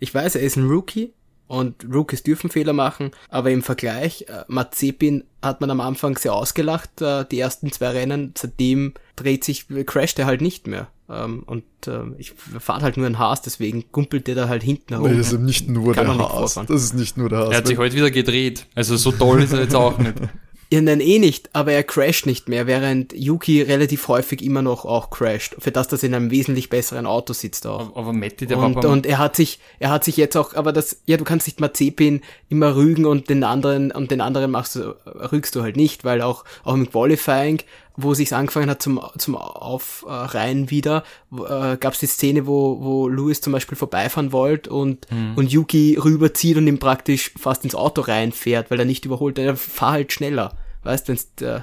ich 0.00 0.14
weiß, 0.14 0.34
er 0.34 0.42
ist 0.42 0.56
ein 0.56 0.68
Rookie, 0.68 1.14
und 1.46 1.86
Rookies 1.92 2.22
dürfen 2.22 2.50
Fehler 2.50 2.72
machen, 2.72 3.10
aber 3.28 3.50
im 3.50 3.62
Vergleich, 3.62 4.26
äh, 4.28 4.44
Mazepin 4.48 5.24
hat 5.42 5.60
man 5.60 5.70
am 5.70 5.80
Anfang 5.80 6.16
sehr 6.16 6.34
ausgelacht, 6.34 7.00
äh, 7.00 7.24
die 7.30 7.38
ersten 7.38 7.70
zwei 7.72 7.90
Rennen, 7.90 8.34
seitdem 8.36 8.94
dreht 9.14 9.44
sich, 9.44 9.66
crasht 9.86 10.18
er 10.18 10.26
halt 10.26 10.40
nicht 10.40 10.66
mehr. 10.66 10.88
Ähm, 11.08 11.44
und 11.46 11.64
äh, 11.86 12.00
ich 12.18 12.32
fahre 12.32 12.82
halt 12.82 12.96
nur 12.96 13.06
ein 13.06 13.18
Haas, 13.18 13.42
deswegen 13.42 13.84
gumpelt 13.92 14.26
der 14.26 14.34
da 14.34 14.48
halt 14.48 14.64
hinten 14.64 14.94
herum. 14.94 15.10
Nee, 15.10 15.16
das 15.16 15.32
ist 15.32 15.40
nicht 15.40 15.68
nur 15.68 15.94
Kann 15.94 16.06
der 16.06 16.18
Haas. 16.18 16.54
Das 16.54 16.82
ist 16.82 16.94
nicht 16.94 17.16
nur 17.16 17.28
der 17.28 17.38
Haas. 17.38 17.50
Er 17.50 17.58
hat 17.58 17.66
sich 17.68 17.78
heute 17.78 17.94
wieder 17.94 18.10
gedreht. 18.10 18.66
Also 18.74 18.96
so 18.96 19.12
toll 19.12 19.42
ist 19.42 19.52
er 19.52 19.60
jetzt 19.60 19.74
auch 19.74 19.98
nicht. 19.98 20.14
Ja, 20.68 20.80
nein, 20.80 21.00
eh 21.00 21.20
nicht, 21.20 21.50
aber 21.52 21.72
er 21.72 21.84
crasht 21.84 22.26
nicht 22.26 22.48
mehr, 22.48 22.66
während 22.66 23.12
Yuki 23.12 23.62
relativ 23.62 24.08
häufig 24.08 24.42
immer 24.42 24.62
noch 24.62 24.84
auch 24.84 25.10
crasht. 25.10 25.54
Für 25.60 25.70
das, 25.70 25.86
dass 25.86 26.02
er 26.02 26.08
in 26.08 26.14
einem 26.14 26.30
wesentlich 26.32 26.70
besseren 26.70 27.06
Auto 27.06 27.32
sitzt 27.32 27.68
auch. 27.68 27.90
Aber, 27.90 27.96
aber 27.96 28.12
Matti, 28.12 28.46
der 28.46 28.58
und, 28.58 28.74
war 28.74 28.90
Und 28.90 29.06
er 29.06 29.18
hat 29.18 29.36
sich, 29.36 29.60
er 29.78 29.90
hat 29.90 30.02
sich 30.02 30.16
jetzt 30.16 30.36
auch, 30.36 30.54
aber 30.54 30.72
das, 30.72 31.02
ja, 31.06 31.16
du 31.16 31.24
kannst 31.24 31.46
nicht 31.46 31.60
Mazepin 31.60 32.20
immer 32.48 32.74
rügen 32.74 33.06
und 33.06 33.30
den 33.30 33.44
anderen, 33.44 33.92
und 33.92 34.10
den 34.10 34.20
anderen 34.20 34.50
machst 34.50 34.74
du, 34.74 34.96
rügst 35.06 35.54
du 35.54 35.62
halt 35.62 35.76
nicht, 35.76 36.04
weil 36.04 36.20
auch, 36.20 36.44
auch 36.64 36.74
im 36.74 36.90
Qualifying, 36.90 37.60
wo 37.96 38.14
sich's 38.14 38.32
angefangen 38.32 38.70
hat 38.70 38.82
zum, 38.82 39.00
zum 39.18 39.36
Aufreihen 39.36 40.70
wieder, 40.70 41.04
äh, 41.32 41.76
gab's 41.76 42.00
die 42.00 42.06
Szene, 42.06 42.46
wo, 42.46 42.80
wo 42.80 43.08
Louis 43.08 43.40
zum 43.40 43.52
Beispiel 43.52 43.76
vorbeifahren 43.76 44.32
wollte 44.32 44.70
und, 44.70 45.10
mhm. 45.10 45.34
und 45.36 45.52
Yuki 45.52 45.98
rüberzieht 46.02 46.56
und 46.56 46.66
ihm 46.66 46.78
praktisch 46.78 47.32
fast 47.38 47.64
ins 47.64 47.74
Auto 47.74 48.02
reinfährt, 48.02 48.70
weil 48.70 48.78
er 48.78 48.84
nicht 48.84 49.04
überholt, 49.04 49.38
er 49.38 49.56
fahr 49.56 49.92
halt 49.92 50.12
schneller. 50.12 50.56
Weißt, 50.82 51.08
wenn's, 51.08 51.28
äh, 51.40 51.60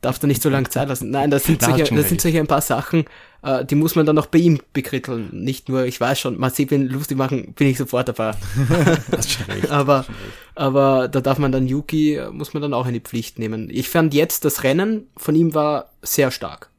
darfst 0.00 0.22
du 0.22 0.26
nicht 0.26 0.42
so 0.42 0.48
lange 0.48 0.68
Zeit 0.68 0.88
lassen. 0.88 1.10
Nein, 1.10 1.30
das 1.30 1.44
sind, 1.44 1.62
solche, 1.62 1.94
das 1.94 2.08
sind 2.08 2.20
solche 2.20 2.38
ein 2.38 2.46
paar 2.46 2.60
Sachen, 2.60 3.04
äh, 3.42 3.64
die 3.64 3.74
muss 3.74 3.94
man 3.94 4.06
dann 4.06 4.18
auch 4.18 4.26
bei 4.26 4.38
ihm 4.38 4.60
bekritteln. 4.72 5.28
Nicht 5.32 5.68
nur, 5.68 5.84
ich 5.84 6.00
weiß 6.00 6.18
schon, 6.20 6.38
mal 6.38 6.50
sehen, 6.50 6.70
wenn 6.70 6.88
lustig 6.88 7.16
machen, 7.16 7.52
bin 7.54 7.68
ich 7.68 7.78
sofort 7.78 8.08
dabei. 8.08 8.32
aber, 9.68 10.06
aber 10.54 11.08
da 11.08 11.20
darf 11.20 11.38
man 11.38 11.52
dann 11.52 11.66
Yuki, 11.66 12.20
muss 12.30 12.54
man 12.54 12.62
dann 12.62 12.74
auch 12.74 12.86
in 12.86 12.94
die 12.94 13.00
Pflicht 13.00 13.38
nehmen. 13.38 13.68
Ich 13.70 13.88
fand 13.88 14.14
jetzt, 14.14 14.44
das 14.44 14.62
Rennen 14.62 15.08
von 15.16 15.34
ihm 15.34 15.54
war 15.54 15.90
sehr 16.02 16.30
stark. 16.30 16.70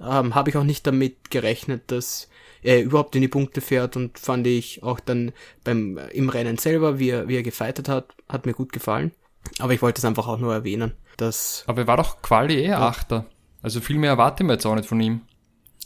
Ähm, 0.00 0.34
Habe 0.34 0.50
ich 0.50 0.56
auch 0.56 0.64
nicht 0.64 0.86
damit 0.86 1.30
gerechnet, 1.30 1.82
dass 1.88 2.28
er 2.62 2.82
überhaupt 2.82 3.14
in 3.16 3.22
die 3.22 3.28
Punkte 3.28 3.60
fährt 3.60 3.96
und 3.96 4.18
fand 4.18 4.46
ich 4.46 4.82
auch 4.82 5.00
dann 5.00 5.32
beim 5.64 5.98
im 6.12 6.28
Rennen 6.28 6.58
selber, 6.58 6.98
wie 6.98 7.10
er, 7.10 7.28
wie 7.28 7.36
er 7.36 7.42
gefeitet 7.42 7.88
hat, 7.88 8.14
hat 8.28 8.46
mir 8.46 8.52
gut 8.52 8.72
gefallen. 8.72 9.12
Aber 9.58 9.74
ich 9.74 9.82
wollte 9.82 9.98
es 9.98 10.04
einfach 10.04 10.28
auch 10.28 10.38
nur 10.38 10.54
erwähnen, 10.54 10.92
dass. 11.16 11.64
Aber 11.66 11.82
er 11.82 11.86
war 11.86 11.96
doch 11.96 12.22
Quali 12.22 12.54
eh 12.54 12.68
ja. 12.68 12.86
Achter. 12.86 13.26
Also 13.62 13.80
viel 13.80 13.98
mehr 13.98 14.10
erwarte 14.10 14.42
ich 14.42 14.46
mir 14.46 14.54
jetzt 14.54 14.66
auch 14.66 14.74
nicht 14.74 14.88
von 14.88 15.00
ihm. 15.00 15.22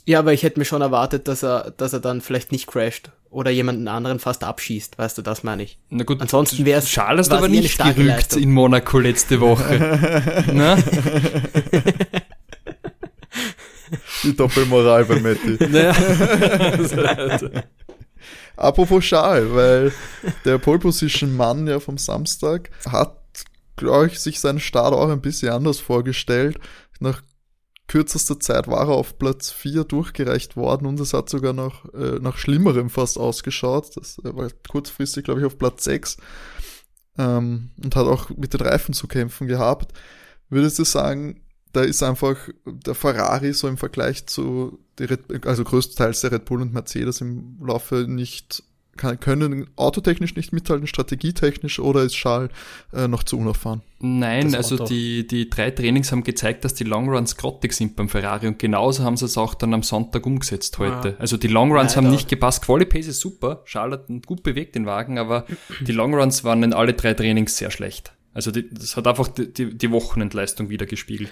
Ja, 0.05 0.19
aber 0.19 0.33
ich 0.33 0.43
hätte 0.43 0.57
mir 0.57 0.65
schon 0.65 0.81
erwartet, 0.81 1.27
dass 1.27 1.43
er, 1.43 1.71
dass 1.71 1.93
er 1.93 1.99
dann 1.99 2.21
vielleicht 2.21 2.51
nicht 2.51 2.67
crasht 2.67 3.11
oder 3.29 3.51
jemanden 3.51 3.87
anderen 3.87 4.19
fast 4.19 4.43
abschießt, 4.43 4.97
weißt 4.97 5.17
du, 5.17 5.21
das 5.21 5.43
meine 5.43 5.63
ich. 5.63 5.79
Na 5.89 6.03
gut, 6.05 6.21
ansonsten 6.21 6.65
wäre 6.65 6.79
es. 6.79 6.89
Schal 6.89 7.17
hast 7.17 7.31
aber 7.31 7.49
nicht 7.49 7.77
gerückt 7.77 7.97
Leistung. 7.97 8.41
in 8.41 8.51
Monaco 8.51 8.99
letzte 8.99 9.41
Woche. 9.41 10.45
Na? 10.53 10.77
Die 14.23 14.35
Doppelmoral 14.35 15.05
bei 15.05 15.19
Matti. 15.19 15.57
Naja. 15.69 15.93
Apropos 18.55 19.05
Schal, 19.05 19.53
weil 19.53 19.91
der 20.45 20.57
Pole 20.57 20.79
Position 20.79 21.35
Mann 21.35 21.67
ja 21.67 21.79
vom 21.79 21.97
Samstag 21.97 22.71
hat, 22.89 23.17
glaube 23.77 24.07
ich, 24.07 24.19
sich 24.19 24.39
seinen 24.39 24.59
Start 24.59 24.93
auch 24.93 25.09
ein 25.09 25.21
bisschen 25.21 25.49
anders 25.49 25.79
vorgestellt. 25.79 26.59
Nach 26.99 27.21
kürzester 27.87 28.39
Zeit 28.39 28.67
war 28.67 28.89
er 28.89 28.95
auf 28.95 29.17
Platz 29.17 29.51
4 29.51 29.85
durchgereicht 29.85 30.57
worden 30.57 30.85
und 30.85 30.99
es 30.99 31.13
hat 31.13 31.29
sogar 31.29 31.53
noch 31.53 31.91
äh, 31.93 32.19
nach 32.19 32.37
Schlimmerem 32.37 32.89
fast 32.89 33.17
ausgeschaut. 33.17 33.95
Das 33.95 34.17
war 34.23 34.49
kurzfristig, 34.69 35.23
glaube 35.23 35.39
ich, 35.39 35.45
auf 35.45 35.57
Platz 35.57 35.85
6 35.85 36.17
ähm, 37.17 37.71
und 37.81 37.95
hat 37.95 38.07
auch 38.07 38.29
mit 38.31 38.53
den 38.53 38.61
Reifen 38.61 38.93
zu 38.93 39.07
kämpfen 39.07 39.47
gehabt. 39.47 39.93
Würdest 40.49 40.79
du 40.79 40.83
sagen, 40.83 41.41
da 41.71 41.81
ist 41.81 42.03
einfach 42.03 42.37
der 42.65 42.95
Ferrari 42.95 43.53
so 43.53 43.67
im 43.67 43.77
Vergleich 43.77 44.25
zu, 44.25 44.79
Red, 44.99 45.45
also 45.45 45.63
größtenteils 45.63 46.21
der 46.21 46.31
Red 46.31 46.45
Bull 46.45 46.61
und 46.61 46.73
Mercedes 46.73 47.21
im 47.21 47.57
Laufe 47.61 48.05
nicht 48.07 48.63
kann, 48.97 49.19
können 49.19 49.67
autotechnisch 49.75 50.35
nicht 50.35 50.53
mithalten, 50.53 50.87
strategietechnisch 50.87 51.79
oder 51.79 52.03
ist 52.03 52.15
Schal 52.15 52.49
äh, 52.93 53.07
noch 53.07 53.23
zu 53.23 53.37
unerfahren? 53.37 53.81
Nein, 53.99 54.53
also 54.53 54.85
die, 54.85 55.25
die 55.25 55.49
drei 55.49 55.71
Trainings 55.71 56.11
haben 56.11 56.23
gezeigt, 56.23 56.65
dass 56.65 56.73
die 56.73 56.83
Longruns 56.83 57.37
grottig 57.37 57.73
sind 57.73 57.95
beim 57.95 58.09
Ferrari 58.09 58.47
und 58.47 58.59
genauso 58.59 59.03
haben 59.03 59.17
sie 59.17 59.25
es 59.25 59.37
auch 59.37 59.55
dann 59.55 59.73
am 59.73 59.83
Sonntag 59.83 60.25
umgesetzt 60.25 60.77
heute. 60.77 61.09
Ja. 61.09 61.15
Also 61.17 61.37
die 61.37 61.47
Longruns 61.47 61.95
haben 61.95 62.09
nicht 62.09 62.29
gepasst. 62.29 62.63
Quali 62.63 62.85
Pace 62.85 63.07
ist 63.07 63.21
super, 63.21 63.61
Schal 63.65 63.91
hat 63.91 64.07
gut 64.25 64.43
bewegt 64.43 64.75
den 64.75 64.85
Wagen, 64.85 65.17
aber 65.17 65.45
die 65.79 65.93
Longruns 65.93 66.43
waren 66.43 66.63
in 66.63 66.73
alle 66.73 66.93
drei 66.93 67.13
Trainings 67.13 67.57
sehr 67.57 67.71
schlecht. 67.71 68.13
Also 68.33 68.51
die, 68.51 68.69
das 68.69 68.95
hat 68.95 69.07
einfach 69.07 69.29
die, 69.29 69.51
die, 69.51 69.75
die 69.75 69.91
Wochenendleistung 69.91 70.69
wieder 70.69 70.85
gespiegelt. 70.85 71.31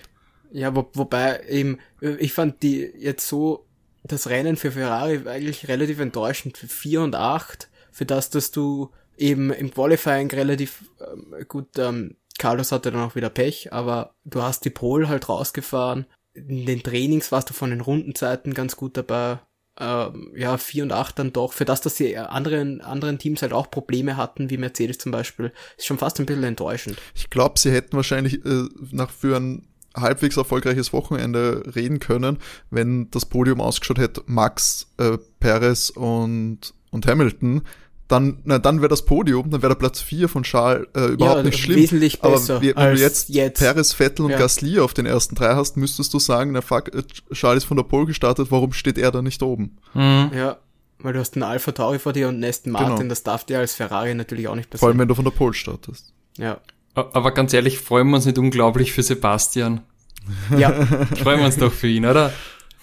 Ja, 0.52 0.76
wo, 0.76 0.90
wobei 0.94 1.42
eben, 1.50 1.80
ich 2.00 2.34
fand 2.34 2.64
die 2.64 2.90
jetzt 2.98 3.28
so, 3.28 3.65
das 4.08 4.30
Rennen 4.30 4.56
für 4.56 4.72
Ferrari 4.72 5.28
eigentlich 5.28 5.68
relativ 5.68 6.00
enttäuschend. 6.00 6.58
Für 6.58 6.68
4 6.68 7.02
und 7.02 7.16
8, 7.16 7.70
für 7.92 8.06
das, 8.06 8.30
dass 8.30 8.52
du 8.52 8.92
eben 9.18 9.52
im 9.52 9.72
Qualifying 9.72 10.30
relativ 10.32 10.84
ähm, 11.00 11.36
gut, 11.48 11.78
ähm, 11.78 12.18
Carlos 12.38 12.72
hatte 12.72 12.92
dann 12.92 13.02
auch 13.02 13.16
wieder 13.16 13.30
Pech, 13.30 13.72
aber 13.72 14.16
du 14.26 14.42
hast 14.42 14.66
die 14.66 14.70
Pole 14.70 15.08
halt 15.08 15.30
rausgefahren. 15.30 16.06
In 16.34 16.66
den 16.66 16.84
Trainings 16.84 17.32
warst 17.32 17.50
du 17.50 17.54
von 17.54 17.70
den 17.70 17.82
Rundenzeiten 17.82 18.54
ganz 18.54 18.76
gut 18.76 18.98
dabei. 18.98 19.40
Ähm, 19.80 20.32
ja, 20.36 20.58
4 20.58 20.84
und 20.84 20.92
8 20.92 21.20
dann 21.20 21.34
doch. 21.34 21.54
Für 21.54 21.66
das, 21.66 21.82
dass 21.82 21.96
die 21.96 22.18
anderen, 22.18 22.82
anderen 22.82 23.20
Teams 23.20 23.42
halt 23.42 23.54
auch 23.54 23.72
Probleme 23.72 24.18
hatten, 24.18 24.50
wie 24.50 24.58
Mercedes 24.58 24.98
zum 24.98 25.12
Beispiel, 25.12 25.52
ist 25.78 25.86
schon 25.86 25.98
fast 25.98 26.20
ein 26.20 26.26
bisschen 26.26 26.44
enttäuschend. 26.44 26.98
Ich 27.14 27.30
glaube, 27.30 27.60
sie 27.60 27.72
hätten 27.72 27.96
wahrscheinlich 27.96 28.46
äh, 28.46 28.68
nach 28.92 29.10
für 29.10 29.38
ein 29.38 29.68
halbwegs 29.96 30.38
erfolgreiches 30.38 30.94
Wochenende 30.94 31.64
reden 31.76 32.00
können, 32.00 32.38
wenn 32.70 33.10
das 33.12 33.26
Podium 33.26 33.62
ausgeschaut 33.62 33.98
hätte, 33.98 34.24
Max, 34.26 34.88
äh, 34.98 35.18
Perez 35.40 35.90
und, 35.90 36.74
und 36.92 37.08
Hamilton, 37.08 37.62
dann, 38.08 38.40
na, 38.44 38.60
dann 38.60 38.82
wäre 38.82 38.90
das 38.90 39.04
Podium, 39.04 39.50
dann 39.50 39.62
wäre 39.62 39.74
der 39.74 39.80
Platz 39.80 40.00
4 40.00 40.30
von 40.30 40.44
Charles 40.44 40.88
äh, 40.96 41.06
überhaupt 41.08 41.38
ja, 41.38 41.44
nicht 41.44 41.60
schlimm. 41.60 41.78
Wesentlich 41.78 42.22
besser 42.22 42.58
Aber 42.58 42.64
wenn 42.64 42.96
du 42.96 43.02
jetzt, 43.02 43.30
jetzt 43.30 43.60
Perez, 43.60 43.94
Vettel 43.94 44.26
und 44.26 44.32
ja. 44.32 44.38
Gasly 44.38 44.80
auf 44.80 44.94
den 44.94 45.08
ersten 45.08 45.34
drei 45.34 45.56
hast, 45.56 45.76
müsstest 45.76 46.14
du 46.14 46.20
sagen, 46.20 46.52
na 46.52 46.62
fuck, 46.62 46.94
äh, 46.94 47.04
Charles 47.34 47.64
ist 47.64 47.68
von 47.68 47.78
der 47.78 47.84
Pole 47.84 48.06
gestartet, 48.06 48.52
warum 48.52 48.74
steht 48.74 49.00
er 49.00 49.12
da 49.12 49.22
nicht 49.22 49.42
oben? 49.42 49.78
Mhm. 49.96 50.32
Ja, 50.36 50.58
weil 51.00 51.14
du 51.14 51.20
hast 51.20 51.36
einen 51.36 51.44
Alpha 51.44 51.72
Tauri 51.72 51.98
vor 51.98 52.14
dir 52.14 52.28
und 52.28 52.36
einen 52.36 52.46
Aston 52.46 52.74
Martin, 52.74 52.96
genau. 52.96 53.10
das 53.10 53.24
darf 53.24 53.44
dir 53.44 53.60
als 53.60 53.74
Ferrari 53.74 54.14
natürlich 54.14 54.48
auch 54.48 54.56
nicht 54.56 54.70
passieren. 54.70 54.80
Vor 54.80 54.90
allem, 54.90 55.00
wenn 55.00 55.08
du 55.08 55.16
von 55.16 55.26
der 55.26 55.32
Pole 55.32 55.54
startest. 55.54 56.14
Ja. 56.38 56.60
Aber 56.96 57.34
ganz 57.34 57.54
ehrlich, 57.54 57.80
freuen 57.80 58.08
wir 58.10 58.16
uns 58.16 58.26
nicht 58.26 58.38
unglaublich 58.38 58.94
für 58.94 59.04
Sebastian. 59.04 59.82
Ja. 60.58 60.72
freuen 61.22 61.40
wir 61.40 61.46
uns 61.46 61.58
doch 61.58 61.74
für 61.74 61.88
ihn, 61.88 62.06
oder? 62.06 62.34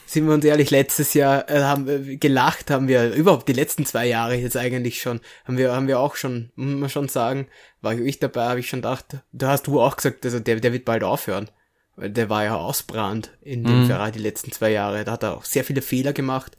Sind 0.07 0.27
wir 0.27 0.35
uns 0.35 0.44
ehrlich, 0.44 0.70
letztes 0.70 1.14
Jahr 1.14 1.48
äh, 1.48 1.62
haben 1.62 1.87
wir 1.87 2.18
gelacht, 2.18 2.70
haben 2.70 2.87
wir 2.87 3.14
überhaupt 3.14 3.48
die 3.48 3.55
letzten 3.55 3.87
zwei 3.87 4.07
Jahre 4.07 4.35
jetzt 4.35 4.59
eigentlich 4.59 5.01
schon, 5.01 5.20
haben 5.46 5.57
wir, 5.57 5.72
haben 5.75 5.88
wir 5.88 5.98
auch 5.98 6.16
schon, 6.16 6.51
muss 6.55 6.81
man 6.81 6.90
schon 6.90 7.09
sagen, 7.09 7.46
war 7.81 7.94
ich 7.94 8.18
dabei, 8.18 8.48
habe 8.48 8.61
ich 8.61 8.68
schon 8.68 8.83
gedacht, 8.83 9.07
da 9.33 9.48
hast 9.48 9.66
du 9.66 9.81
auch 9.81 9.96
gesagt, 9.96 10.25
also 10.27 10.38
der, 10.38 10.61
der 10.61 10.75
wird 10.75 10.85
bald 10.85 11.03
aufhören. 11.03 11.48
Weil 11.96 12.11
der 12.11 12.29
war 12.31 12.44
ja 12.44 12.57
ausbrannt 12.57 13.31
in 13.40 13.64
dem 13.64 13.83
mhm. 13.83 13.87
Ferrari 13.87 14.12
die 14.12 14.18
letzten 14.18 14.53
zwei 14.53 14.70
Jahre. 14.70 15.05
Da 15.05 15.12
hat 15.12 15.22
er 15.22 15.37
auch 15.37 15.44
sehr 15.44 15.64
viele 15.64 15.83
Fehler 15.83 16.12
gemacht 16.12 16.57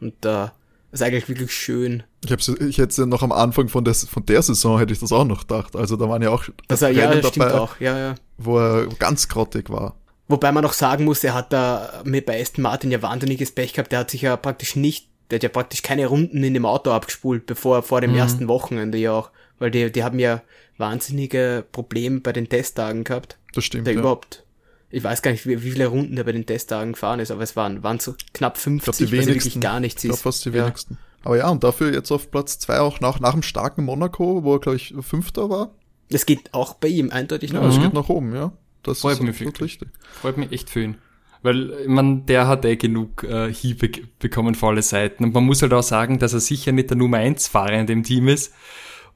und 0.00 0.14
da 0.20 0.46
äh, 0.46 0.48
ist 0.92 1.02
eigentlich 1.02 1.28
wirklich 1.28 1.52
schön. 1.52 2.02
Ich, 2.24 2.32
hab's, 2.32 2.48
ich 2.48 2.78
hätte 2.78 3.06
noch 3.06 3.22
am 3.22 3.32
Anfang 3.32 3.68
von 3.68 3.84
der, 3.84 3.94
von 3.94 4.24
der 4.24 4.42
Saison 4.42 4.78
hätte 4.78 4.92
ich 4.92 5.00
das 5.00 5.12
auch 5.12 5.24
noch 5.24 5.40
gedacht. 5.40 5.76
Also 5.76 5.96
da 5.96 6.08
waren 6.08 6.22
ja 6.22 6.30
auch 6.30 6.44
das 6.66 6.82
er, 6.82 6.90
ja, 6.90 7.14
das 7.14 7.32
dabei, 7.32 7.54
auch. 7.54 7.78
Ja, 7.80 7.98
ja. 7.98 8.14
wo 8.38 8.58
er 8.58 8.86
ganz 8.98 9.28
grottig 9.28 9.70
war. 9.70 9.96
Wobei 10.28 10.52
man 10.52 10.62
noch 10.62 10.74
sagen 10.74 11.04
muss, 11.04 11.24
er 11.24 11.34
hat 11.34 11.52
da 11.52 12.02
mit 12.04 12.26
bei 12.26 12.40
Aston 12.40 12.62
Martin 12.62 12.90
ja 12.90 13.00
wahnsinniges 13.00 13.52
Pech 13.52 13.72
gehabt. 13.72 13.92
Der 13.92 14.00
hat 14.00 14.10
sich 14.10 14.22
ja 14.22 14.36
praktisch 14.36 14.76
nicht, 14.76 15.08
der 15.30 15.36
hat 15.36 15.42
ja 15.42 15.48
praktisch 15.48 15.82
keine 15.82 16.06
Runden 16.06 16.42
in 16.42 16.54
dem 16.54 16.66
Auto 16.66 16.90
abgespult, 16.90 17.46
bevor 17.46 17.82
vor 17.82 18.00
dem 18.00 18.12
mhm. 18.12 18.18
ersten 18.18 18.48
Wochenende 18.48 18.98
ja 18.98 19.12
auch. 19.12 19.30
Weil 19.58 19.70
die, 19.70 19.90
die 19.90 20.04
haben 20.04 20.18
ja 20.18 20.42
wahnsinnige 20.76 21.64
Probleme 21.72 22.20
bei 22.20 22.32
den 22.32 22.48
Testtagen 22.48 23.04
gehabt. 23.04 23.38
Das 23.54 23.64
stimmt. 23.64 23.86
Der 23.86 23.94
ja. 23.94 24.00
überhaupt 24.00 24.44
ich 24.90 25.04
weiß 25.04 25.22
gar 25.22 25.30
nicht, 25.30 25.46
wie, 25.46 25.62
wie 25.62 25.70
viele 25.70 25.86
Runden 25.86 26.16
der 26.16 26.24
bei 26.24 26.32
den 26.32 26.46
Testtagen 26.46 26.92
gefahren 26.92 27.20
ist, 27.20 27.30
aber 27.30 27.42
es 27.42 27.56
waren, 27.56 27.82
waren 27.82 27.98
so 27.98 28.14
knapp 28.32 28.56
50, 28.56 28.78
ich 28.78 28.84
glaub, 28.84 28.96
die 28.96 29.12
wenigsten, 29.12 29.34
wirklich 29.34 29.60
gar 29.60 29.80
nichts 29.80 30.02
ist. 30.02 30.04
Ich 30.04 30.10
glaube 30.10 30.22
fast 30.22 30.44
die 30.44 30.50
ja. 30.50 30.64
wenigsten. 30.64 30.98
Aber 31.24 31.36
ja, 31.36 31.48
und 31.48 31.64
dafür 31.64 31.92
jetzt 31.92 32.10
auf 32.10 32.30
Platz 32.30 32.58
zwei 32.58 32.80
auch 32.80 33.00
nach, 33.00 33.20
nach 33.20 33.32
dem 33.32 33.42
starken 33.42 33.84
Monaco, 33.84 34.44
wo 34.44 34.54
er, 34.54 34.60
glaube 34.60 34.76
ich, 34.76 34.94
Fünfter 35.00 35.50
war. 35.50 35.74
Das 36.10 36.24
geht 36.24 36.54
auch 36.54 36.74
bei 36.74 36.88
ihm 36.88 37.10
eindeutig 37.10 37.52
nach 37.52 37.60
oben. 37.60 37.70
Ja, 37.70 37.76
es 37.76 37.82
geht 37.84 37.94
nach 37.94 38.08
oben, 38.08 38.34
ja. 38.34 38.52
Das 38.82 39.00
Freut 39.00 39.14
ist 39.14 39.22
mich 39.22 39.40
richtig. 39.40 39.60
richtig. 39.60 39.88
Freut 40.20 40.38
mich 40.38 40.52
echt 40.52 40.70
für 40.70 40.82
ihn. 40.82 40.96
Weil, 41.42 41.86
man, 41.86 42.26
der 42.26 42.48
hat 42.48 42.64
eh 42.64 42.76
genug 42.76 43.24
äh, 43.24 43.52
Hiebe 43.52 43.90
bekommen 44.18 44.54
vor 44.54 44.70
alle 44.70 44.82
Seiten. 44.82 45.24
Und 45.24 45.34
man 45.34 45.44
muss 45.44 45.62
halt 45.62 45.72
auch 45.72 45.82
sagen, 45.82 46.18
dass 46.18 46.32
er 46.32 46.40
sicher 46.40 46.72
nicht 46.72 46.90
der 46.90 46.96
Nummer 46.96 47.18
1 47.18 47.48
Fahrer 47.48 47.78
in 47.78 47.86
dem 47.86 48.02
Team 48.02 48.28
ist. 48.28 48.52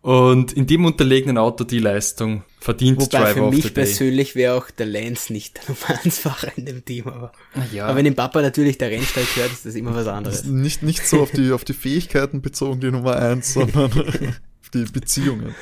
Und 0.02 0.52
in 0.52 0.66
dem 0.66 0.84
unterlegenen 0.84 1.38
Auto 1.38 1.62
die 1.62 1.78
Leistung 1.78 2.42
verdient 2.58 3.00
Wobei 3.00 3.18
Driver 3.18 3.50
für 3.50 3.56
mich 3.56 3.72
persönlich 3.72 4.34
wäre 4.34 4.54
auch 4.54 4.68
der 4.70 4.86
Lance 4.86 5.32
nicht 5.32 5.58
der 5.58 5.62
Nummer 5.68 6.00
1 6.04 6.18
Fahrer 6.18 6.52
in 6.56 6.66
dem 6.66 6.84
Team. 6.84 7.06
Aber, 7.06 7.32
ja. 7.72 7.86
aber 7.86 7.96
wenn 7.96 8.04
dem 8.04 8.16
Papa 8.16 8.42
natürlich 8.42 8.78
der 8.78 8.90
Rennstall 8.90 9.24
gehört, 9.32 9.52
ist 9.52 9.64
das 9.64 9.76
immer 9.76 9.94
was 9.94 10.08
anderes. 10.08 10.44
Nicht, 10.44 10.82
nicht 10.82 11.06
so 11.06 11.22
auf 11.22 11.30
die, 11.30 11.52
auf 11.52 11.64
die 11.64 11.72
Fähigkeiten 11.72 12.42
bezogen, 12.42 12.80
die 12.80 12.90
Nummer 12.90 13.16
1, 13.16 13.52
sondern 13.54 13.92
auf 13.92 14.70
die 14.74 14.84
Beziehungen. 14.86 15.54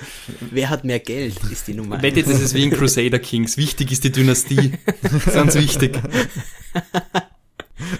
Wer 0.51 0.71
hat 0.71 0.85
mehr 0.85 1.01
Geld, 1.01 1.37
ist 1.53 1.69
die 1.69 1.75
Nummer 1.75 1.97
1. 1.97 2.03
Wette, 2.03 2.23
das 2.23 2.41
ist 2.41 2.55
wie 2.55 2.65
in 2.65 2.71
Crusader 2.71 3.19
Kings. 3.19 3.59
Wichtig 3.59 3.93
ist 3.93 4.05
die 4.05 4.13
Dynastie. 4.13 4.73
Ganz 5.35 5.55
wichtig. 5.55 5.99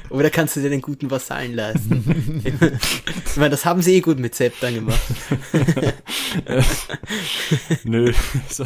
Oder 0.09 0.31
kannst 0.31 0.57
du 0.57 0.61
dir 0.61 0.71
den 0.71 0.83
guten 0.83 1.11
Vasallen 1.11 1.55
leisten? 1.55 2.43
ich 3.27 3.37
meine, 3.37 3.51
das 3.51 3.65
haben 3.65 3.83
sie 3.83 3.97
eh 3.97 4.01
gut 4.01 4.19
mit 4.19 4.35
Sepp 4.35 4.55
dann 4.61 4.75
gemacht. 4.75 5.01
Nö. 7.85 8.13
So, 8.49 8.65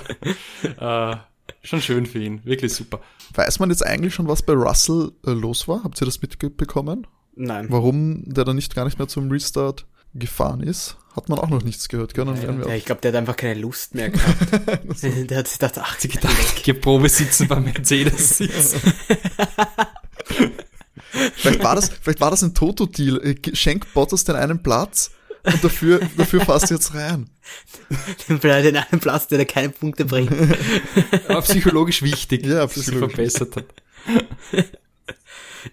äh, 0.78 1.16
schon 1.62 1.80
schön 1.80 2.06
für 2.06 2.18
ihn. 2.18 2.40
Wirklich 2.44 2.74
super. 2.74 3.00
Weiß 3.34 3.58
man 3.58 3.70
jetzt 3.70 3.84
eigentlich 3.84 4.14
schon, 4.14 4.28
was 4.28 4.42
bei 4.42 4.52
Russell 4.52 5.12
äh, 5.26 5.30
los 5.30 5.68
war? 5.68 5.84
Habt 5.84 6.00
ihr 6.00 6.06
das 6.06 6.20
mitbekommen? 6.20 7.06
Nein. 7.36 7.66
Warum 7.68 8.22
der 8.26 8.44
dann 8.44 8.56
nicht 8.56 8.74
gar 8.74 8.84
nicht 8.84 8.98
mehr 8.98 9.08
zum 9.08 9.30
Restart 9.30 9.86
gefahren 10.14 10.62
ist? 10.62 10.96
Hat 11.14 11.28
man 11.28 11.38
auch 11.38 11.48
noch 11.48 11.62
nichts 11.62 11.88
gehört, 11.88 12.14
gell? 12.14 12.26
Ja, 12.26 12.68
ja, 12.68 12.74
ich 12.74 12.84
glaube, 12.84 13.00
der 13.00 13.12
hat 13.12 13.18
einfach 13.18 13.36
keine 13.36 13.60
Lust 13.60 13.94
mehr 13.94 14.10
gehabt. 14.10 14.52
der 15.02 15.38
hat 15.38 15.46
sich 15.46 15.58
gedacht, 15.58 15.78
ach, 15.78 15.98
sie 15.98 16.08
gedacht, 16.08 16.80
Probe 16.80 17.08
sitzen 17.08 17.46
beim 17.46 17.64
Mercedes 17.64 18.38
sitzen. 18.38 18.92
Vielleicht 21.36 21.62
war 21.62 21.74
das, 21.74 21.90
vielleicht 22.02 22.20
war 22.20 22.30
das 22.30 22.42
ein 22.42 22.54
Toto-Deal. 22.54 23.20
Äh, 23.22 23.56
schenk 23.56 23.92
Bottas 23.94 24.24
den 24.24 24.36
einen 24.36 24.62
Platz 24.62 25.10
und 25.44 25.62
dafür, 25.62 26.00
dafür 26.16 26.40
fasst 26.40 26.70
jetzt 26.70 26.94
rein. 26.94 27.28
Den 28.28 28.76
einen 28.76 29.00
Platz, 29.00 29.28
der 29.28 29.38
dir 29.38 29.44
keine 29.44 29.68
Punkte 29.68 30.04
bringt. 30.04 30.32
Aber 31.28 31.42
psychologisch 31.42 32.02
wichtig, 32.02 32.46
ja, 32.46 32.66
psychologisch. 32.66 33.16
dass 33.16 33.36
verbessert 33.36 33.56
hat. 33.56 34.64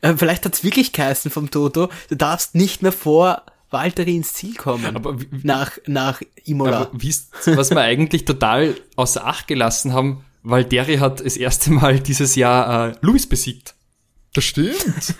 Äh, 0.02 0.16
vielleicht 0.16 0.46
hat's 0.46 0.64
wirklich 0.64 0.94
geheißen 0.94 1.32
vom 1.32 1.52
Toto, 1.52 1.90
du 2.10 2.16
darfst 2.16 2.56
nicht 2.56 2.82
mehr 2.82 2.94
vor 2.94 3.44
Valtteri 3.70 4.16
ins 4.16 4.34
Ziel 4.34 4.56
kommen. 4.56 4.96
Aber 4.96 5.20
wie, 5.20 5.28
nach, 5.44 5.72
nach 5.86 6.22
Imola. 6.46 6.82
Aber 6.82 6.90
wisst, 6.94 7.32
was 7.46 7.72
wir 7.72 7.82
eigentlich 7.82 8.26
total 8.26 8.76
außer 8.96 9.26
Acht 9.26 9.48
gelassen 9.48 9.94
haben, 9.94 10.24
Valtteri 10.44 10.98
hat 10.98 11.24
das 11.24 11.38
erste 11.38 11.72
Mal 11.72 12.00
dieses 12.00 12.36
Jahr 12.36 12.90
äh, 12.90 12.96
Luis 13.02 13.28
besiegt. 13.28 13.76
Das 14.34 14.44
stimmt. 14.44 15.16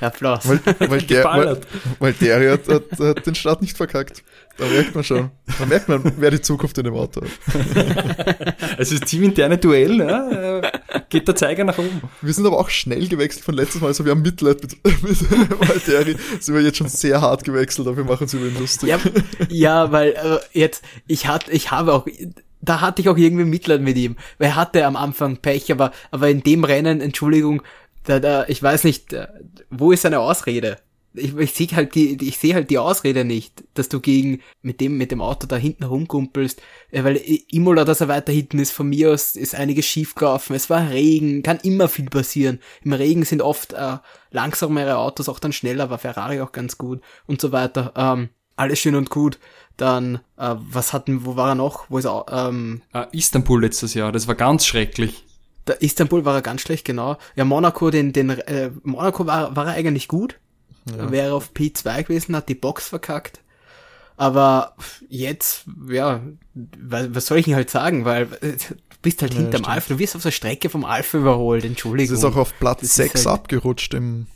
Applaus. 0.00 0.48
Weil, 0.48 0.60
weil, 0.88 1.02
der, 1.02 1.24
weil, 1.24 1.60
weil 1.98 2.12
der 2.14 2.52
hat, 2.52 2.68
hat, 2.68 3.00
hat 3.00 3.26
den 3.26 3.34
Start 3.34 3.62
nicht 3.62 3.76
verkackt. 3.76 4.22
Da 4.56 4.66
merkt 4.66 4.94
man 4.94 5.04
schon. 5.04 5.30
Da 5.58 5.66
merkt 5.66 5.88
man, 5.88 6.12
wer 6.18 6.30
die 6.30 6.40
Zukunft 6.40 6.78
in 6.78 6.84
dem 6.84 6.94
Auto 6.94 7.22
hat. 7.22 8.56
Also 8.78 8.96
das 8.96 9.08
teaminterne 9.08 9.58
Duell, 9.58 9.96
ne? 9.96 10.70
geht 11.08 11.26
der 11.26 11.34
Zeiger 11.34 11.64
nach 11.64 11.78
oben. 11.78 12.02
Wir 12.22 12.32
sind 12.32 12.46
aber 12.46 12.58
auch 12.58 12.70
schnell 12.70 13.08
gewechselt 13.08 13.44
von 13.44 13.54
letztes 13.54 13.80
Mal. 13.80 13.88
Also 13.88 14.04
wir 14.04 14.12
haben 14.12 14.22
Mitleid 14.22 14.62
mit, 14.62 14.84
mit 15.02 15.68
Valtteri. 15.68 16.16
Sind 16.38 16.54
wir 16.54 16.62
jetzt 16.62 16.76
schon 16.76 16.88
sehr 16.88 17.20
hart 17.20 17.42
gewechselt, 17.44 17.88
aber 17.88 17.96
wir 17.96 18.04
machen 18.04 18.24
es 18.24 18.34
über 18.34 18.46
ihn 18.46 18.58
lustig. 18.58 18.88
Ja, 18.88 18.98
ja 19.48 19.92
weil 19.92 20.10
äh, 20.10 20.38
jetzt, 20.52 20.84
ich 21.08 21.26
hatte, 21.26 21.50
ich 21.50 21.70
habe 21.72 21.92
auch, 21.92 22.06
da 22.60 22.80
hatte 22.80 23.02
ich 23.02 23.08
auch 23.08 23.16
irgendwie 23.16 23.44
Mitleid 23.44 23.80
mit 23.80 23.96
ihm. 23.96 24.16
Weil 24.38 24.48
er 24.48 24.56
hatte 24.56 24.86
am 24.86 24.96
Anfang 24.96 25.38
Pech, 25.38 25.70
aber, 25.72 25.92
aber 26.10 26.28
in 26.28 26.42
dem 26.42 26.64
Rennen, 26.64 27.00
Entschuldigung, 27.00 27.62
da, 28.04 28.20
da, 28.20 28.46
ich 28.48 28.62
weiß 28.62 28.84
nicht, 28.84 29.12
äh, 29.12 29.28
wo 29.70 29.92
ist 29.92 30.02
seine 30.02 30.20
Ausrede? 30.20 30.78
Ich, 31.14 31.36
ich 31.36 31.54
sehe 31.54 31.68
halt 31.72 31.94
die, 31.94 32.16
ich 32.26 32.38
sehe 32.38 32.54
halt 32.54 32.70
die 32.70 32.78
Ausrede 32.78 33.24
nicht, 33.24 33.64
dass 33.74 33.88
du 33.88 33.98
gegen 33.98 34.40
mit 34.62 34.80
dem 34.80 34.98
mit 34.98 35.10
dem 35.10 35.20
Auto 35.20 35.46
da 35.46 35.56
hinten 35.56 35.84
rumkumpelst, 35.84 36.60
weil 36.92 37.20
Imola, 37.50 37.84
dass 37.84 38.00
er 38.00 38.08
weiter 38.08 38.30
hinten 38.30 38.58
ist, 38.58 38.72
von 38.72 38.88
mir 38.88 39.12
aus 39.12 39.34
ist 39.34 39.54
einiges 39.54 39.86
schief 39.86 40.14
gelaufen. 40.14 40.54
Es 40.54 40.70
war 40.70 40.90
Regen, 40.90 41.42
kann 41.42 41.58
immer 41.62 41.88
viel 41.88 42.08
passieren. 42.08 42.60
Im 42.84 42.92
Regen 42.92 43.24
sind 43.24 43.42
oft 43.42 43.72
äh, 43.72 43.96
langsamere 44.30 44.98
Autos 44.98 45.28
auch 45.28 45.38
dann 45.38 45.52
schneller, 45.52 45.90
war 45.90 45.98
Ferrari 45.98 46.40
auch 46.40 46.52
ganz 46.52 46.78
gut 46.78 47.00
und 47.26 47.40
so 47.40 47.52
weiter. 47.52 47.92
Ähm, 47.96 48.28
alles 48.58 48.78
schön 48.78 48.94
und 48.94 49.10
gut. 49.10 49.38
Dann, 49.76 50.16
äh, 50.36 50.54
was 50.56 50.92
hatten, 50.92 51.24
wo 51.24 51.36
war 51.36 51.50
er 51.50 51.54
noch? 51.54 51.86
Wo 51.88 51.98
ist 51.98 52.06
er? 52.06 52.26
Ähm, 52.30 52.82
ah, 52.92 53.06
Istanbul 53.12 53.62
letztes 53.62 53.94
Jahr, 53.94 54.10
das 54.10 54.26
war 54.26 54.34
ganz 54.34 54.66
schrecklich. 54.66 55.24
Da 55.64 55.74
Istanbul 55.74 56.24
war 56.24 56.34
er 56.34 56.42
ganz 56.42 56.62
schlecht, 56.62 56.84
genau. 56.84 57.16
Ja, 57.36 57.44
Monaco, 57.44 57.90
den, 57.90 58.12
den, 58.12 58.30
äh, 58.30 58.70
Monaco 58.82 59.26
war, 59.26 59.54
war 59.54 59.66
er 59.66 59.74
eigentlich 59.74 60.08
gut. 60.08 60.38
Ja. 60.96 61.10
Wäre 61.10 61.34
auf 61.34 61.52
P2 61.54 62.04
gewesen, 62.04 62.34
hat 62.34 62.48
die 62.48 62.54
Box 62.54 62.88
verkackt. 62.88 63.40
Aber 64.16 64.74
jetzt, 65.08 65.64
ja, 65.88 66.20
was 66.54 67.26
soll 67.26 67.38
ich 67.38 67.44
denn 67.44 67.54
halt 67.54 67.70
sagen, 67.70 68.04
weil 68.04 68.24
äh, 68.40 68.56
du 68.56 68.74
bist 69.00 69.22
halt 69.22 69.32
ja, 69.32 69.40
hinterm 69.40 69.62
stimmt. 69.62 69.68
Alpha, 69.68 69.94
du 69.94 69.98
wirst 70.00 70.16
auf 70.16 70.22
der 70.22 70.32
Strecke 70.32 70.70
vom 70.70 70.84
Alpha 70.84 71.18
überholt, 71.18 71.64
Entschuldigung. 71.64 72.16
Das 72.16 72.24
ist 72.24 72.24
auch 72.24 72.36
auf 72.36 72.58
Platz 72.58 72.96
6 72.96 73.26
halt 73.26 73.26
abgerutscht 73.28 73.94
im, 73.94 74.26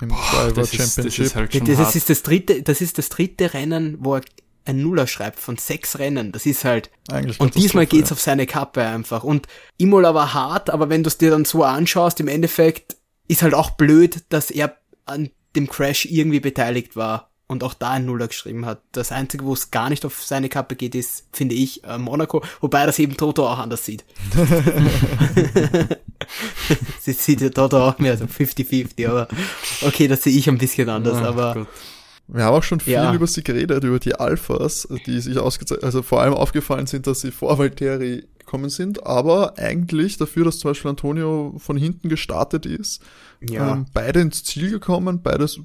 im 0.00 0.08
Boah, 0.08 0.16
Driver 0.30 0.66
Championship. 0.66 0.80
Ist, 0.80 0.98
das, 0.98 1.18
ist 1.18 1.36
halt 1.36 1.54
das, 1.54 1.78
das 1.78 1.96
ist 1.96 2.10
das 2.10 2.22
dritte, 2.22 2.62
das 2.62 2.80
ist 2.80 2.98
das 2.98 3.08
dritte 3.08 3.54
Rennen, 3.54 3.98
wo 4.00 4.16
er 4.16 4.22
ein 4.64 4.82
Nuller 4.82 5.06
schreibt 5.06 5.40
von 5.40 5.56
sechs 5.56 5.98
Rennen. 5.98 6.30
Das 6.32 6.46
ist 6.46 6.64
halt. 6.64 6.90
Eigentlich 7.10 7.40
und 7.40 7.54
diesmal 7.54 7.86
geht's 7.86 8.10
ja. 8.10 8.14
auf 8.14 8.20
seine 8.20 8.46
Kappe 8.46 8.82
einfach. 8.84 9.24
Und 9.24 9.46
Imola 9.78 10.14
war 10.14 10.34
hart, 10.34 10.70
aber 10.70 10.90
wenn 10.90 11.02
du 11.02 11.08
es 11.08 11.18
dir 11.18 11.30
dann 11.30 11.44
so 11.44 11.64
anschaust, 11.64 12.20
im 12.20 12.28
Endeffekt 12.28 12.96
ist 13.28 13.42
halt 13.42 13.54
auch 13.54 13.70
blöd, 13.70 14.22
dass 14.28 14.50
er 14.50 14.76
an 15.06 15.30
dem 15.56 15.68
Crash 15.68 16.04
irgendwie 16.04 16.40
beteiligt 16.40 16.96
war 16.96 17.30
und 17.46 17.64
auch 17.64 17.74
da 17.74 17.92
ein 17.92 18.04
Nuller 18.04 18.28
geschrieben 18.28 18.66
hat. 18.66 18.82
Das 18.92 19.10
Einzige, 19.10 19.44
wo 19.44 19.54
es 19.54 19.70
gar 19.70 19.88
nicht 19.88 20.04
auf 20.04 20.22
seine 20.22 20.50
Kappe 20.50 20.76
geht, 20.76 20.94
ist, 20.94 21.26
finde 21.32 21.54
ich, 21.54 21.82
äh, 21.84 21.96
Monaco, 21.96 22.44
wobei 22.60 22.84
das 22.84 22.98
eben 22.98 23.16
Toto 23.16 23.48
auch 23.48 23.58
anders 23.58 23.86
sieht. 23.86 24.04
Sie 27.00 27.12
sieht 27.12 27.40
ja 27.40 27.50
Toto 27.50 27.88
auch 27.88 27.98
mehr 27.98 28.16
so 28.16 28.24
50-50, 28.24 29.08
aber 29.08 29.28
okay, 29.82 30.08
das 30.08 30.22
sehe 30.22 30.36
ich 30.36 30.48
ein 30.48 30.58
bisschen 30.58 30.88
anders, 30.88 31.18
oh, 31.22 31.26
aber 31.26 31.54
Gott. 31.54 31.68
Wir 32.30 32.44
haben 32.44 32.54
auch 32.54 32.62
schon 32.62 32.80
viel 32.80 32.92
ja. 32.92 33.14
über 33.14 33.26
sie 33.26 33.42
geredet, 33.42 33.84
über 33.84 33.98
die 33.98 34.14
Alphas, 34.14 34.86
die 35.06 35.20
sich 35.20 35.38
ausgezeichnet, 35.38 35.84
also 35.84 36.02
vor 36.02 36.20
allem 36.20 36.34
aufgefallen 36.34 36.86
sind, 36.86 37.06
dass 37.06 37.22
sie 37.22 37.30
vor 37.30 37.58
Valtteri 37.58 38.24
gekommen 38.38 38.68
sind, 38.68 39.06
aber 39.06 39.58
eigentlich 39.58 40.18
dafür, 40.18 40.44
dass 40.44 40.58
zum 40.58 40.70
Beispiel 40.70 40.90
Antonio 40.90 41.54
von 41.58 41.78
hinten 41.78 42.10
gestartet 42.10 42.66
ist, 42.66 43.02
ja. 43.40 43.72
ähm, 43.72 43.86
beide 43.94 44.20
ins 44.20 44.44
Ziel 44.44 44.70
gekommen, 44.70 45.22
beides 45.22 45.60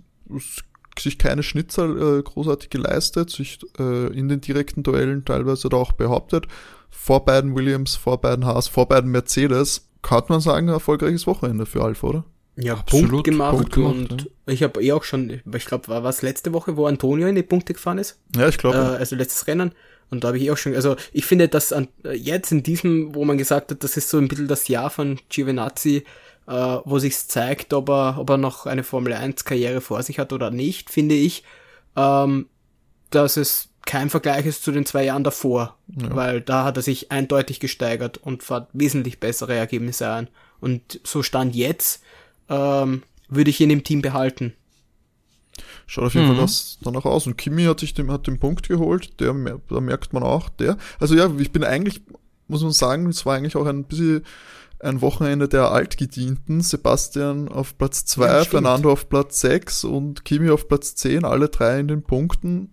sich 0.97 1.18
keine 1.18 1.43
Schnitzer 1.43 2.18
äh, 2.18 2.22
großartig 2.22 2.70
geleistet, 2.70 3.30
sich 3.30 3.59
äh, 3.78 4.07
in 4.14 4.30
den 4.30 4.39
direkten 4.39 4.84
Duellen 4.84 5.26
teilweise 5.26 5.68
da 5.68 5.78
auch 5.78 5.91
behauptet, 5.91 6.47
vor 6.89 7.26
beiden 7.26 7.55
Williams, 7.55 7.95
vor 7.95 8.22
beiden 8.22 8.45
Haas, 8.45 8.68
vor 8.68 8.88
beiden 8.88 9.11
Mercedes, 9.11 9.89
kann 10.04 10.24
man 10.30 10.41
sagen, 10.41 10.70
ein 10.70 10.74
erfolgreiches 10.74 11.26
Wochenende 11.26 11.66
für 11.66 11.82
Alpha, 11.82 12.08
oder? 12.08 12.26
Ja, 12.56 12.76
Absolut, 12.76 13.10
Punkt 13.10 13.24
gemacht, 13.26 13.56
Punkt 13.56 13.74
gemacht 13.74 14.12
und 14.12 14.22
ja. 14.22 14.54
ich 14.54 14.62
habe 14.62 14.84
eh 14.84 14.91
auch 14.91 15.04
schon, 15.04 15.41
ich 15.51 15.66
glaube, 15.66 15.88
war 15.88 16.04
was 16.04 16.22
letzte 16.22 16.54
Woche, 16.54 16.78
wo 16.78 16.86
Antonio 16.86 17.28
in 17.28 17.34
die 17.34 17.41
Punkte 17.41 17.74
gefahren 17.74 17.97
ist? 17.97 18.20
Ja, 18.36 18.47
ich 18.47 18.60
glaube. 18.60 18.78
Äh, 18.78 18.97
also 18.97 19.16
letztes 19.16 19.47
Rennen. 19.47 19.72
Und 20.12 20.24
da 20.24 20.28
habe 20.28 20.38
ich 20.38 20.43
eh 20.43 20.51
auch 20.51 20.58
schon, 20.58 20.76
also 20.76 20.95
ich 21.12 21.26
finde, 21.26 21.47
dass 21.47 21.74
an, 21.74 21.88
jetzt 22.14 22.51
in 22.51 22.62
diesem, 22.62 23.16
wo 23.16 23.26
man 23.26 23.39
gesagt 23.39 23.72
hat, 23.72 23.84
das 23.84 23.97
ist 23.97 24.10
so 24.10 24.20
ein 24.20 24.28
bisschen 24.28 24.47
das 24.47 24.68
Jahr 24.68 24.91
von 24.91 25.20
Giovinazzi, 25.30 26.04
äh, 26.47 26.51
wo 26.86 26.99
sich 26.99 27.18
zeigt, 27.18 27.74
ob 27.74 27.89
er, 27.89 28.20
ob 28.20 28.30
er 28.30 28.38
noch 28.38 28.68
eine 28.68 28.84
Formel 28.84 29.14
1 29.14 29.45
Karriere 29.45 29.82
vor 29.82 30.04
sich 30.04 30.20
hat 30.20 30.32
oder 30.32 30.51
nicht, 30.51 30.91
finde 30.91 31.16
ich, 31.16 31.43
ähm, 31.95 32.47
dass 33.10 33.38
es 33.38 33.70
kein 33.86 34.10
Vergleich 34.10 34.46
ist 34.46 34.64
zu 34.64 34.72
den 34.72 34.86
zwei 34.86 35.06
Jahren 35.06 35.24
davor, 35.24 35.78
ja. 35.88 36.16
weil 36.16 36.42
da 36.42 36.64
hat 36.64 36.78
er 36.78 36.84
sich 36.84 37.12
eindeutig 37.12 37.60
gesteigert 37.60 38.18
und 38.18 38.44
fährt 38.44 38.70
wesentlich 38.74 39.20
bessere 39.20 39.56
Ergebnisse 39.56 40.08
an. 40.08 40.30
Und 40.60 41.02
so 41.04 41.24
stand 41.24 41.56
jetzt, 41.56 42.02
ähm, 42.50 43.04
würde 43.28 43.50
ich 43.50 43.60
ihn 43.60 43.70
im 43.70 43.84
Team 43.84 44.02
behalten. 44.02 44.54
Schaut 45.86 46.06
auf 46.06 46.14
jeden 46.14 46.28
mhm. 46.28 46.36
Fall 46.36 46.42
das 46.42 46.78
danach 46.82 47.06
aus. 47.06 47.28
Und 47.28 47.38
Kimi 47.38 47.66
hat 47.66 47.80
sich 47.80 47.94
den, 47.94 48.12
hat 48.12 48.28
den 48.28 48.40
Punkt 48.40 48.68
geholt, 48.68 49.20
der, 49.20 49.34
da 49.70 49.82
merkt 49.82 50.14
man 50.14 50.24
auch, 50.24 50.50
der, 50.50 50.78
also 51.00 51.16
ja, 51.16 51.30
ich 51.38 51.52
bin 51.52 51.64
eigentlich, 51.64 52.02
muss 52.48 52.64
man 52.64 52.72
sagen, 52.72 53.08
es 53.08 53.26
war 53.26 53.36
eigentlich 53.36 53.56
auch 53.56 53.66
ein 53.66 53.84
bisschen 53.84 54.24
ein 54.80 55.02
Wochenende 55.02 55.48
der 55.48 55.72
Altgedienten. 55.72 56.62
Sebastian 56.62 57.48
auf 57.48 57.78
Platz 57.78 58.06
2, 58.06 58.28
ja, 58.28 58.44
Fernando 58.44 58.92
auf 58.92 59.10
Platz 59.10 59.40
6 59.42 59.86
und 59.86 60.26
Kimi 60.26 60.50
auf 60.50 60.68
Platz 60.68 60.96
10, 60.96 61.26
alle 61.26 61.50
drei 61.50 61.80
in 61.80 61.88
den 61.88 62.04
Punkten. 62.04 62.72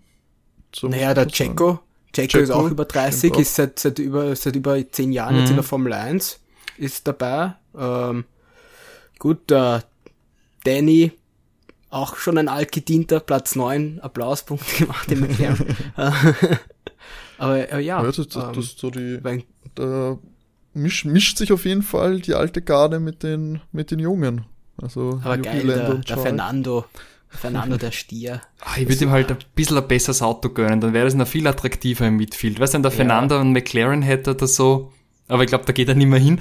So 0.74 0.88
naja, 0.88 1.14
der 1.14 1.28
Checo, 1.28 1.80
Checo 2.12 2.38
ist 2.38 2.50
auch 2.50 2.70
über 2.70 2.84
30, 2.84 3.36
ist 3.36 3.54
seit, 3.54 3.78
seit 3.78 3.98
über, 3.98 4.34
seit 4.36 4.56
über 4.56 4.76
10 4.90 5.12
Jahren 5.12 5.34
mhm. 5.34 5.40
jetzt 5.40 5.50
in 5.50 5.56
der 5.56 5.64
Formel 5.64 5.92
1, 5.92 6.40
ist 6.78 7.06
dabei. 7.06 7.54
Ähm, 7.76 8.24
Gut, 9.20 9.50
der 9.50 9.84
Danny, 10.64 11.12
auch 11.90 12.16
schon 12.16 12.38
ein 12.38 12.48
altgedienter, 12.48 13.20
Platz 13.20 13.54
9, 13.54 14.00
Applauspunkt 14.00 14.78
gemacht 14.78 15.12
im 15.12 15.20
McLaren. 15.20 15.76
Aber 17.38 17.70
äh, 17.70 17.82
ja. 17.82 18.02
ja 18.02 18.02
das, 18.02 18.16
das, 18.16 18.52
das 18.54 18.74
so 18.78 18.90
die, 18.90 19.20
da 19.74 20.18
misch, 20.72 21.04
mischt 21.04 21.36
sich 21.36 21.52
auf 21.52 21.66
jeden 21.66 21.82
Fall 21.82 22.20
die 22.20 22.32
alte 22.32 22.62
Garde 22.62 22.98
mit 22.98 23.22
den, 23.22 23.60
mit 23.72 23.90
den 23.90 23.98
Jungen. 23.98 24.46
Also 24.80 25.20
Aber 25.22 25.36
geil, 25.36 25.66
der, 25.66 25.94
der 25.96 26.16
Fernando. 26.16 26.86
Fernando 27.30 27.76
der 27.76 27.92
Stier. 27.92 28.42
Ach, 28.60 28.76
ich 28.76 28.88
würde 28.88 29.04
ihm 29.04 29.10
halt 29.10 29.30
ein 29.30 29.38
bisschen 29.54 29.78
ein 29.78 29.88
besseres 29.88 30.20
Auto 30.20 30.50
gönnen, 30.50 30.80
dann 30.80 30.92
wäre 30.92 31.04
das 31.04 31.14
noch 31.14 31.28
viel 31.28 31.46
attraktiver 31.46 32.06
im 32.06 32.16
Midfield. 32.16 32.60
Weißt 32.60 32.74
du, 32.74 32.76
wenn 32.76 32.82
der 32.82 32.92
ja. 32.92 32.96
Fernando 32.96 33.38
einen 33.38 33.52
McLaren 33.52 34.02
hätte 34.02 34.32
oder 34.32 34.46
so, 34.46 34.92
aber 35.30 35.44
ich 35.44 35.48
glaube, 35.48 35.64
da 35.64 35.72
geht 35.72 35.88
er 35.88 35.94
nicht 35.94 36.08
mehr 36.08 36.18
hin. 36.18 36.40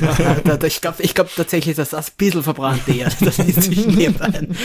da, 0.44 0.56
da, 0.56 0.66
ich 0.66 0.80
glaube 0.82 1.02
ich 1.02 1.14
glaub 1.14 1.34
tatsächlich, 1.34 1.76
dass 1.76 1.90
das 1.90 2.10
ein 2.10 2.14
bisschen 2.18 2.42
verbrannte 2.42 2.92
Erde, 2.92 3.16
das 3.24 3.38
ist 3.38 3.62
zwischen 3.62 3.96
den 3.96 4.14
beiden. 4.14 4.56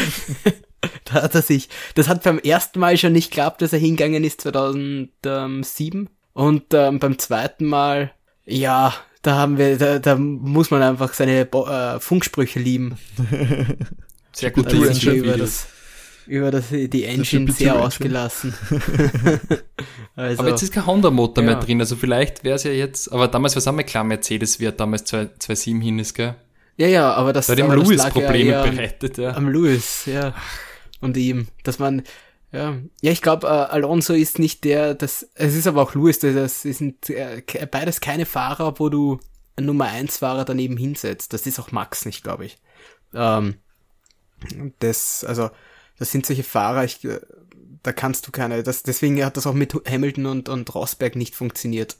da 1.05 1.13
hat 1.23 1.35
er 1.35 1.41
sich, 1.41 1.69
das 1.95 2.09
hat 2.09 2.23
beim 2.23 2.39
ersten 2.39 2.79
Mal 2.79 2.97
schon 2.97 3.13
nicht 3.13 3.31
geklappt, 3.31 3.61
dass 3.61 3.73
er 3.73 3.79
hingegangen 3.79 4.23
ist 4.23 4.41
2007. 4.41 6.09
Und 6.33 6.73
ähm, 6.73 6.99
beim 6.99 7.17
zweiten 7.19 7.65
Mal, 7.65 8.11
ja, 8.45 8.93
da 9.21 9.35
haben 9.35 9.57
wir, 9.57 9.77
da, 9.77 9.99
da 9.99 10.17
muss 10.17 10.69
man 10.69 10.81
einfach 10.81 11.13
seine 11.13 11.45
Bo 11.45 11.65
äh, 11.65 11.99
Funksprüche 12.01 12.59
lieben. 12.59 12.97
Sehr 14.35 14.51
gut, 14.51 14.67
also 14.67 15.11
über 15.11 15.37
das, 15.37 15.67
über 16.25 16.51
das, 16.51 16.65
die 16.69 17.03
Engine 17.03 17.51
sehr 17.51 17.79
ausgelassen. 17.79 18.53
also, 20.15 20.39
aber 20.39 20.49
jetzt 20.49 20.63
ist 20.63 20.73
kein 20.73 20.85
Honda-Motor 20.85 21.43
ja. 21.43 21.51
mehr 21.51 21.59
drin, 21.59 21.79
also 21.79 21.95
vielleicht 21.95 22.43
wäre 22.43 22.55
es 22.55 22.63
ja 22.63 22.71
jetzt, 22.71 23.11
aber 23.11 23.27
damals 23.27 23.55
war 23.55 23.59
es 23.59 23.67
auch 23.67 23.73
mal 23.73 23.83
klar, 23.83 24.03
Mercedes 24.03 24.59
wird 24.59 24.79
damals 24.79 25.05
2.7 25.05 25.81
hin 25.81 25.99
ist, 25.99 26.13
gell? 26.13 26.35
Ja, 26.77 26.87
ja, 26.87 27.13
aber 27.13 27.33
das 27.33 27.49
hat 27.49 27.59
dem 27.59 27.71
Lewis 27.71 28.03
Probleme 28.09 28.51
ja 28.51 28.63
bereitet, 28.63 29.17
ja. 29.17 29.35
Am 29.35 29.47
Lewis, 29.47 30.05
ja. 30.07 30.33
Und 31.01 31.17
ihm, 31.17 31.47
dass 31.63 31.77
man, 31.77 32.01
ja, 32.51 32.77
ja, 33.01 33.11
ich 33.11 33.21
glaube, 33.21 33.45
äh, 33.45 33.49
Alonso 33.49 34.13
ist 34.13 34.39
nicht 34.39 34.63
der, 34.63 34.95
das, 34.95 35.29
es 35.35 35.55
ist 35.55 35.67
aber 35.67 35.83
auch 35.83 35.93
Lewis, 35.93 36.19
das 36.19 36.63
sind 36.63 37.09
äh, 37.09 37.43
beides 37.69 38.01
keine 38.01 38.25
Fahrer, 38.25 38.79
wo 38.79 38.89
du 38.89 39.19
einen 39.55 39.67
Nummer 39.67 39.85
1 39.85 40.17
Fahrer 40.17 40.45
daneben 40.45 40.77
hinsetzt. 40.77 41.33
Das 41.33 41.45
ist 41.45 41.59
auch 41.59 41.71
Max 41.71 42.05
nicht, 42.05 42.23
glaube 42.23 42.45
ich. 42.45 42.57
Ähm, 43.13 43.55
das, 44.79 45.23
also, 45.23 45.49
das 45.97 46.11
sind 46.11 46.25
solche 46.25 46.43
Fahrer, 46.43 46.83
ich, 46.83 47.03
äh, 47.05 47.19
da 47.83 47.91
kannst 47.91 48.27
du 48.27 48.31
keine, 48.31 48.63
das, 48.63 48.83
deswegen 48.83 49.23
hat 49.23 49.37
das 49.37 49.47
auch 49.47 49.53
mit 49.53 49.73
Hamilton 49.73 50.25
und, 50.25 50.49
und 50.49 50.73
Rosberg 50.73 51.15
nicht 51.15 51.35
funktioniert. 51.35 51.97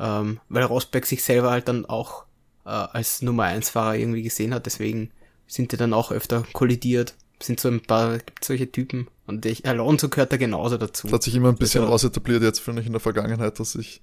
Ähm, 0.00 0.40
weil 0.48 0.64
Rosberg 0.64 1.06
sich 1.06 1.22
selber 1.22 1.50
halt 1.50 1.68
dann 1.68 1.86
auch 1.86 2.24
äh, 2.64 2.70
als 2.70 3.22
Nummer 3.22 3.44
1 3.44 3.70
Fahrer 3.70 3.96
irgendwie 3.96 4.22
gesehen 4.22 4.52
hat, 4.54 4.66
deswegen 4.66 5.10
sind 5.46 5.72
die 5.72 5.76
dann 5.76 5.92
auch 5.92 6.10
öfter 6.10 6.44
kollidiert. 6.52 7.14
Sind 7.40 7.60
so 7.60 7.68
ein 7.68 7.80
paar, 7.80 8.18
gibt 8.18 8.44
solche 8.44 8.70
Typen. 8.70 9.08
Und 9.26 9.44
ich, 9.44 9.66
Alonso 9.66 10.08
gehört 10.08 10.32
da 10.32 10.36
genauso 10.36 10.78
dazu. 10.78 11.06
Das 11.06 11.14
hat 11.14 11.22
sich 11.24 11.34
immer 11.34 11.48
ein 11.48 11.56
bisschen 11.56 11.84
also, 11.84 12.08
etabliert 12.08 12.42
jetzt, 12.42 12.60
finde 12.60 12.80
ich, 12.80 12.86
in 12.86 12.92
der 12.92 13.00
Vergangenheit, 13.00 13.60
dass 13.60 13.74
ich, 13.74 14.00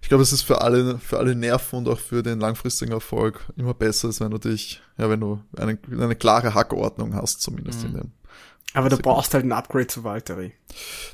ich 0.00 0.08
glaube, 0.08 0.22
es 0.22 0.32
ist 0.32 0.42
für 0.42 0.60
alle, 0.60 0.98
für 0.98 1.18
alle 1.18 1.34
Nerven 1.34 1.80
und 1.80 1.88
auch 1.88 1.98
für 1.98 2.22
den 2.22 2.40
langfristigen 2.40 2.92
Erfolg 2.92 3.44
immer 3.56 3.74
besser 3.74 4.08
ist, 4.08 4.20
wenn 4.20 4.30
du 4.30 4.38
dich, 4.38 4.80
ja, 4.96 5.10
wenn 5.10 5.20
du 5.20 5.40
eine, 5.56 5.78
eine 5.90 6.16
klare 6.16 6.54
Hackordnung 6.54 7.14
hast, 7.14 7.42
zumindest 7.42 7.80
mhm. 7.80 7.86
in 7.86 7.94
dem. 7.94 8.12
Aber 8.74 8.90
du 8.90 8.98
brauchst 8.98 9.32
halt 9.34 9.44
ein 9.44 9.52
Upgrade 9.52 9.86
zu 9.86 10.04
Valtteri. 10.04 10.52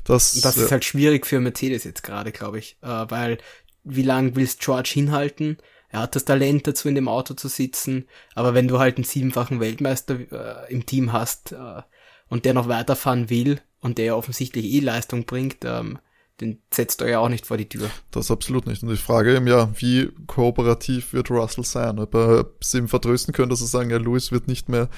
Das, 0.03 0.33
das 0.41 0.57
ja. 0.57 0.63
ist 0.63 0.71
halt 0.71 0.83
schwierig 0.83 1.25
für 1.25 1.39
Mercedes 1.39 1.83
jetzt 1.85 2.03
gerade, 2.03 2.31
glaube 2.31 2.59
ich, 2.59 2.77
äh, 2.81 3.05
weil 3.09 3.37
wie 3.83 4.03
lang 4.03 4.35
willst 4.35 4.59
George 4.59 4.89
hinhalten? 4.93 5.57
Er 5.89 6.01
hat 6.01 6.15
das 6.15 6.25
Talent 6.25 6.67
dazu, 6.67 6.89
in 6.89 6.95
dem 6.95 7.07
Auto 7.07 7.35
zu 7.35 7.47
sitzen, 7.47 8.07
aber 8.33 8.53
wenn 8.53 8.67
du 8.67 8.79
halt 8.79 8.97
einen 8.97 9.05
siebenfachen 9.05 9.59
Weltmeister 9.59 10.19
äh, 10.31 10.71
im 10.71 10.85
Team 10.85 11.13
hast 11.13 11.53
äh, 11.53 11.81
und 12.27 12.43
der 12.43 12.53
noch 12.53 12.67
weiterfahren 12.67 13.29
will 13.29 13.61
und 13.79 13.97
der 13.97 14.17
offensichtlich 14.17 14.65
eh 14.65 14.79
Leistung 14.79 15.25
bringt, 15.25 15.63
ähm, 15.63 15.99
den 16.41 16.61
setzt 16.73 17.01
er 17.01 17.09
ja 17.09 17.19
auch 17.19 17.29
nicht 17.29 17.45
vor 17.45 17.57
die 17.57 17.69
Tür. 17.69 17.89
Das 18.11 18.31
absolut 18.31 18.67
nicht. 18.67 18.83
Und 18.83 18.91
ich 18.91 18.99
frage 18.99 19.35
ihm 19.35 19.47
ja, 19.47 19.69
wie 19.79 20.11
kooperativ 20.27 21.13
wird 21.13 21.31
Russell 21.31 21.63
sein? 21.63 21.99
Ob 21.99 22.13
er 22.15 22.45
sie 22.61 22.79
ihm 22.79 22.87
vertrösten 22.87 23.33
könnte, 23.33 23.51
dass 23.51 23.61
er 23.61 23.67
sagen, 23.67 23.89
ja, 23.89 23.97
Lewis 23.97 24.31
wird 24.31 24.47
nicht 24.47 24.67
mehr 24.67 24.89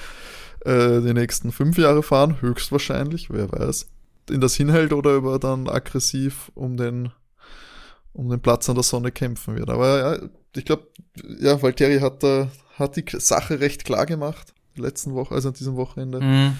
äh, 0.64 1.00
die 1.00 1.14
nächsten 1.14 1.52
fünf 1.52 1.78
Jahre 1.78 2.02
fahren, 2.02 2.40
höchstwahrscheinlich, 2.40 3.30
wer 3.30 3.52
weiß. 3.52 3.88
In 4.30 4.40
das 4.40 4.54
hinhält 4.56 4.92
oder 4.92 5.18
ob 5.18 5.24
er 5.26 5.38
dann 5.38 5.68
aggressiv 5.68 6.50
um 6.54 6.76
den 6.76 7.12
um 8.12 8.28
den 8.28 8.40
Platz 8.40 8.68
an 8.68 8.74
der 8.74 8.82
Sonne 8.82 9.12
kämpfen 9.12 9.54
wird. 9.54 9.70
Aber 9.70 9.98
ja, 9.98 10.28
ich 10.56 10.64
glaube, 10.64 10.88
ja, 11.40 11.62
Valtteri 11.62 12.00
hat, 12.00 12.24
äh, 12.24 12.48
hat 12.76 12.96
die 12.96 13.04
Sache 13.18 13.60
recht 13.60 13.84
klar 13.84 14.06
gemacht, 14.06 14.54
letzten 14.74 15.14
Woche, 15.14 15.36
also 15.36 15.48
an 15.48 15.54
diesem 15.54 15.76
Wochenende. 15.76 16.20
Mhm. 16.20 16.56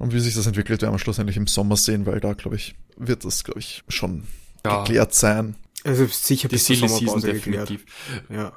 Und 0.00 0.14
wie 0.14 0.20
sich 0.20 0.34
das 0.34 0.46
entwickelt, 0.46 0.80
werden 0.80 0.94
wir 0.94 0.98
schlussendlich 0.98 1.36
im 1.36 1.46
Sommer 1.46 1.76
sehen, 1.76 2.06
weil 2.06 2.20
da, 2.20 2.32
glaube 2.32 2.56
ich, 2.56 2.74
wird 2.96 3.22
das, 3.26 3.44
glaube 3.44 3.60
ich, 3.60 3.84
schon 3.86 4.24
ja. 4.64 4.78
geklärt 4.82 5.12
sein. 5.12 5.56
Also 5.84 6.06
sicher 6.06 6.48
die 6.48 6.54
bis 6.54 6.64
zur 6.64 6.76
Sommerpause 6.76 7.32
definitiv. 7.32 7.84
Ja. 8.30 8.54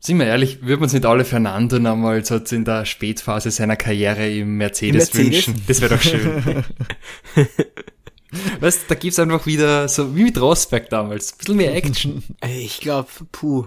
Sind 0.00 0.18
wir 0.18 0.26
ehrlich, 0.26 0.62
würden 0.62 0.80
wir 0.80 0.82
uns 0.82 0.92
nicht 0.92 1.06
alle 1.06 1.24
Fernando 1.24 1.78
nochmal 1.78 2.24
so 2.24 2.36
in 2.36 2.64
der 2.64 2.84
Spätphase 2.84 3.52
seiner 3.52 3.76
Karriere 3.76 4.28
im 4.28 4.56
Mercedes, 4.56 5.14
Mercedes? 5.14 5.46
wünschen? 5.46 5.62
Das 5.68 5.80
wäre 5.80 5.94
doch 5.94 6.02
schön. 6.02 6.64
Weißt 8.60 8.86
da 8.88 8.96
gibt's 8.96 9.20
einfach 9.20 9.46
wieder, 9.46 9.86
so 9.86 10.16
wie 10.16 10.24
mit 10.24 10.40
Rosberg 10.40 10.90
damals, 10.90 11.32
ein 11.32 11.38
bisschen 11.38 11.56
mehr 11.58 11.76
Action. 11.76 12.24
Ich 12.44 12.80
glaube, 12.80 13.08
puh. 13.30 13.66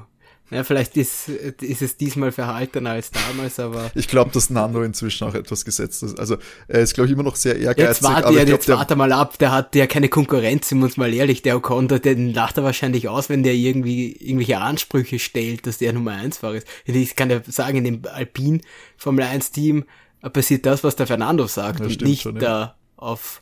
Ja, 0.51 0.63
vielleicht 0.63 0.95
ist, 0.95 1.27
ist 1.27 1.81
es 1.81 1.97
diesmal 1.97 2.31
verhaltener 2.31 2.91
als 2.91 3.09
damals, 3.09 3.59
aber. 3.59 3.89
Ich 3.95 4.07
glaube, 4.07 4.29
dass 4.31 4.51
Nando 4.51 4.83
inzwischen 4.83 5.27
auch 5.27 5.33
etwas 5.33 5.65
gesetzt 5.65 6.03
ist. 6.03 6.19
Also 6.19 6.37
er 6.67 6.81
ist, 6.81 6.93
glaube 6.93 7.07
ich, 7.07 7.13
immer 7.13 7.23
noch 7.23 7.35
sehr 7.35 7.57
ehrgeizig. 7.57 7.87
Jetzt 7.87 8.03
warte, 8.03 8.27
aber 8.27 8.45
jetzt 8.45 8.65
glaub, 8.65 8.77
warte 8.77 8.95
mal 8.95 9.11
ab, 9.11 9.39
der 9.39 9.51
hat 9.51 9.75
ja 9.75 9.87
keine 9.87 10.07
Konkurrenz, 10.07 10.69
sind 10.69 10.79
wir 10.79 10.85
uns 10.85 10.97
mal 10.97 11.11
ehrlich. 11.11 11.41
Der 11.41 11.57
Ocon, 11.57 11.87
den 11.87 12.31
lacht 12.31 12.57
er 12.57 12.63
wahrscheinlich 12.63 13.09
aus, 13.09 13.27
wenn 13.29 13.41
der 13.41 13.55
irgendwie 13.55 14.11
irgendwelche 14.11 14.59
Ansprüche 14.59 15.17
stellt, 15.17 15.65
dass 15.65 15.79
der 15.79 15.93
Nummer 15.93 16.11
1 16.11 16.37
Fahrer 16.37 16.55
ist. 16.55 16.67
Ich 16.85 17.15
kann 17.15 17.31
ja 17.31 17.41
sagen, 17.47 17.77
in 17.77 17.83
dem 17.83 18.01
Alpin 18.05 18.61
Formel 18.97 19.25
1 19.25 19.51
Team 19.51 19.85
passiert 20.31 20.67
das, 20.67 20.83
was 20.83 20.95
der 20.95 21.07
Fernando 21.07 21.47
sagt 21.47 21.79
ja, 21.79 21.87
und 21.87 22.01
nicht 22.01 22.21
schon, 22.21 22.35
ja. 22.35 22.41
da 22.41 22.75
auf 22.97 23.41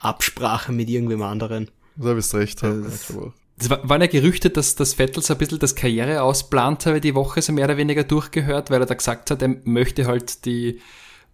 Absprache 0.00 0.72
mit 0.72 0.88
irgendwem 0.88 1.22
anderen. 1.22 1.70
Da 1.96 2.14
bist 2.14 2.34
recht. 2.34 2.62
Das, 2.62 3.12
das 3.58 3.70
waren 3.70 4.02
ja 4.02 4.06
Gerüchte, 4.06 4.50
dass 4.50 4.74
das 4.74 4.94
Vettel 4.94 5.22
so 5.22 5.32
ein 5.32 5.38
bisschen 5.38 5.58
das 5.58 5.74
Karriere 5.74 6.22
ausplant 6.22 6.84
habe, 6.84 7.00
die 7.00 7.14
Woche 7.14 7.40
so 7.40 7.52
mehr 7.52 7.64
oder 7.64 7.78
weniger 7.78 8.04
durchgehört, 8.04 8.70
weil 8.70 8.80
er 8.80 8.86
da 8.86 8.94
gesagt 8.94 9.30
hat, 9.30 9.40
er 9.40 9.56
möchte 9.64 10.06
halt 10.06 10.44
die 10.44 10.80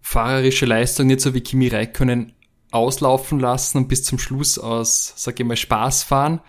fahrerische 0.01 0.65
Leistung 0.65 1.07
nicht 1.07 1.21
so 1.21 1.33
wie 1.33 1.41
Kimi 1.41 1.67
Räikkönen 1.67 2.33
auslaufen 2.71 3.39
lassen 3.39 3.77
und 3.77 3.87
bis 3.87 4.03
zum 4.03 4.19
Schluss 4.19 4.57
aus, 4.57 5.13
sag 5.17 5.39
ich 5.39 5.45
mal, 5.45 5.57
Spaß 5.57 6.03
fahren. 6.03 6.39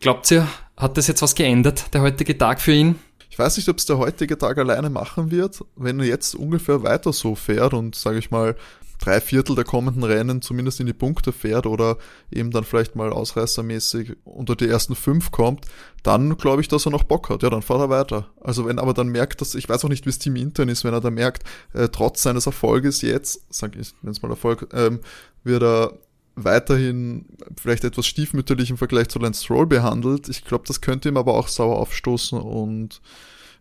Glaubt 0.00 0.30
ihr, 0.32 0.48
hat 0.76 0.96
das 0.96 1.06
jetzt 1.06 1.22
was 1.22 1.36
geändert, 1.36 1.94
der 1.94 2.02
heutige 2.02 2.36
Tag 2.36 2.60
für 2.60 2.72
ihn? 2.72 2.96
Ich 3.30 3.38
weiß 3.38 3.56
nicht, 3.56 3.68
ob 3.68 3.78
es 3.78 3.86
der 3.86 3.98
heutige 3.98 4.36
Tag 4.36 4.58
alleine 4.58 4.90
machen 4.90 5.30
wird, 5.30 5.64
wenn 5.76 6.00
er 6.00 6.06
jetzt 6.06 6.34
ungefähr 6.34 6.82
weiter 6.82 7.12
so 7.12 7.34
fährt 7.34 7.72
und, 7.72 7.94
sage 7.94 8.18
ich 8.18 8.30
mal, 8.30 8.56
drei 9.02 9.20
Viertel 9.20 9.56
der 9.56 9.64
kommenden 9.64 10.04
Rennen 10.04 10.42
zumindest 10.42 10.78
in 10.80 10.86
die 10.86 10.92
Punkte 10.92 11.32
fährt 11.32 11.66
oder 11.66 11.98
eben 12.30 12.52
dann 12.52 12.64
vielleicht 12.64 12.94
mal 12.94 13.12
ausreißermäßig 13.12 14.16
unter 14.24 14.54
die 14.54 14.68
ersten 14.68 14.94
fünf 14.94 15.32
kommt, 15.32 15.66
dann 16.04 16.36
glaube 16.36 16.60
ich, 16.62 16.68
dass 16.68 16.86
er 16.86 16.92
noch 16.92 17.02
Bock 17.02 17.28
hat. 17.28 17.42
Ja, 17.42 17.50
dann 17.50 17.62
fährt 17.62 17.80
er 17.80 17.90
weiter. 17.90 18.28
Also 18.40 18.66
wenn 18.66 18.78
aber 18.78 18.94
dann 18.94 19.08
merkt, 19.08 19.40
dass, 19.40 19.56
ich 19.56 19.68
weiß 19.68 19.84
auch 19.84 19.88
nicht, 19.88 20.06
wie 20.06 20.10
es 20.10 20.18
Team 20.18 20.36
intern 20.36 20.68
ist, 20.68 20.84
wenn 20.84 20.94
er 20.94 21.00
dann 21.00 21.14
merkt, 21.14 21.42
äh, 21.72 21.88
trotz 21.88 22.22
seines 22.22 22.46
Erfolges 22.46 23.02
jetzt, 23.02 23.44
sag 23.50 23.74
ich, 23.76 23.92
wenn 24.02 24.12
es 24.12 24.22
mal 24.22 24.30
Erfolg, 24.30 24.68
ähm, 24.72 25.00
wird 25.42 25.62
er 25.64 25.98
weiterhin 26.36 27.26
vielleicht 27.60 27.84
etwas 27.84 28.06
stiefmütterlich 28.06 28.70
im 28.70 28.78
Vergleich 28.78 29.08
zu 29.08 29.18
Lance 29.18 29.44
Stroll 29.44 29.66
behandelt. 29.66 30.28
Ich 30.28 30.44
glaube, 30.44 30.64
das 30.66 30.80
könnte 30.80 31.08
ihm 31.08 31.16
aber 31.16 31.34
auch 31.34 31.48
sauer 31.48 31.76
aufstoßen 31.78 32.40
und 32.40 33.02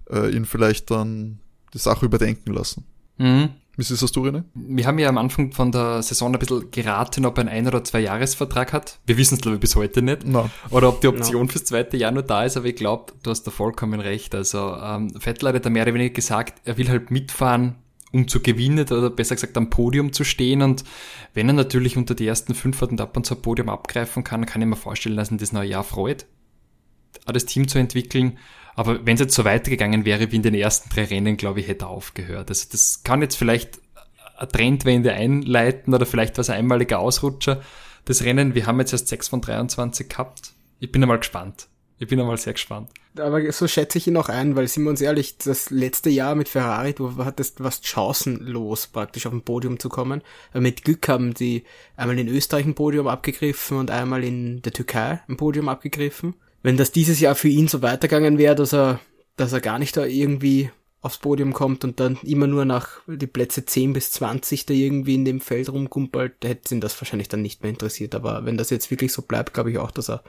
äh, 0.10 0.30
ihn 0.30 0.46
vielleicht 0.46 0.92
dann 0.92 1.40
die 1.74 1.80
Sache 1.80 2.06
überdenken 2.06 2.54
lassen. 2.54 2.86
Mhm. 3.18 3.50
Wie 3.82 3.86
siehst 3.86 4.04
das 4.04 4.12
du, 4.12 4.24
René? 4.24 4.44
Wir 4.54 4.86
haben 4.86 5.00
ja 5.00 5.10
am 5.10 5.18
Anfang 5.18 5.54
von 5.54 5.72
der 5.72 6.04
Saison 6.04 6.32
ein 6.32 6.38
bisschen 6.38 6.70
geraten, 6.70 7.26
ob 7.26 7.40
er 7.40 7.42
einen 7.42 7.50
Ein- 7.50 7.68
oder 7.68 7.84
Zwei-Jahres-Vertrag 7.84 8.74
hat. 8.74 9.00
Wir 9.08 9.18
wissen 9.18 9.34
es, 9.34 9.42
glaube 9.42 9.56
ich, 9.56 9.60
bis 9.60 9.76
heute 9.76 10.04
nicht. 10.04 10.24
No. 10.24 10.52
Oder 10.70 10.90
ob 10.90 11.02
die 11.02 11.08
Option 11.08 11.48
no. 11.48 11.52
fürs 11.52 11.64
zweite 11.64 11.98
Jahr 11.98 12.12
nur 12.12 12.22
da 12.22 12.44
ist, 12.44 12.58
aber 12.58 12.68
ich 12.68 12.76
glaube, 12.76 13.14
du 13.24 13.32
hast 13.32 13.42
da 13.42 13.50
vollkommen 13.50 14.00
recht. 14.00 14.36
Also 14.36 14.76
ähm, 14.80 15.20
Vettel 15.20 15.52
hat 15.52 15.66
ja 15.66 15.72
mehr 15.72 15.82
oder 15.82 15.96
weniger 15.96 16.14
gesagt, 16.14 16.62
er 16.64 16.78
will 16.78 16.90
halt 16.90 17.10
mitfahren, 17.10 17.78
um 18.12 18.28
zu 18.28 18.40
gewinnen 18.42 18.86
oder 18.86 19.10
besser 19.10 19.34
gesagt 19.34 19.58
am 19.58 19.72
Podium 19.72 20.14
zu 20.14 20.26
stehen. 20.26 20.62
Und 20.62 20.84
wenn 21.34 21.48
er 21.48 21.54
natürlich 21.54 21.98
unter 21.98 22.14
die 22.14 22.28
ersten 22.28 22.54
fünf 22.54 22.80
hat 22.82 22.92
und 22.92 23.02
ab 23.02 23.18
und 23.18 23.26
zu 23.26 23.34
ein 23.34 23.42
Podium 23.42 23.70
abgreifen 23.70 24.24
kann, 24.24 24.46
kann 24.46 24.62
ich 24.62 24.68
mir 24.68 24.76
vorstellen, 24.76 25.16
dass 25.16 25.32
ihn 25.32 25.40
das 25.40 25.54
neue 25.54 25.70
Jahr 25.70 25.84
freut, 25.84 26.28
das 27.26 27.46
Team 27.46 27.68
zu 27.68 27.80
entwickeln. 27.80 28.38
Aber 28.76 29.06
wenn 29.06 29.16
es 29.16 29.22
jetzt 29.22 29.36
so 29.36 29.44
weitergegangen 29.44 30.06
wäre 30.06 30.32
wie 30.32 30.38
in 30.38 30.44
den 30.44 30.54
ersten 30.54 30.90
drei 30.90 31.06
Rennen, 31.06 31.38
glaube 31.38 31.60
ich, 31.60 31.68
hätte 31.68 31.86
er 31.86 31.90
aufgehört. 31.90 32.50
Also 32.50 32.68
das 32.72 33.04
kann 33.04 33.22
jetzt 33.22 33.36
vielleicht 33.36 33.82
eine 34.38 34.48
Trendwende 34.48 35.14
einleiten 35.14 35.94
oder 35.94 36.06
vielleicht 36.06 36.38
was 36.38 36.50
ein 36.50 36.60
einmaliger 36.60 37.00
Ausrutscher. 37.00 37.62
Das 38.06 38.24
Rennen, 38.24 38.56
wir 38.56 38.66
haben 38.66 38.80
jetzt 38.80 38.94
erst 38.94 39.08
6 39.10 39.28
von 39.28 39.42
23 39.42 40.10
gehabt. 40.10 40.54
Ich 40.80 40.92
bin 40.92 41.04
einmal 41.04 41.20
gespannt. 41.20 41.68
Ich 42.00 42.08
bin 42.08 42.20
einmal 42.20 42.38
sehr 42.38 42.54
gespannt. 42.54 42.90
Aber 43.16 43.52
so 43.52 43.68
schätze 43.68 44.00
ich 44.00 44.08
ihn 44.08 44.18
auch 44.18 44.30
ein, 44.30 44.56
weil 44.56 44.68
sind 44.68 44.84
wir 44.84 44.90
uns 44.90 45.02
ehrlich, 45.02 45.38
das 45.38 45.70
letzte 45.70 46.10
Jahr 46.10 46.34
mit 46.34 46.50
Ferrari, 46.50 46.94
du 46.94 47.24
hattest 47.24 47.64
was 47.64 47.82
chancenlos 47.84 48.88
praktisch 48.88 49.28
auf 49.28 49.32
dem 49.32 49.44
Podium 49.44 49.78
zu 49.78 49.90
kommen. 49.90 50.24
Mit 50.54 50.84
Glück 50.84 51.08
haben 51.10 51.36
die 51.36 51.64
einmal 51.96 52.18
in 52.18 52.28
Österreich 52.28 52.66
ein 52.66 52.74
Podium 52.74 53.08
abgegriffen 53.08 53.78
und 53.78 53.92
einmal 53.92 54.24
in 54.24 54.64
der 54.64 54.74
Türkei 54.74 55.22
ein 55.28 55.38
Podium 55.38 55.70
abgegriffen 55.70 56.34
wenn 56.64 56.78
das 56.78 56.92
dieses 56.92 57.20
Jahr 57.20 57.36
für 57.36 57.48
ihn 57.48 57.68
so 57.68 57.82
weitergegangen 57.82 58.38
wäre, 58.38 58.56
dass 58.56 58.74
er, 58.74 59.00
dass 59.36 59.54
er 59.54 59.62
gar 59.62 59.80
nicht 59.80 59.98
da 59.98 60.06
irgendwie 60.06 60.70
aufs 61.02 61.18
Podium 61.18 61.52
kommt 61.52 61.84
und 61.84 62.00
dann 62.00 62.20
immer 62.22 62.46
nur 62.46 62.64
nach 62.64 63.02
die 63.08 63.28
Plätze 63.28 63.66
10 63.66 63.94
bis 63.94 64.12
20 64.12 64.68
da 64.68 64.74
irgendwie 64.74 65.16
in 65.16 65.26
dem 65.26 65.42
Feld 65.42 65.70
rumkumpelt, 65.70 66.36
hätte 66.44 66.76
ihn 66.76 66.82
das 66.82 67.00
wahrscheinlich 67.02 67.28
dann 67.28 67.42
nicht 67.42 67.64
mehr 67.64 67.72
interessiert. 67.72 68.14
Aber 68.14 68.46
wenn 68.46 68.56
das 68.56 68.70
jetzt 68.70 68.92
wirklich 68.92 69.12
so 69.12 69.24
bleibt, 69.24 69.54
glaube 69.54 69.72
ich 69.72 69.80
auch, 69.80 69.90
dass 69.90 70.10
er, 70.10 70.24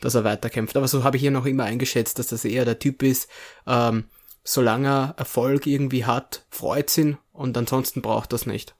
dass 0.00 0.14
er 0.14 0.24
weiterkämpft. 0.24 0.76
Aber 0.76 0.86
so 0.86 1.02
habe 1.02 1.16
ich 1.16 1.22
hier 1.22 1.30
noch 1.30 1.46
immer 1.46 1.64
eingeschätzt, 1.64 2.18
dass 2.18 2.26
das 2.26 2.44
eher 2.44 2.66
der 2.66 2.78
Typ 2.78 3.02
ist, 3.02 3.28
ähm, 3.66 4.04
solange 4.44 4.88
er 4.88 5.14
Erfolg 5.16 5.66
irgendwie 5.66 6.04
hat, 6.04 6.44
freut 6.50 6.96
ihn 6.98 7.16
und 7.32 7.56
ansonsten 7.56 8.02
braucht 8.02 8.34
das 8.34 8.44
nicht. 8.44 8.76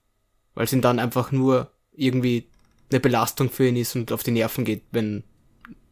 Weil 0.54 0.64
es 0.64 0.72
ihn 0.74 0.82
dann 0.82 0.98
einfach 0.98 1.32
nur 1.32 1.70
irgendwie 1.92 2.50
eine 2.90 3.00
Belastung 3.00 3.50
für 3.50 3.68
ihn 3.68 3.76
ist 3.76 3.96
und 3.96 4.12
auf 4.12 4.22
die 4.22 4.32
Nerven 4.32 4.66
geht, 4.66 4.82
wenn 4.90 5.24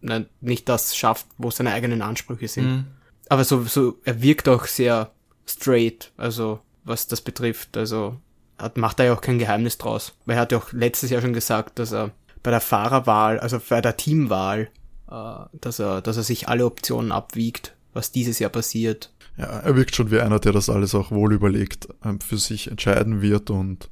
nicht 0.01 0.69
das 0.69 0.97
schafft, 0.97 1.27
wo 1.39 1.51
seine 1.51 1.73
eigenen 1.73 2.03
Ansprüche 2.03 2.49
sind. 2.49 2.67
Mhm. 2.67 2.85
Aber 3.29 3.45
so, 3.45 3.65
so, 3.65 3.99
er 4.05 4.23
wirkt 4.23 4.49
auch 4.49 4.67
sehr 4.67 5.11
straight, 5.47 6.13
also 6.17 6.61
was 6.85 7.07
das 7.07 7.21
betrifft. 7.21 7.77
Also 7.77 8.17
hat, 8.59 8.77
macht 8.77 9.01
er 9.01 9.07
ja 9.07 9.15
auch 9.15 9.21
kein 9.21 9.39
Geheimnis 9.39 9.79
draus. 9.79 10.15
Weil 10.25 10.37
er 10.37 10.43
hat 10.43 10.53
ja 10.53 10.59
auch 10.59 10.73
letztes 10.73 11.11
Jahr 11.11 11.21
schon 11.21 11.33
gesagt, 11.33 11.79
dass 11.79 11.93
er 11.93 12.13
bei 12.43 12.51
der 12.51 12.61
Fahrerwahl, 12.61 13.41
also 13.41 13.61
bei 13.69 13.81
der 13.81 13.97
Teamwahl, 13.97 14.69
äh, 15.11 15.59
dass 15.61 15.79
er, 15.79 16.03
dass 16.03 16.17
er 16.17 16.23
sich 16.23 16.49
alle 16.49 16.65
Optionen 16.65 17.13
abwiegt, 17.13 17.75
was 17.93 18.13
dieses 18.13 18.39
Jahr 18.39 18.51
passiert. 18.51 19.13
Ja, 19.37 19.47
er 19.47 19.77
wirkt 19.77 19.97
schon 19.97 20.11
wie 20.11 20.21
einer, 20.21 20.39
der 20.39 20.53
das 20.53 20.71
alles 20.71 20.95
auch 20.95 21.11
wohl 21.11 21.33
überlegt 21.33 21.89
ähm, 22.05 22.21
für 22.21 22.39
sich 22.39 22.71
entscheiden 22.71 23.21
wird 23.21 23.51
und 23.51 23.91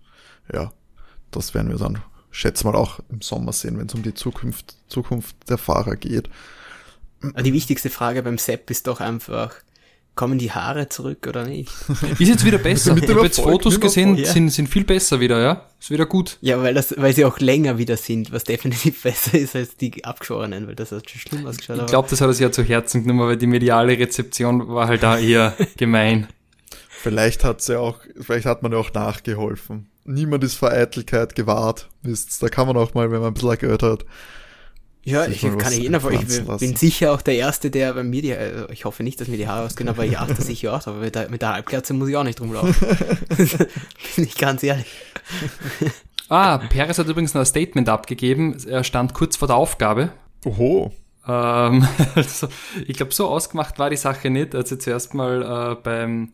ja, 0.53 0.73
das 1.31 1.55
werden 1.55 1.71
wir 1.71 1.79
dann 1.79 2.03
schätze 2.35 2.67
mal 2.67 2.75
auch 2.75 2.99
im 3.11 3.23
Sommer 3.23 3.53
sehen, 3.53 3.79
wenn 3.79 3.87
es 3.87 3.95
um 3.95 4.03
die 4.03 4.13
Zukunft, 4.13 4.77
Zukunft 4.89 5.37
der 5.49 5.57
Fahrer 5.59 5.97
geht. 5.97 6.29
Die 7.23 7.53
wichtigste 7.53 7.91
Frage 7.91 8.23
beim 8.23 8.39
Sepp 8.39 8.71
ist 8.71 8.87
doch 8.87 9.01
einfach, 9.01 9.55
kommen 10.15 10.39
die 10.39 10.51
Haare 10.51 10.89
zurück 10.89 11.27
oder 11.29 11.47
nicht? 11.47 11.71
Ist 12.19 12.29
jetzt 12.29 12.45
wieder 12.45 12.59
besser. 12.59 12.97
ich 12.97 13.09
habe 13.09 13.23
jetzt 13.23 13.41
Fotos 13.41 13.81
gesehen, 13.81 14.17
ja. 14.17 14.31
sind, 14.31 14.51
sind 14.51 14.69
viel 14.69 14.85
besser 14.85 15.21
wieder, 15.21 15.41
ja? 15.41 15.65
Ist 15.81 15.91
wieder 15.91 16.07
gut. 16.07 16.39
Ja, 16.41 16.61
weil 16.61 16.75
das, 16.75 16.95
weil 16.99 17.15
sie 17.15 17.25
auch 17.25 17.39
länger 17.39 17.79
wieder 17.79 17.97
sind, 17.97 18.31
was 18.31 18.45
definitiv 18.45 19.03
besser 19.05 19.39
ist 19.39 19.57
als 19.57 19.77
die 19.77 20.05
abgeschorenen, 20.05 20.67
weil 20.67 20.75
das 20.75 20.93
hat 20.93 21.09
schon 21.09 21.21
schlimm 21.21 21.47
ausgeschaut. 21.47 21.79
Ich 21.79 21.87
glaube, 21.87 22.09
das 22.11 22.21
hat 22.21 22.29
er 22.29 22.35
sich 22.35 22.43
ja 22.43 22.53
zu 22.53 22.63
Herzen 22.63 23.03
genommen, 23.03 23.27
weil 23.29 23.37
die 23.37 23.47
mediale 23.47 23.99
Rezeption 23.99 24.69
war 24.69 24.89
halt 24.89 25.03
da 25.03 25.19
eher 25.19 25.57
gemein. 25.77 26.27
Vielleicht 26.91 27.45
hat 27.45 27.63
sie 27.63 27.79
auch, 27.79 28.01
vielleicht 28.21 28.47
hat 28.47 28.63
man 28.63 28.73
ja 28.73 28.79
auch 28.79 28.93
nachgeholfen 28.93 29.89
niemand 30.05 30.45
ist 30.45 30.55
vor 30.55 30.71
Eitelkeit 30.71 31.35
gewahrt. 31.35 31.89
Wisst, 32.03 32.43
da 32.43 32.49
kann 32.49 32.67
man 32.67 32.77
auch 32.77 32.95
mal, 32.95 33.11
wenn 33.11 33.21
man 33.21 33.29
ein 33.29 33.35
bisschen 33.35 33.59
Geld 33.59 33.83
hat. 33.83 34.05
Ja, 35.07 35.27
ich 35.27 35.43
kann 35.43 35.73
ich 35.73 35.91
Fall, 36.01 36.15
ich 36.15 36.59
bin 36.61 36.77
sicher 36.77 37.13
auch 37.13 37.21
der 37.21 37.35
Erste, 37.35 37.71
der 37.71 37.93
bei 37.93 38.03
mir 38.03 38.23
die, 38.23 38.33
also 38.35 38.71
ich 38.71 38.87
hoffe 38.87 39.03
nicht, 39.03 39.21
dass 39.21 39.29
mir 39.29 39.37
die 39.37 39.47
Haare 39.47 39.67
ausgehen, 39.67 39.91
aber 39.91 40.07
ich 40.07 40.19
achte 40.19 40.41
sicher 40.41 40.73
auch, 40.73 40.87
aber 40.87 40.97
mit 41.01 41.15
der, 41.15 41.29
mit 41.29 41.43
der 41.43 41.53
Halbkerze 41.53 41.93
muss 41.93 42.09
ich 42.09 42.17
auch 42.17 42.25
nicht 42.25 42.41
rumlaufen. 42.41 42.75
bin 44.17 44.25
ich 44.25 44.39
ganz 44.39 44.63
ehrlich. 44.63 44.87
Ah, 46.31 46.57
Perez 46.57 46.99
hat 46.99 47.07
übrigens 47.07 47.35
noch 47.35 47.43
ein 47.43 47.47
Statement 47.47 47.91
abgegeben. 47.91 48.57
Er 48.67 48.83
stand 48.83 49.13
kurz 49.13 49.37
vor 49.37 49.47
der 49.47 49.57
Aufgabe. 49.57 50.11
Oho. 50.47 50.91
Ähm, 51.29 51.87
also, 52.15 52.49
ich 52.87 52.97
glaube, 52.97 53.13
so 53.13 53.29
ausgemacht 53.29 53.79
war 53.79 53.91
die 53.91 53.97
Sache 53.97 54.31
nicht. 54.31 54.55
Also 54.55 54.77
zuerst 54.77 55.13
mal 55.13 55.43
äh, 55.43 55.83
beim 55.83 56.33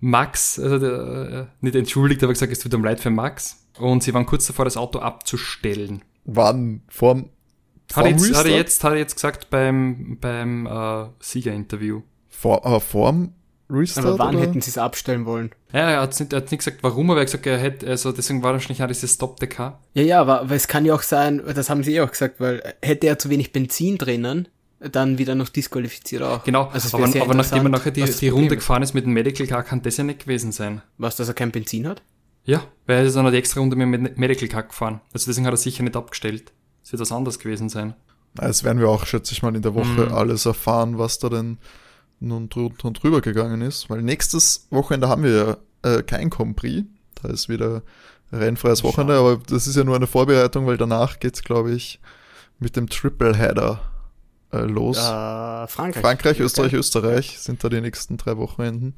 Max, 0.00 0.58
also 0.58 0.78
der, 0.78 0.92
äh, 0.92 1.46
nicht 1.60 1.76
entschuldigt, 1.76 2.22
aber 2.22 2.32
gesagt, 2.32 2.52
es 2.52 2.58
tut 2.58 2.72
ihm 2.72 2.84
leid 2.84 3.00
für 3.00 3.10
Max. 3.10 3.66
Und 3.78 4.02
sie 4.02 4.12
waren 4.12 4.26
kurz 4.26 4.46
davor, 4.46 4.64
das 4.64 4.76
Auto 4.76 4.98
abzustellen. 4.98 6.02
Wann? 6.24 6.82
Vorm 6.88 7.30
hat, 7.94 8.06
jetzt, 8.06 8.36
hat, 8.36 8.46
er 8.46 8.56
jetzt, 8.56 8.84
hat 8.84 8.92
er 8.92 8.98
jetzt 8.98 9.14
gesagt 9.14 9.50
beim, 9.50 10.18
beim 10.20 10.66
äh, 10.66 11.06
Siegerinterview. 11.20 12.02
Vor, 12.28 12.64
aber 12.64 12.80
vorm 12.80 13.34
Restart? 13.68 14.06
Aber 14.06 14.18
wann 14.18 14.36
oder? 14.36 14.46
hätten 14.46 14.60
sie 14.60 14.70
es 14.70 14.78
abstellen 14.78 15.26
wollen? 15.26 15.50
Ja, 15.72 15.90
er 15.90 16.00
hat 16.00 16.18
nicht, 16.18 16.32
er 16.32 16.38
hat 16.38 16.50
nicht 16.50 16.64
gesagt, 16.64 16.82
warum, 16.82 17.10
aber 17.10 17.20
er 17.20 17.22
hat 17.22 17.28
gesagt, 17.28 17.46
er 17.46 17.58
hätte, 17.58 17.86
also 17.86 18.12
deswegen 18.12 18.42
war 18.42 18.52
wahrscheinlich 18.52 18.82
auch 18.82 18.88
dieses 18.88 19.14
Stop 19.14 19.38
the 19.40 19.46
Car. 19.46 19.80
Ja, 19.94 20.02
ja, 20.02 20.20
aber, 20.20 20.40
aber 20.42 20.54
es 20.54 20.68
kann 20.68 20.84
ja 20.84 20.94
auch 20.94 21.02
sein, 21.02 21.42
das 21.54 21.70
haben 21.70 21.82
sie 21.82 21.94
eh 21.94 22.00
auch 22.00 22.10
gesagt, 22.10 22.40
weil 22.40 22.74
hätte 22.82 23.06
er 23.06 23.18
zu 23.18 23.30
wenig 23.30 23.52
Benzin 23.52 23.98
drinnen, 23.98 24.48
dann 24.80 25.18
wieder 25.18 25.34
noch 25.34 25.50
disqualifiziert 25.50 26.22
auch. 26.22 26.42
Genau, 26.44 26.68
also 26.68 26.96
aber, 26.96 27.06
aber 27.20 27.34
nachdem 27.34 27.66
er 27.66 27.68
nachher 27.68 27.90
die, 27.90 28.04
die 28.04 28.28
Runde 28.28 28.56
gefahren 28.56 28.82
ist 28.82 28.94
mit 28.94 29.04
dem 29.04 29.12
Medical 29.12 29.46
Car, 29.46 29.62
kann 29.62 29.82
das 29.82 29.98
ja 29.98 30.04
nicht 30.04 30.20
gewesen 30.20 30.52
sein. 30.52 30.82
Was, 30.96 31.16
dass 31.16 31.28
er 31.28 31.34
kein 31.34 31.50
Benzin 31.50 31.86
hat? 31.86 32.02
Ja, 32.44 32.64
weil 32.86 32.98
er 32.98 33.04
ist 33.04 33.14
dann 33.14 33.24
noch 33.24 33.30
die 33.30 33.36
extra 33.36 33.60
Runde 33.60 33.76
mit 33.76 34.06
dem 34.06 34.18
Medical 34.18 34.48
Car 34.48 34.62
gefahren. 34.62 35.00
Also 35.12 35.26
deswegen 35.26 35.46
hat 35.46 35.52
er 35.52 35.58
sicher 35.58 35.82
nicht 35.82 35.96
abgestellt. 35.96 36.52
Es 36.82 36.92
wird 36.92 37.00
was 37.00 37.12
anderes 37.12 37.38
gewesen 37.38 37.68
sein. 37.68 37.94
Das 38.34 38.64
werden 38.64 38.78
wir 38.78 38.88
auch, 38.88 39.04
schätze 39.04 39.32
ich 39.32 39.42
mal, 39.42 39.54
in 39.54 39.62
der 39.62 39.74
Woche 39.74 40.06
mhm. 40.06 40.14
alles 40.14 40.46
erfahren, 40.46 40.98
was 40.98 41.18
da 41.18 41.28
denn 41.28 41.58
nun 42.20 42.48
drunter 42.48 42.86
und 42.86 43.02
drüber 43.02 43.20
gegangen 43.20 43.60
ist. 43.60 43.90
Weil 43.90 44.02
nächstes 44.02 44.66
Wochenende 44.70 45.08
haben 45.08 45.24
wir 45.24 45.58
ja 45.82 45.96
äh, 45.98 46.02
kein 46.02 46.30
Compris. 46.30 46.84
Da 47.20 47.28
ist 47.28 47.48
wieder 47.48 47.82
rennfreies 48.32 48.84
Wochenende, 48.84 49.18
aber 49.18 49.38
das 49.48 49.66
ist 49.66 49.76
ja 49.76 49.84
nur 49.84 49.96
eine 49.96 50.06
Vorbereitung, 50.06 50.66
weil 50.66 50.76
danach 50.76 51.18
geht's, 51.18 51.42
glaube 51.42 51.72
ich, 51.72 52.00
mit 52.58 52.76
dem 52.76 52.88
Triple 52.88 53.36
Header 53.36 53.89
äh, 54.52 54.58
los. 54.58 54.98
Uh, 54.98 55.66
Frankreich. 55.66 56.02
Frankreich. 56.02 56.40
Österreich, 56.40 56.72
Österreich 56.72 57.38
sind 57.38 57.62
da 57.62 57.68
die 57.68 57.80
nächsten 57.80 58.16
drei 58.16 58.36
Wochenenden. 58.36 58.94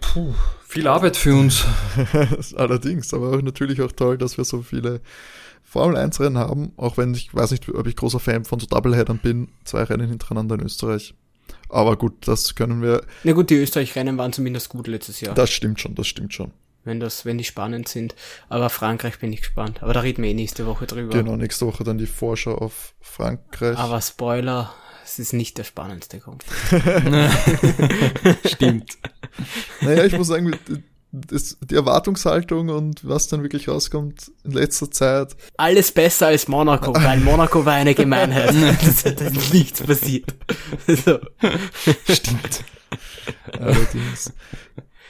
Puh, 0.00 0.34
viel 0.66 0.86
Arbeit 0.86 1.16
für 1.16 1.34
uns. 1.34 1.64
Allerdings, 2.56 3.12
aber 3.12 3.32
auch 3.32 3.42
natürlich 3.42 3.82
auch 3.82 3.92
toll, 3.92 4.16
dass 4.18 4.38
wir 4.38 4.44
so 4.44 4.62
viele 4.62 5.00
Formel 5.62 5.96
1 5.96 6.20
Rennen 6.20 6.38
haben, 6.38 6.72
auch 6.76 6.96
wenn 6.96 7.14
ich 7.14 7.34
weiß 7.34 7.50
nicht, 7.50 7.68
ob 7.68 7.86
ich 7.86 7.96
großer 7.96 8.20
Fan 8.20 8.44
von 8.44 8.58
so 8.58 8.66
Doubleheadern 8.66 9.18
bin, 9.18 9.48
zwei 9.64 9.82
Rennen 9.84 10.08
hintereinander 10.08 10.54
in 10.56 10.62
Österreich. 10.62 11.14
Aber 11.68 11.96
gut, 11.96 12.28
das 12.28 12.54
können 12.54 12.82
wir. 12.82 13.02
Na 13.24 13.32
gut, 13.32 13.50
die 13.50 13.56
Österreich-Rennen 13.56 14.18
waren 14.18 14.32
zumindest 14.32 14.68
gut 14.68 14.86
letztes 14.86 15.20
Jahr. 15.20 15.34
Das 15.34 15.50
stimmt 15.50 15.80
schon, 15.80 15.94
das 15.94 16.06
stimmt 16.06 16.34
schon. 16.34 16.52
Wenn 16.84 17.00
das, 17.00 17.24
wenn 17.24 17.38
die 17.38 17.44
spannend 17.44 17.88
sind. 17.88 18.14
Aber 18.48 18.68
Frankreich 18.68 19.18
bin 19.18 19.32
ich 19.32 19.40
gespannt. 19.40 19.82
Aber 19.82 19.94
da 19.94 20.00
reden 20.00 20.22
wir 20.22 20.30
eh 20.30 20.34
nächste 20.34 20.66
Woche 20.66 20.86
drüber. 20.86 21.16
Genau, 21.16 21.36
nächste 21.36 21.66
Woche 21.66 21.84
dann 21.84 21.96
die 21.96 22.06
Vorschau 22.06 22.56
auf 22.56 22.94
Frankreich. 23.00 23.78
Aber 23.78 24.00
Spoiler, 24.00 24.74
es 25.04 25.18
ist 25.18 25.32
nicht 25.32 25.58
der 25.58 25.64
spannendste 25.64 26.20
Konflikt. 26.20 26.54
Stimmt. 28.46 28.98
Naja, 29.80 30.04
ich 30.04 30.16
muss 30.16 30.28
sagen, 30.28 30.56
das, 31.12 31.58
die 31.60 31.74
Erwartungshaltung 31.74 32.70
und 32.70 33.06
was 33.06 33.28
dann 33.28 33.42
wirklich 33.42 33.68
rauskommt 33.68 34.32
in 34.44 34.52
letzter 34.52 34.90
Zeit. 34.90 35.36
Alles 35.58 35.92
besser 35.92 36.28
als 36.28 36.48
Monaco, 36.48 36.94
weil 36.94 37.20
Monaco 37.20 37.64
war 37.66 37.74
eine 37.74 37.94
Gemeinheit. 37.94 38.54
das 38.84 39.04
hat 39.04 39.20
nichts 39.52 39.82
passiert. 39.82 40.34
So. 40.86 41.18
Stimmt. 42.08 42.64
Allerdings. 43.58 44.32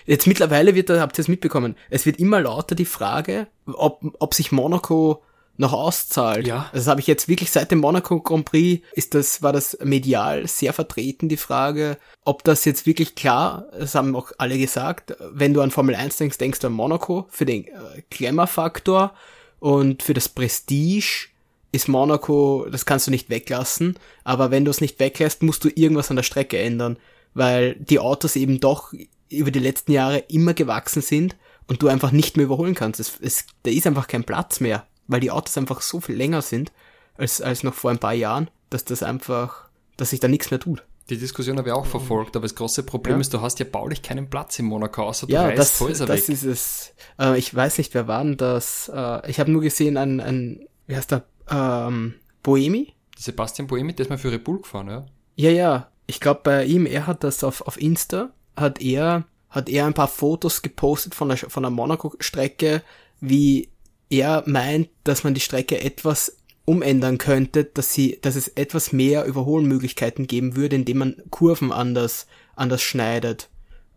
Jetzt 0.05 0.27
mittlerweile 0.27 0.75
wird, 0.75 0.91
habt 0.91 1.19
ihr 1.19 1.23
es 1.23 1.29
mitbekommen, 1.29 1.77
es 1.89 2.05
wird 2.05 2.19
immer 2.19 2.41
lauter 2.41 2.75
die 2.75 2.85
Frage, 2.85 3.47
ob, 3.67 4.03
ob 4.19 4.35
sich 4.35 4.51
Monaco 4.51 5.23
noch 5.57 5.73
auszahlt. 5.73 6.47
Ja. 6.47 6.69
Also 6.73 6.85
das 6.85 6.87
habe 6.87 7.01
ich 7.01 7.07
jetzt 7.07 7.29
wirklich 7.29 7.51
seit 7.51 7.71
dem 7.71 7.81
Monaco 7.81 8.21
Grand 8.21 8.45
Prix 8.45 8.85
ist 8.93 9.15
das, 9.15 9.43
war 9.43 9.53
das 9.53 9.79
medial 9.83 10.47
sehr 10.47 10.73
vertreten, 10.73 11.29
die 11.29 11.37
Frage, 11.37 11.99
ob 12.25 12.45
das 12.45 12.65
jetzt 12.65 12.87
wirklich 12.87 13.15
klar, 13.15 13.67
das 13.79 13.95
haben 13.95 14.17
auch 14.17 14.33
alle 14.39 14.59
gesagt, 14.59 15.15
wenn 15.33 15.55
du 15.55 15.61
an 15.61 15.71
Formel 15.71 15.95
1 15.95 16.17
denkst, 16.17 16.39
denkst 16.39 16.61
du 16.61 16.69
an 16.69 16.73
Monaco 16.73 17.27
für 17.31 17.45
den 17.45 17.67
äh, 17.67 18.03
Glamour-Faktor 18.11 19.13
und 19.61 20.03
für 20.03 20.15
das 20.15 20.29
Prestige 20.29 21.29
ist 21.71 21.89
Monaco, 21.89 22.67
das 22.71 22.85
kannst 22.87 23.07
du 23.07 23.11
nicht 23.11 23.31
weglassen, 23.31 23.99
aber 24.25 24.51
wenn 24.51 24.65
du 24.65 24.71
es 24.71 24.81
nicht 24.81 25.01
weglässt, 25.01 25.43
musst 25.43 25.65
du 25.65 25.69
irgendwas 25.69 26.11
an 26.11 26.17
der 26.17 26.23
Strecke 26.23 26.59
ändern, 26.59 26.99
weil 27.35 27.75
die 27.77 27.99
Autos 27.99 28.37
eben 28.37 28.61
doch 28.61 28.93
über 29.31 29.51
die 29.51 29.59
letzten 29.59 29.93
Jahre 29.93 30.19
immer 30.29 30.53
gewachsen 30.53 31.01
sind 31.03 31.37
und 31.67 31.83
du 31.83 31.89
einfach 31.89 32.11
nicht 32.11 32.37
mehr 32.37 32.45
überholen 32.45 32.75
kannst. 32.75 33.01
Es, 33.01 33.19
es, 33.21 33.47
da 33.63 33.71
ist 33.71 33.87
einfach 33.87 34.07
kein 34.07 34.25
Platz 34.25 34.61
mehr 34.61 34.87
weil 35.13 35.21
die 35.21 35.31
Autos 35.31 35.57
einfach 35.57 35.81
so 35.81 36.01
viel 36.01 36.17
länger 36.17 36.43
sind 36.43 36.73
als, 37.17 37.41
als 37.41 37.63
noch 37.63 37.75
vor 37.75 37.91
ein 37.91 37.99
paar 37.99 38.15
Jahren, 38.15 38.51
dass 38.71 38.85
das 38.85 39.03
einfach, 39.03 39.69
dass 39.97 40.11
sich 40.11 40.21
da 40.21 40.29
nichts 40.29 40.51
mehr 40.51 40.61
tut. 40.61 40.85
Die 41.11 41.19
Diskussion 41.19 41.59
habe 41.59 41.69
ich 41.69 41.75
auch 41.75 41.87
verfolgt, 41.87 42.37
aber 42.37 42.45
das 42.45 42.55
große 42.55 42.85
Problem 42.85 43.17
ja. 43.17 43.21
ist, 43.21 43.35
du 43.35 43.41
hast 43.41 43.59
ja 43.59 43.67
baulich 43.71 44.03
keinen 44.03 44.31
Platz 44.31 44.59
in 44.59 44.67
Monaco, 44.67 45.03
außer 45.03 45.27
du 45.27 45.33
ja, 45.33 45.43
reißt 45.43 45.59
das, 45.59 45.81
Häuser 45.81 46.07
das 46.07 46.29
weg. 46.29 46.35
ist 46.35 46.45
es. 46.45 46.95
Äh, 47.19 47.39
ich 47.39 47.55
weiß 47.55 47.79
nicht, 47.79 47.93
wer 47.95 48.09
war 48.09 48.23
denn 48.23 48.37
das? 48.37 48.91
Äh, 48.95 49.29
ich 49.31 49.41
habe 49.41 49.51
nur 49.51 49.63
gesehen, 49.63 49.97
ein, 49.97 50.21
ein, 50.21 50.67
wie 50.87 50.97
heißt 50.97 51.11
der, 51.11 51.25
ähm, 51.51 52.15
Boemi? 52.43 52.95
Sebastian 53.19 53.67
Boemi, 53.67 53.95
der 53.95 54.05
ist 54.05 54.11
mal 54.11 54.19
für 54.19 54.31
Red 54.31 54.45
Bull 54.45 54.59
gefahren, 54.59 54.89
ja? 54.89 55.07
Ja, 55.37 55.51
ja. 55.51 55.89
Ich 56.07 56.21
glaube, 56.21 56.41
bei 56.45 56.65
ihm, 56.65 56.87
er 56.87 57.07
hat 57.07 57.25
das 57.25 57.45
auf, 57.45 57.63
auf 57.63 57.81
Insta, 57.81 58.31
hat 58.57 58.81
er, 58.81 59.25
hat 59.51 59.69
er 59.69 59.87
ein 59.87 59.95
paar 59.95 60.09
Fotos 60.09 60.63
gepostet 60.63 61.15
von 61.15 61.29
der, 61.29 61.37
von 61.37 61.63
der 61.63 61.71
Monaco-Strecke, 61.71 62.83
wie 63.21 63.72
er 64.13 64.45
meint, 64.47 64.89
dass 65.05 65.25
man 65.25 65.35
die 65.35 65.41
Strecke 65.41 65.81
etwas 65.81 66.37
umändern 66.65 67.19
könnte, 67.19 67.65
dass 67.65 67.93
sie, 67.93 68.19
dass 68.23 68.37
es 68.37 68.49
etwas 68.49 68.93
mehr 68.93 69.25
Überholmöglichkeiten 69.25 70.27
geben 70.27 70.55
würde, 70.55 70.77
indem 70.77 70.99
man 70.99 71.17
Kurven 71.31 71.73
anders, 71.73 72.27
anders 72.55 72.83
schneidet, 72.83 73.49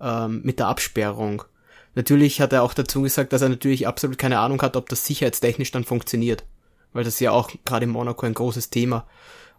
ähm, 0.02 0.42
mit 0.44 0.60
der 0.60 0.68
Absperrung. 0.68 1.44
Natürlich 1.94 2.42
hat 2.42 2.54
er 2.54 2.64
auch 2.64 2.74
dazu 2.74 3.02
gesagt, 3.04 3.34
dass 3.34 3.42
er 3.42 3.50
natürlich 3.50 3.88
absolut 3.88 4.18
keine 4.18 4.40
Ahnung 4.40 4.62
hat, 4.62 4.76
ob 4.76 4.90
das 4.90 5.06
sicherheitstechnisch 5.06 5.72
dann 5.72 5.84
funktioniert. 5.84 6.44
Weil 6.92 7.04
das 7.04 7.16
ist 7.16 7.20
ja 7.20 7.32
auch 7.32 7.52
gerade 7.66 7.86
in 7.86 7.92
Monaco 7.92 8.26
ein 8.26 8.34
großes 8.34 8.70
Thema. 8.70 9.08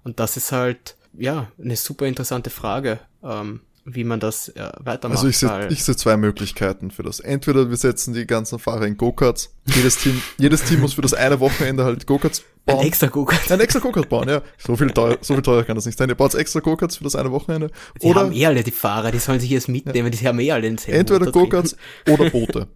Und 0.05 0.21
das 0.21 0.37
ist 0.37 0.53
halt, 0.53 0.97
ja, 1.13 1.51
eine 1.63 1.77
super 1.77 2.07
interessante 2.07 2.51
Frage. 2.51 2.99
Ähm, 3.23 3.61
wie 3.87 4.03
man 4.03 4.19
das 4.19 4.49
äh, 4.49 4.73
weitermacht. 4.81 5.19
Also 5.19 5.29
ich 5.29 5.39
sehe 5.39 5.69
ich 5.71 5.85
seh 5.85 5.95
zwei 5.97 6.17
Möglichkeiten 6.17 6.91
für 6.91 7.05
das. 7.05 7.21
Entweder 7.21 7.71
wir 7.71 7.77
setzen 7.77 8.15
die 8.15 8.27
ganzen 8.27 8.59
Fahrer 8.59 8.87
in 8.87 8.97
Go-Karts. 8.97 9.55
Jedes 9.65 9.99
Team, 9.99 10.21
jedes 10.39 10.65
Team 10.65 10.81
muss 10.81 10.95
für 10.95 11.03
das 11.03 11.15
eine 11.15 11.39
Wochenende 11.39 11.85
halt 11.85 12.05
Go-Karts 12.07 12.43
bauen. 12.65 12.81
Ein 12.81 12.87
extra 12.87 13.07
Go-Kart. 13.07 13.51
Ein 13.51 13.61
extra 13.61 13.79
Go-Kart 13.79 14.09
bauen, 14.09 14.29
ja. 14.29 14.43
So 14.59 14.77
viel 14.77 14.91
teuer, 14.91 15.19
so 15.21 15.35
viel 15.35 15.43
teuer 15.43 15.63
kann 15.63 15.77
das 15.77 15.87
nicht 15.87 15.97
sein. 15.97 16.09
Ihr 16.09 16.17
baut 16.17 16.35
extra 16.35 16.59
Go-Karts 16.59 16.97
für 16.97 17.05
das 17.05 17.15
eine 17.15 17.31
Wochenende. 17.31 17.71
Die 18.03 18.09
oder, 18.09 18.23
haben 18.23 18.33
eh 18.33 18.47
alle 18.47 18.65
die 18.65 18.73
Fahrer, 18.73 19.13
die 19.13 19.21
sollen 19.21 19.39
sich 19.39 19.51
jetzt 19.51 19.69
mitnehmen, 19.69 20.13
ja. 20.13 20.19
die 20.19 20.27
haben 20.27 20.41
eh 20.41 20.51
alle 20.51 20.63
den 20.63 20.79
Entweder 20.87 21.31
Go-Karts 21.31 21.77
oder 22.09 22.29
Boote. 22.29 22.67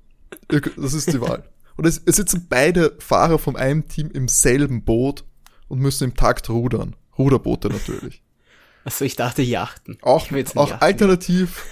Das 0.48 0.94
ist 0.94 1.12
die 1.12 1.20
Wahl. 1.20 1.42
Und 1.76 1.86
es, 1.86 2.00
es 2.06 2.16
sitzen 2.16 2.46
beide 2.48 2.96
Fahrer 3.00 3.38
vom 3.38 3.56
einem 3.56 3.88
Team 3.88 4.10
im 4.12 4.28
selben 4.28 4.84
Boot 4.84 5.24
und 5.66 5.80
müssen 5.80 6.04
im 6.04 6.14
Takt 6.14 6.48
rudern. 6.50 6.94
Ruderboote 7.18 7.68
natürlich. 7.68 8.22
Achso, 8.90 9.04
ich 9.04 9.14
dachte 9.14 9.42
Yachten. 9.42 9.98
Auch, 10.02 10.26
auch 10.26 10.30
Yachten. 10.32 10.82
alternativ. 10.82 11.64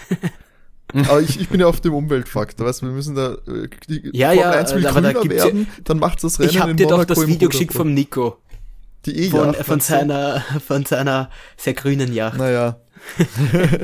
aber 0.94 1.20
ich, 1.20 1.40
ich 1.40 1.48
bin 1.48 1.60
ja 1.60 1.66
auf 1.66 1.80
dem 1.80 1.92
Umweltfaktor, 1.92 2.64
weißt 2.64 2.82
du, 2.82 2.86
wir 2.86 2.92
müssen 2.92 3.16
da 3.16 3.32
äh, 3.48 3.68
die 3.88 4.08
ja, 4.12 4.32
ja, 4.32 4.52
1 4.52 4.72
will 4.76 4.86
aber 4.86 5.00
da 5.00 5.14
werden, 5.28 5.66
ja, 5.68 5.82
dann 5.82 5.98
macht 5.98 6.22
das 6.22 6.38
Rennen 6.38 6.50
Ich 6.50 6.60
hab 6.60 6.76
dir 6.76 6.86
doch 6.86 7.04
das 7.04 7.26
Video 7.26 7.48
geschickt 7.48 7.74
vom 7.74 7.92
Nico. 7.92 8.38
Die 9.04 9.18
e 9.18 9.30
von, 9.30 9.52
von 9.52 9.80
seiner, 9.80 10.44
von 10.64 10.86
seiner 10.86 11.30
sehr 11.56 11.74
grünen 11.74 12.12
Yacht. 12.12 12.38
Naja. 12.38 12.76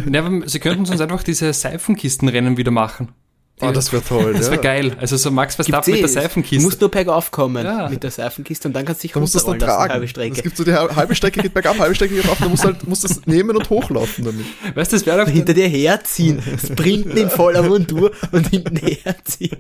ja, 0.09 0.41
sie 0.47 0.61
könnten 0.61 0.89
uns 0.89 1.01
einfach 1.01 1.24
diese 1.24 1.53
Seifenkistenrennen 1.53 2.57
wieder 2.57 2.70
machen. 2.70 3.14
Oh, 3.61 3.71
das 3.71 3.93
wäre 3.93 4.03
toll. 4.03 4.35
Das 4.45 4.51
wäre 4.51 4.57
ja. 4.57 4.63
geil. 4.63 4.97
Also 5.01 5.17
so 5.17 5.31
Max 5.31 5.55
Verstappen 5.55 5.93
mit 5.93 6.03
der 6.03 6.09
Seifenkiste. 6.09 6.57
Du 6.57 6.63
musst 6.63 6.81
nur 6.81 6.91
bergauf 6.91 7.31
kommen 7.31 7.65
ja. 7.65 7.89
mit 7.89 8.03
der 8.03 8.11
Seifenkiste 8.11 8.69
und 8.69 8.75
dann 8.75 8.85
kannst 8.85 9.03
du 9.03 9.07
dich 9.07 9.13
da 9.13 9.21
musst 9.21 9.35
das 9.35 9.45
dann 9.45 9.61
tragen. 9.61 9.93
halbe 9.93 10.09
Strecke. 10.09 10.37
Es 10.37 10.43
gibt 10.43 10.57
so 10.57 10.65
die 10.65 10.75
halbe 10.75 11.15
Strecke 11.15 11.41
geht 11.41 11.55
bergab, 11.55 11.79
halbe 11.79 11.95
Strecke 11.95 12.17
geht 12.17 12.29
rauf, 12.29 12.39
dann 12.41 12.51
musst 12.51 12.65
du 12.65 12.69
halt, 12.69 12.87
musst 12.89 13.05
das 13.05 13.27
nehmen 13.27 13.57
und 13.57 13.71
hochlaufen 13.71 14.25
damit. 14.25 14.45
Weißt 14.75 14.93
du, 14.93 14.97
das 14.97 15.07
wäre 15.07 15.25
doch... 15.25 15.31
Hinter 15.31 15.55
dir 15.55 15.69
herziehen, 15.69 16.43
sprinten 16.65 17.17
in 17.17 17.31
voller 17.31 17.63
Montur 17.63 18.11
und 18.33 18.49
hinten 18.49 18.77
herziehen. 18.77 19.57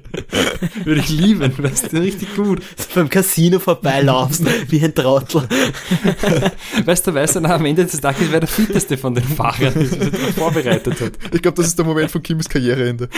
Würde 0.82 1.00
ich 1.00 1.08
lieben, 1.08 1.56
weißt 1.56 1.92
du, 1.92 1.98
richtig 1.98 2.34
gut. 2.34 2.62
So 2.76 2.86
beim 2.96 3.08
Casino 3.08 3.60
vorbeilaufst, 3.60 4.42
wie 4.70 4.84
ein 4.84 4.94
Trottel. 4.94 5.48
Weißt 6.84 7.06
du, 7.06 7.14
weißt 7.14 7.36
du, 7.36 7.44
am 7.44 7.64
Ende 7.64 7.84
des 7.84 8.00
Tages 8.00 8.28
wäre 8.30 8.40
der 8.40 8.48
fitteste 8.48 8.98
von 8.98 9.14
den 9.14 9.24
Fahrern, 9.24 9.72
der 9.74 9.86
sich 9.86 10.34
vorbereitet 10.34 11.00
hat. 11.00 11.12
Ich 11.32 11.42
glaube, 11.42 11.56
das 11.56 11.68
ist 11.68 11.78
der 11.78 11.84
Moment 11.84 12.10
von 12.10 12.22
Kims 12.22 12.48
Karriereende. 12.48 13.08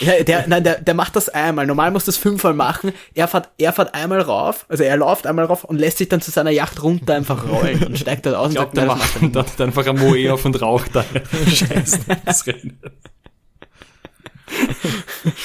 Ja, 0.00 0.22
der, 0.22 0.46
nein, 0.46 0.64
der, 0.64 0.80
der 0.80 0.94
macht 0.94 1.16
das 1.16 1.28
einmal. 1.28 1.66
Normal 1.66 1.90
muss 1.90 2.04
das 2.04 2.16
fünfmal 2.16 2.54
machen. 2.54 2.92
Er 3.14 3.28
fährt, 3.28 3.50
er 3.58 3.72
fährt 3.72 3.94
einmal 3.94 4.20
rauf, 4.20 4.66
also 4.68 4.84
er 4.84 4.96
läuft 4.96 5.26
einmal 5.26 5.44
rauf 5.46 5.64
und 5.64 5.78
lässt 5.78 5.98
sich 5.98 6.08
dann 6.08 6.20
zu 6.20 6.30
seiner 6.30 6.50
Yacht 6.50 6.82
runter 6.82 7.14
einfach 7.14 7.48
rollen 7.48 7.82
und 7.84 7.98
steigt 7.98 8.26
dann 8.26 8.34
aus 8.34 8.50
ich 8.50 8.56
glaub, 8.56 8.70
und 8.70 8.76
sagt, 8.76 8.88
der 8.88 8.96
macht 8.96 9.22
dann, 9.34 9.46
dann 9.56 9.66
einfach 9.68 9.86
ein 9.86 9.98
Moe 9.98 10.32
auf 10.32 10.44
und 10.44 10.60
raucht 10.60 10.94
da. 10.94 11.04
Scheiße, 11.46 12.00
das 12.24 12.46
Rennen. 12.46 12.78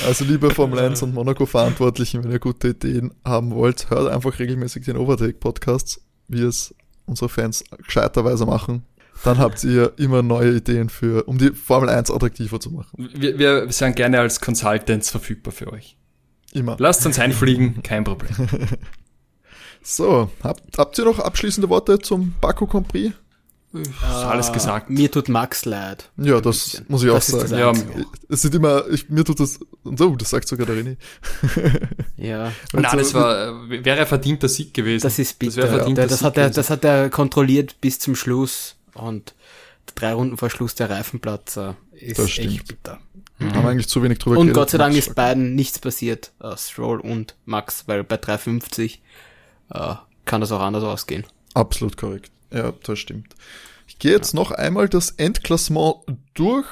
Also 0.05 0.25
liebe 0.25 0.51
Formel 0.51 0.79
1 0.79 1.01
und 1.03 1.13
Monaco-Verantwortlichen, 1.13 2.23
wenn 2.23 2.31
ihr 2.31 2.39
gute 2.39 2.69
Ideen 2.69 3.13
haben 3.25 3.51
wollt, 3.51 3.89
hört 3.89 4.11
einfach 4.11 4.37
regelmäßig 4.39 4.85
den 4.85 4.97
Overtake-Podcasts, 4.97 6.01
wie 6.27 6.41
es 6.41 6.75
unsere 7.05 7.29
Fans 7.29 7.63
gescheiterweise 7.83 8.45
machen. 8.45 8.83
Dann 9.23 9.37
habt 9.37 9.63
ihr 9.63 9.93
immer 9.97 10.21
neue 10.21 10.57
Ideen 10.57 10.89
für, 10.89 11.27
um 11.27 11.37
die 11.37 11.51
Formel 11.51 11.89
1 11.89 12.09
attraktiver 12.11 12.59
zu 12.59 12.71
machen. 12.71 13.09
Wir, 13.13 13.37
wir 13.37 13.71
sind 13.71 13.95
gerne 13.95 14.19
als 14.19 14.39
Consultants 14.39 15.09
verfügbar 15.09 15.51
für 15.51 15.71
euch. 15.71 15.97
Immer. 16.53 16.77
Lasst 16.79 17.05
uns 17.05 17.19
einfliegen, 17.19 17.83
kein 17.83 18.03
Problem. 18.03 18.31
so, 19.83 20.29
habt, 20.41 20.77
habt 20.77 20.97
ihr 20.97 21.05
noch 21.05 21.19
abschließende 21.19 21.69
Worte 21.69 21.99
zum 21.99 22.33
Baku 22.41 22.65
Grand 22.65 22.87
Prix? 22.87 23.13
Ist 23.71 24.03
alles 24.03 24.51
gesagt. 24.51 24.89
Mir 24.89 25.11
tut 25.11 25.29
Max 25.29 25.65
leid. 25.65 26.09
Ja, 26.17 26.41
das 26.41 26.81
muss 26.87 27.03
ich 27.03 27.11
auch 27.11 27.21
sagen. 27.21 27.55
Ja, 27.55 27.71
es 28.27 28.41
sind 28.41 28.55
immer, 28.55 28.87
ich, 28.89 29.09
mir 29.09 29.23
tut 29.23 29.39
das, 29.39 29.59
und 29.83 29.99
so, 29.99 30.15
das 30.15 30.31
sagt 30.31 30.47
sogar 30.47 30.65
der 30.65 30.75
René. 30.75 30.97
ja. 32.17 32.51
Nein, 32.73 32.87
so, 32.89 32.97
das 32.97 33.13
war, 33.13 33.69
wäre 33.69 33.99
ein 33.99 34.07
verdienter 34.07 34.49
Sieg 34.49 34.73
gewesen. 34.73 35.03
Das 35.03 35.19
ist 35.19 35.37
bitter. 35.37 35.67
Das, 35.67 35.87
ja. 35.87 35.93
das, 35.93 36.23
hat 36.23 36.37
er, 36.37 36.49
das 36.49 36.71
hat 36.71 36.83
er 36.83 37.11
kontrolliert 37.11 37.79
bis 37.79 37.99
zum 37.99 38.15
Schluss 38.15 38.75
und 39.01 39.35
drei 39.95 40.13
Runden 40.13 40.37
vor 40.37 40.49
Schluss 40.49 40.75
der 40.75 40.89
Reifenplatz 40.89 41.57
äh, 41.57 41.73
ist 41.93 42.19
das 42.19 42.31
stimmt. 42.31 42.53
echt 42.53 42.67
bitter. 42.67 42.99
Mhm. 43.39 43.53
Haben 43.55 43.67
eigentlich 43.67 43.87
zu 43.87 44.03
wenig 44.03 44.19
drüber 44.19 44.37
Und 44.37 44.53
Gott 44.53 44.69
sei 44.69 44.77
Dank 44.77 44.95
ist 44.95 45.15
beiden 45.15 45.55
nichts 45.55 45.79
passiert, 45.79 46.31
uh, 46.43 46.55
Stroll 46.57 46.99
und 46.99 47.35
Max, 47.45 47.87
weil 47.87 48.03
bei 48.03 48.17
350 48.17 49.01
uh, 49.73 49.95
kann 50.25 50.41
das 50.41 50.51
auch 50.51 50.61
anders 50.61 50.83
ausgehen. 50.83 51.25
Absolut 51.53 51.97
korrekt. 51.97 52.31
Ja, 52.53 52.73
das 52.83 52.99
stimmt. 52.99 53.35
Ich 53.87 53.97
gehe 53.99 54.11
jetzt 54.11 54.33
ja. 54.33 54.39
noch 54.39 54.51
einmal 54.51 54.89
das 54.89 55.11
Endklassement 55.11 55.95
durch, 56.33 56.67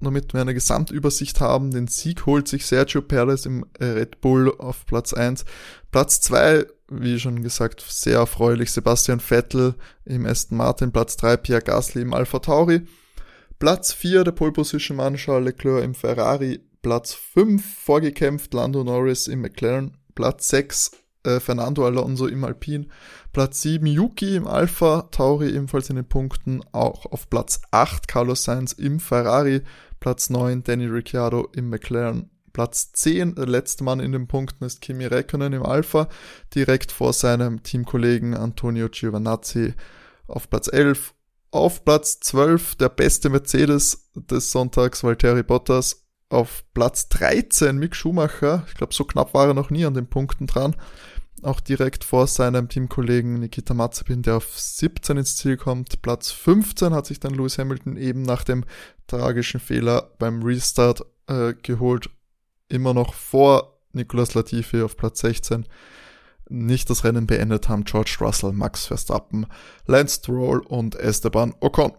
damit 0.00 0.34
wir 0.34 0.40
eine 0.40 0.54
Gesamtübersicht 0.54 1.40
haben. 1.40 1.70
Den 1.70 1.88
Sieg 1.88 2.26
holt 2.26 2.48
sich 2.48 2.66
Sergio 2.66 3.02
Perez 3.02 3.46
im 3.46 3.64
Red 3.78 4.20
Bull 4.20 4.54
auf 4.58 4.86
Platz 4.86 5.12
1. 5.12 5.44
Platz 5.90 6.20
2, 6.20 6.66
wie 6.90 7.18
schon 7.18 7.42
gesagt, 7.42 7.84
sehr 7.88 8.18
erfreulich. 8.18 8.72
Sebastian 8.72 9.20
Vettel 9.20 9.74
im 10.04 10.26
Aston 10.26 10.58
Martin. 10.58 10.92
Platz 10.92 11.16
3, 11.16 11.36
Pierre 11.38 11.62
Gasly 11.62 12.02
im 12.02 12.12
Alpha 12.12 12.40
Tauri. 12.40 12.82
Platz 13.58 13.92
4, 13.92 14.24
der 14.24 14.32
Pole 14.32 14.52
Position 14.52 14.96
Mann 14.96 15.16
Charles 15.16 15.46
Leclerc 15.46 15.84
im 15.84 15.94
Ferrari. 15.94 16.60
Platz 16.82 17.14
5, 17.14 17.62
vorgekämpft, 17.84 18.54
Lando 18.54 18.82
Norris 18.84 19.28
im 19.28 19.42
McLaren. 19.42 19.96
Platz 20.14 20.48
6, 20.48 20.92
äh, 21.24 21.40
Fernando 21.40 21.86
Alonso 21.86 22.26
im 22.26 22.44
Alpine. 22.44 22.86
Platz 23.32 23.62
7 23.62 23.86
Yuki 23.86 24.36
im 24.36 24.46
Alpha, 24.46 25.02
Tauri 25.10 25.50
ebenfalls 25.50 25.90
in 25.90 25.96
den 25.96 26.08
Punkten. 26.08 26.62
Auch 26.72 27.06
auf 27.06 27.28
Platz 27.28 27.60
8 27.70 28.08
Carlos 28.08 28.44
Sainz 28.44 28.72
im 28.72 28.98
Ferrari. 28.98 29.62
Platz 30.00 30.30
9 30.30 30.64
Danny 30.64 30.86
Ricciardo 30.86 31.48
im 31.54 31.68
McLaren. 31.68 32.30
Platz 32.60 32.92
10, 32.92 33.36
der 33.36 33.46
letzte 33.46 33.84
Mann 33.84 34.00
in 34.00 34.12
den 34.12 34.26
Punkten 34.26 34.64
ist 34.64 34.82
Kimi 34.82 35.06
Räikkönen 35.06 35.54
im 35.54 35.62
Alpha, 35.62 36.10
direkt 36.54 36.92
vor 36.92 37.14
seinem 37.14 37.62
Teamkollegen 37.62 38.34
Antonio 38.34 38.90
Giovinazzi 38.90 39.72
auf 40.26 40.50
Platz 40.50 40.68
11. 40.70 41.14
Auf 41.52 41.86
Platz 41.86 42.20
12 42.20 42.74
der 42.74 42.90
beste 42.90 43.30
Mercedes 43.30 44.10
des 44.14 44.52
Sonntags, 44.52 45.02
Valtteri 45.02 45.42
Bottas. 45.42 46.04
Auf 46.28 46.62
Platz 46.74 47.08
13 47.08 47.78
Mick 47.78 47.96
Schumacher. 47.96 48.66
Ich 48.68 48.74
glaube, 48.74 48.92
so 48.92 49.04
knapp 49.04 49.32
war 49.32 49.46
er 49.46 49.54
noch 49.54 49.70
nie 49.70 49.86
an 49.86 49.94
den 49.94 50.06
Punkten 50.06 50.46
dran 50.46 50.76
auch 51.42 51.60
direkt 51.60 52.04
vor 52.04 52.26
seinem 52.26 52.68
Teamkollegen 52.68 53.40
Nikita 53.40 53.72
Mazepin, 53.72 54.20
der 54.20 54.36
auf 54.36 54.60
17 54.60 55.16
ins 55.16 55.36
Ziel 55.36 55.56
kommt. 55.56 56.02
Platz 56.02 56.30
15 56.32 56.92
hat 56.92 57.06
sich 57.06 57.18
dann 57.18 57.32
Lewis 57.32 57.56
Hamilton 57.56 57.96
eben 57.96 58.20
nach 58.20 58.44
dem 58.44 58.64
tragischen 59.06 59.58
Fehler 59.58 60.10
beim 60.18 60.42
Restart 60.42 61.02
äh, 61.28 61.54
geholt. 61.54 62.10
Immer 62.70 62.94
noch 62.94 63.12
vor 63.12 63.78
Nicolas 63.92 64.34
Latifi 64.34 64.80
auf 64.80 64.96
Platz 64.96 65.20
16. 65.20 65.66
Nicht 66.48 66.88
das 66.88 67.04
Rennen 67.04 67.26
beendet 67.26 67.68
haben 67.68 67.84
George 67.84 68.16
Russell, 68.20 68.52
Max 68.52 68.86
Verstappen, 68.86 69.46
Lance 69.86 70.16
Stroll 70.16 70.60
und 70.60 70.94
Esteban 70.96 71.54
Ocon. 71.60 71.92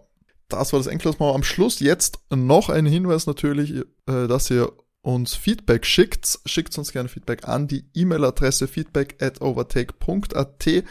Das 0.48 0.72
war 0.72 0.80
das 0.80 0.86
Endklassement 0.86 1.34
am 1.34 1.42
Schluss. 1.42 1.80
Jetzt 1.80 2.18
noch 2.30 2.68
ein 2.68 2.84
Hinweis 2.84 3.26
natürlich, 3.26 3.70
äh, 4.06 4.26
dass 4.26 4.50
ihr 4.50 4.72
uns 5.02 5.34
Feedback 5.34 5.84
schickt, 5.84 6.38
schickt 6.46 6.76
uns 6.76 6.92
gerne 6.92 7.08
Feedback 7.08 7.48
an 7.48 7.66
die 7.66 7.84
E-Mail-Adresse 7.94 8.68
feedback 8.68 9.22
at 9.22 9.40
overtake.at. 9.40 10.84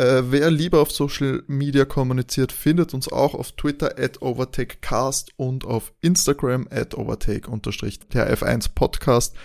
Äh, 0.00 0.32
wer 0.32 0.50
lieber 0.50 0.80
auf 0.80 0.90
Social 0.90 1.42
Media 1.46 1.84
kommuniziert, 1.84 2.52
findet 2.52 2.94
uns 2.94 3.12
auch 3.12 3.34
auf 3.34 3.52
Twitter 3.52 3.98
at 3.98 4.22
overtakecast 4.22 5.32
und 5.36 5.66
auf 5.66 5.92
Instagram 6.00 6.66
at 6.70 6.94
overtake-der 6.94 8.34
F1 8.34 8.70
Podcast. 8.74 9.36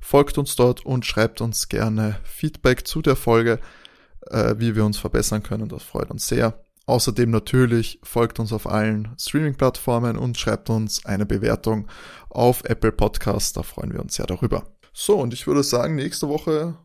Folgt 0.00 0.38
uns 0.38 0.54
dort 0.54 0.86
und 0.86 1.04
schreibt 1.04 1.40
uns 1.40 1.68
gerne 1.68 2.20
Feedback 2.22 2.86
zu 2.86 3.02
der 3.02 3.16
Folge, 3.16 3.58
äh, 4.28 4.54
wie 4.56 4.76
wir 4.76 4.84
uns 4.84 4.98
verbessern 4.98 5.42
können. 5.42 5.68
Das 5.68 5.82
freut 5.82 6.12
uns 6.12 6.28
sehr. 6.28 6.62
Außerdem 6.86 7.32
natürlich 7.32 7.98
folgt 8.04 8.38
uns 8.38 8.52
auf 8.52 8.68
allen 8.68 9.16
Streaming-Plattformen 9.18 10.16
und 10.16 10.38
schreibt 10.38 10.70
uns 10.70 11.04
eine 11.04 11.26
Bewertung 11.26 11.88
auf 12.28 12.62
Apple 12.62 12.92
Podcasts. 12.92 13.52
Da 13.52 13.64
freuen 13.64 13.92
wir 13.92 13.98
uns 13.98 14.14
sehr 14.14 14.26
darüber. 14.26 14.62
So, 14.92 15.16
und 15.16 15.34
ich 15.34 15.48
würde 15.48 15.64
sagen, 15.64 15.96
nächste 15.96 16.28
Woche 16.28 16.76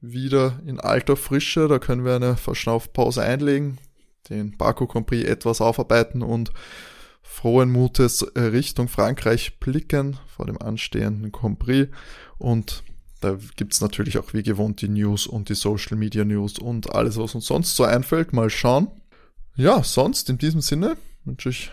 wieder 0.00 0.60
in 0.66 0.80
alter 0.80 1.16
Frische. 1.16 1.68
Da 1.68 1.78
können 1.78 2.04
wir 2.04 2.16
eine 2.16 2.36
Verschnaufpause 2.36 3.22
einlegen, 3.22 3.78
den 4.28 4.56
Baku 4.56 4.86
Compris 4.86 5.24
etwas 5.24 5.60
aufarbeiten 5.60 6.22
und 6.22 6.52
frohen 7.22 7.70
Mutes 7.70 8.26
Richtung 8.36 8.88
Frankreich 8.88 9.58
blicken 9.60 10.18
vor 10.26 10.46
dem 10.46 10.60
anstehenden 10.60 11.32
Compris. 11.32 11.88
Und 12.38 12.82
da 13.20 13.36
gibt's 13.56 13.80
natürlich 13.80 14.18
auch 14.18 14.32
wie 14.32 14.42
gewohnt 14.42 14.80
die 14.80 14.88
News 14.88 15.26
und 15.26 15.48
die 15.48 15.54
Social 15.54 15.96
Media 15.96 16.24
News 16.24 16.58
und 16.58 16.94
alles, 16.94 17.18
was 17.18 17.34
uns 17.34 17.46
sonst 17.46 17.76
so 17.76 17.84
einfällt. 17.84 18.32
Mal 18.32 18.50
schauen. 18.50 18.88
Ja, 19.56 19.82
sonst 19.82 20.30
in 20.30 20.38
diesem 20.38 20.60
Sinne 20.60 20.96
wünsche 21.24 21.48
ich 21.48 21.70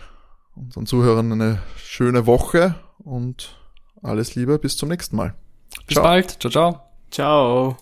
unseren 0.56 0.86
Zuhörern 0.86 1.32
eine 1.32 1.62
schöne 1.76 2.26
Woche 2.26 2.74
und 2.98 3.56
alles 4.02 4.34
Liebe, 4.34 4.58
bis 4.58 4.76
zum 4.76 4.88
nächsten 4.88 5.16
Mal. 5.16 5.34
Bis 5.86 5.94
ciao. 5.94 6.04
bald. 6.04 6.40
Ciao, 6.40 6.50
ciao. 6.50 6.80
Ciao. 7.10 7.76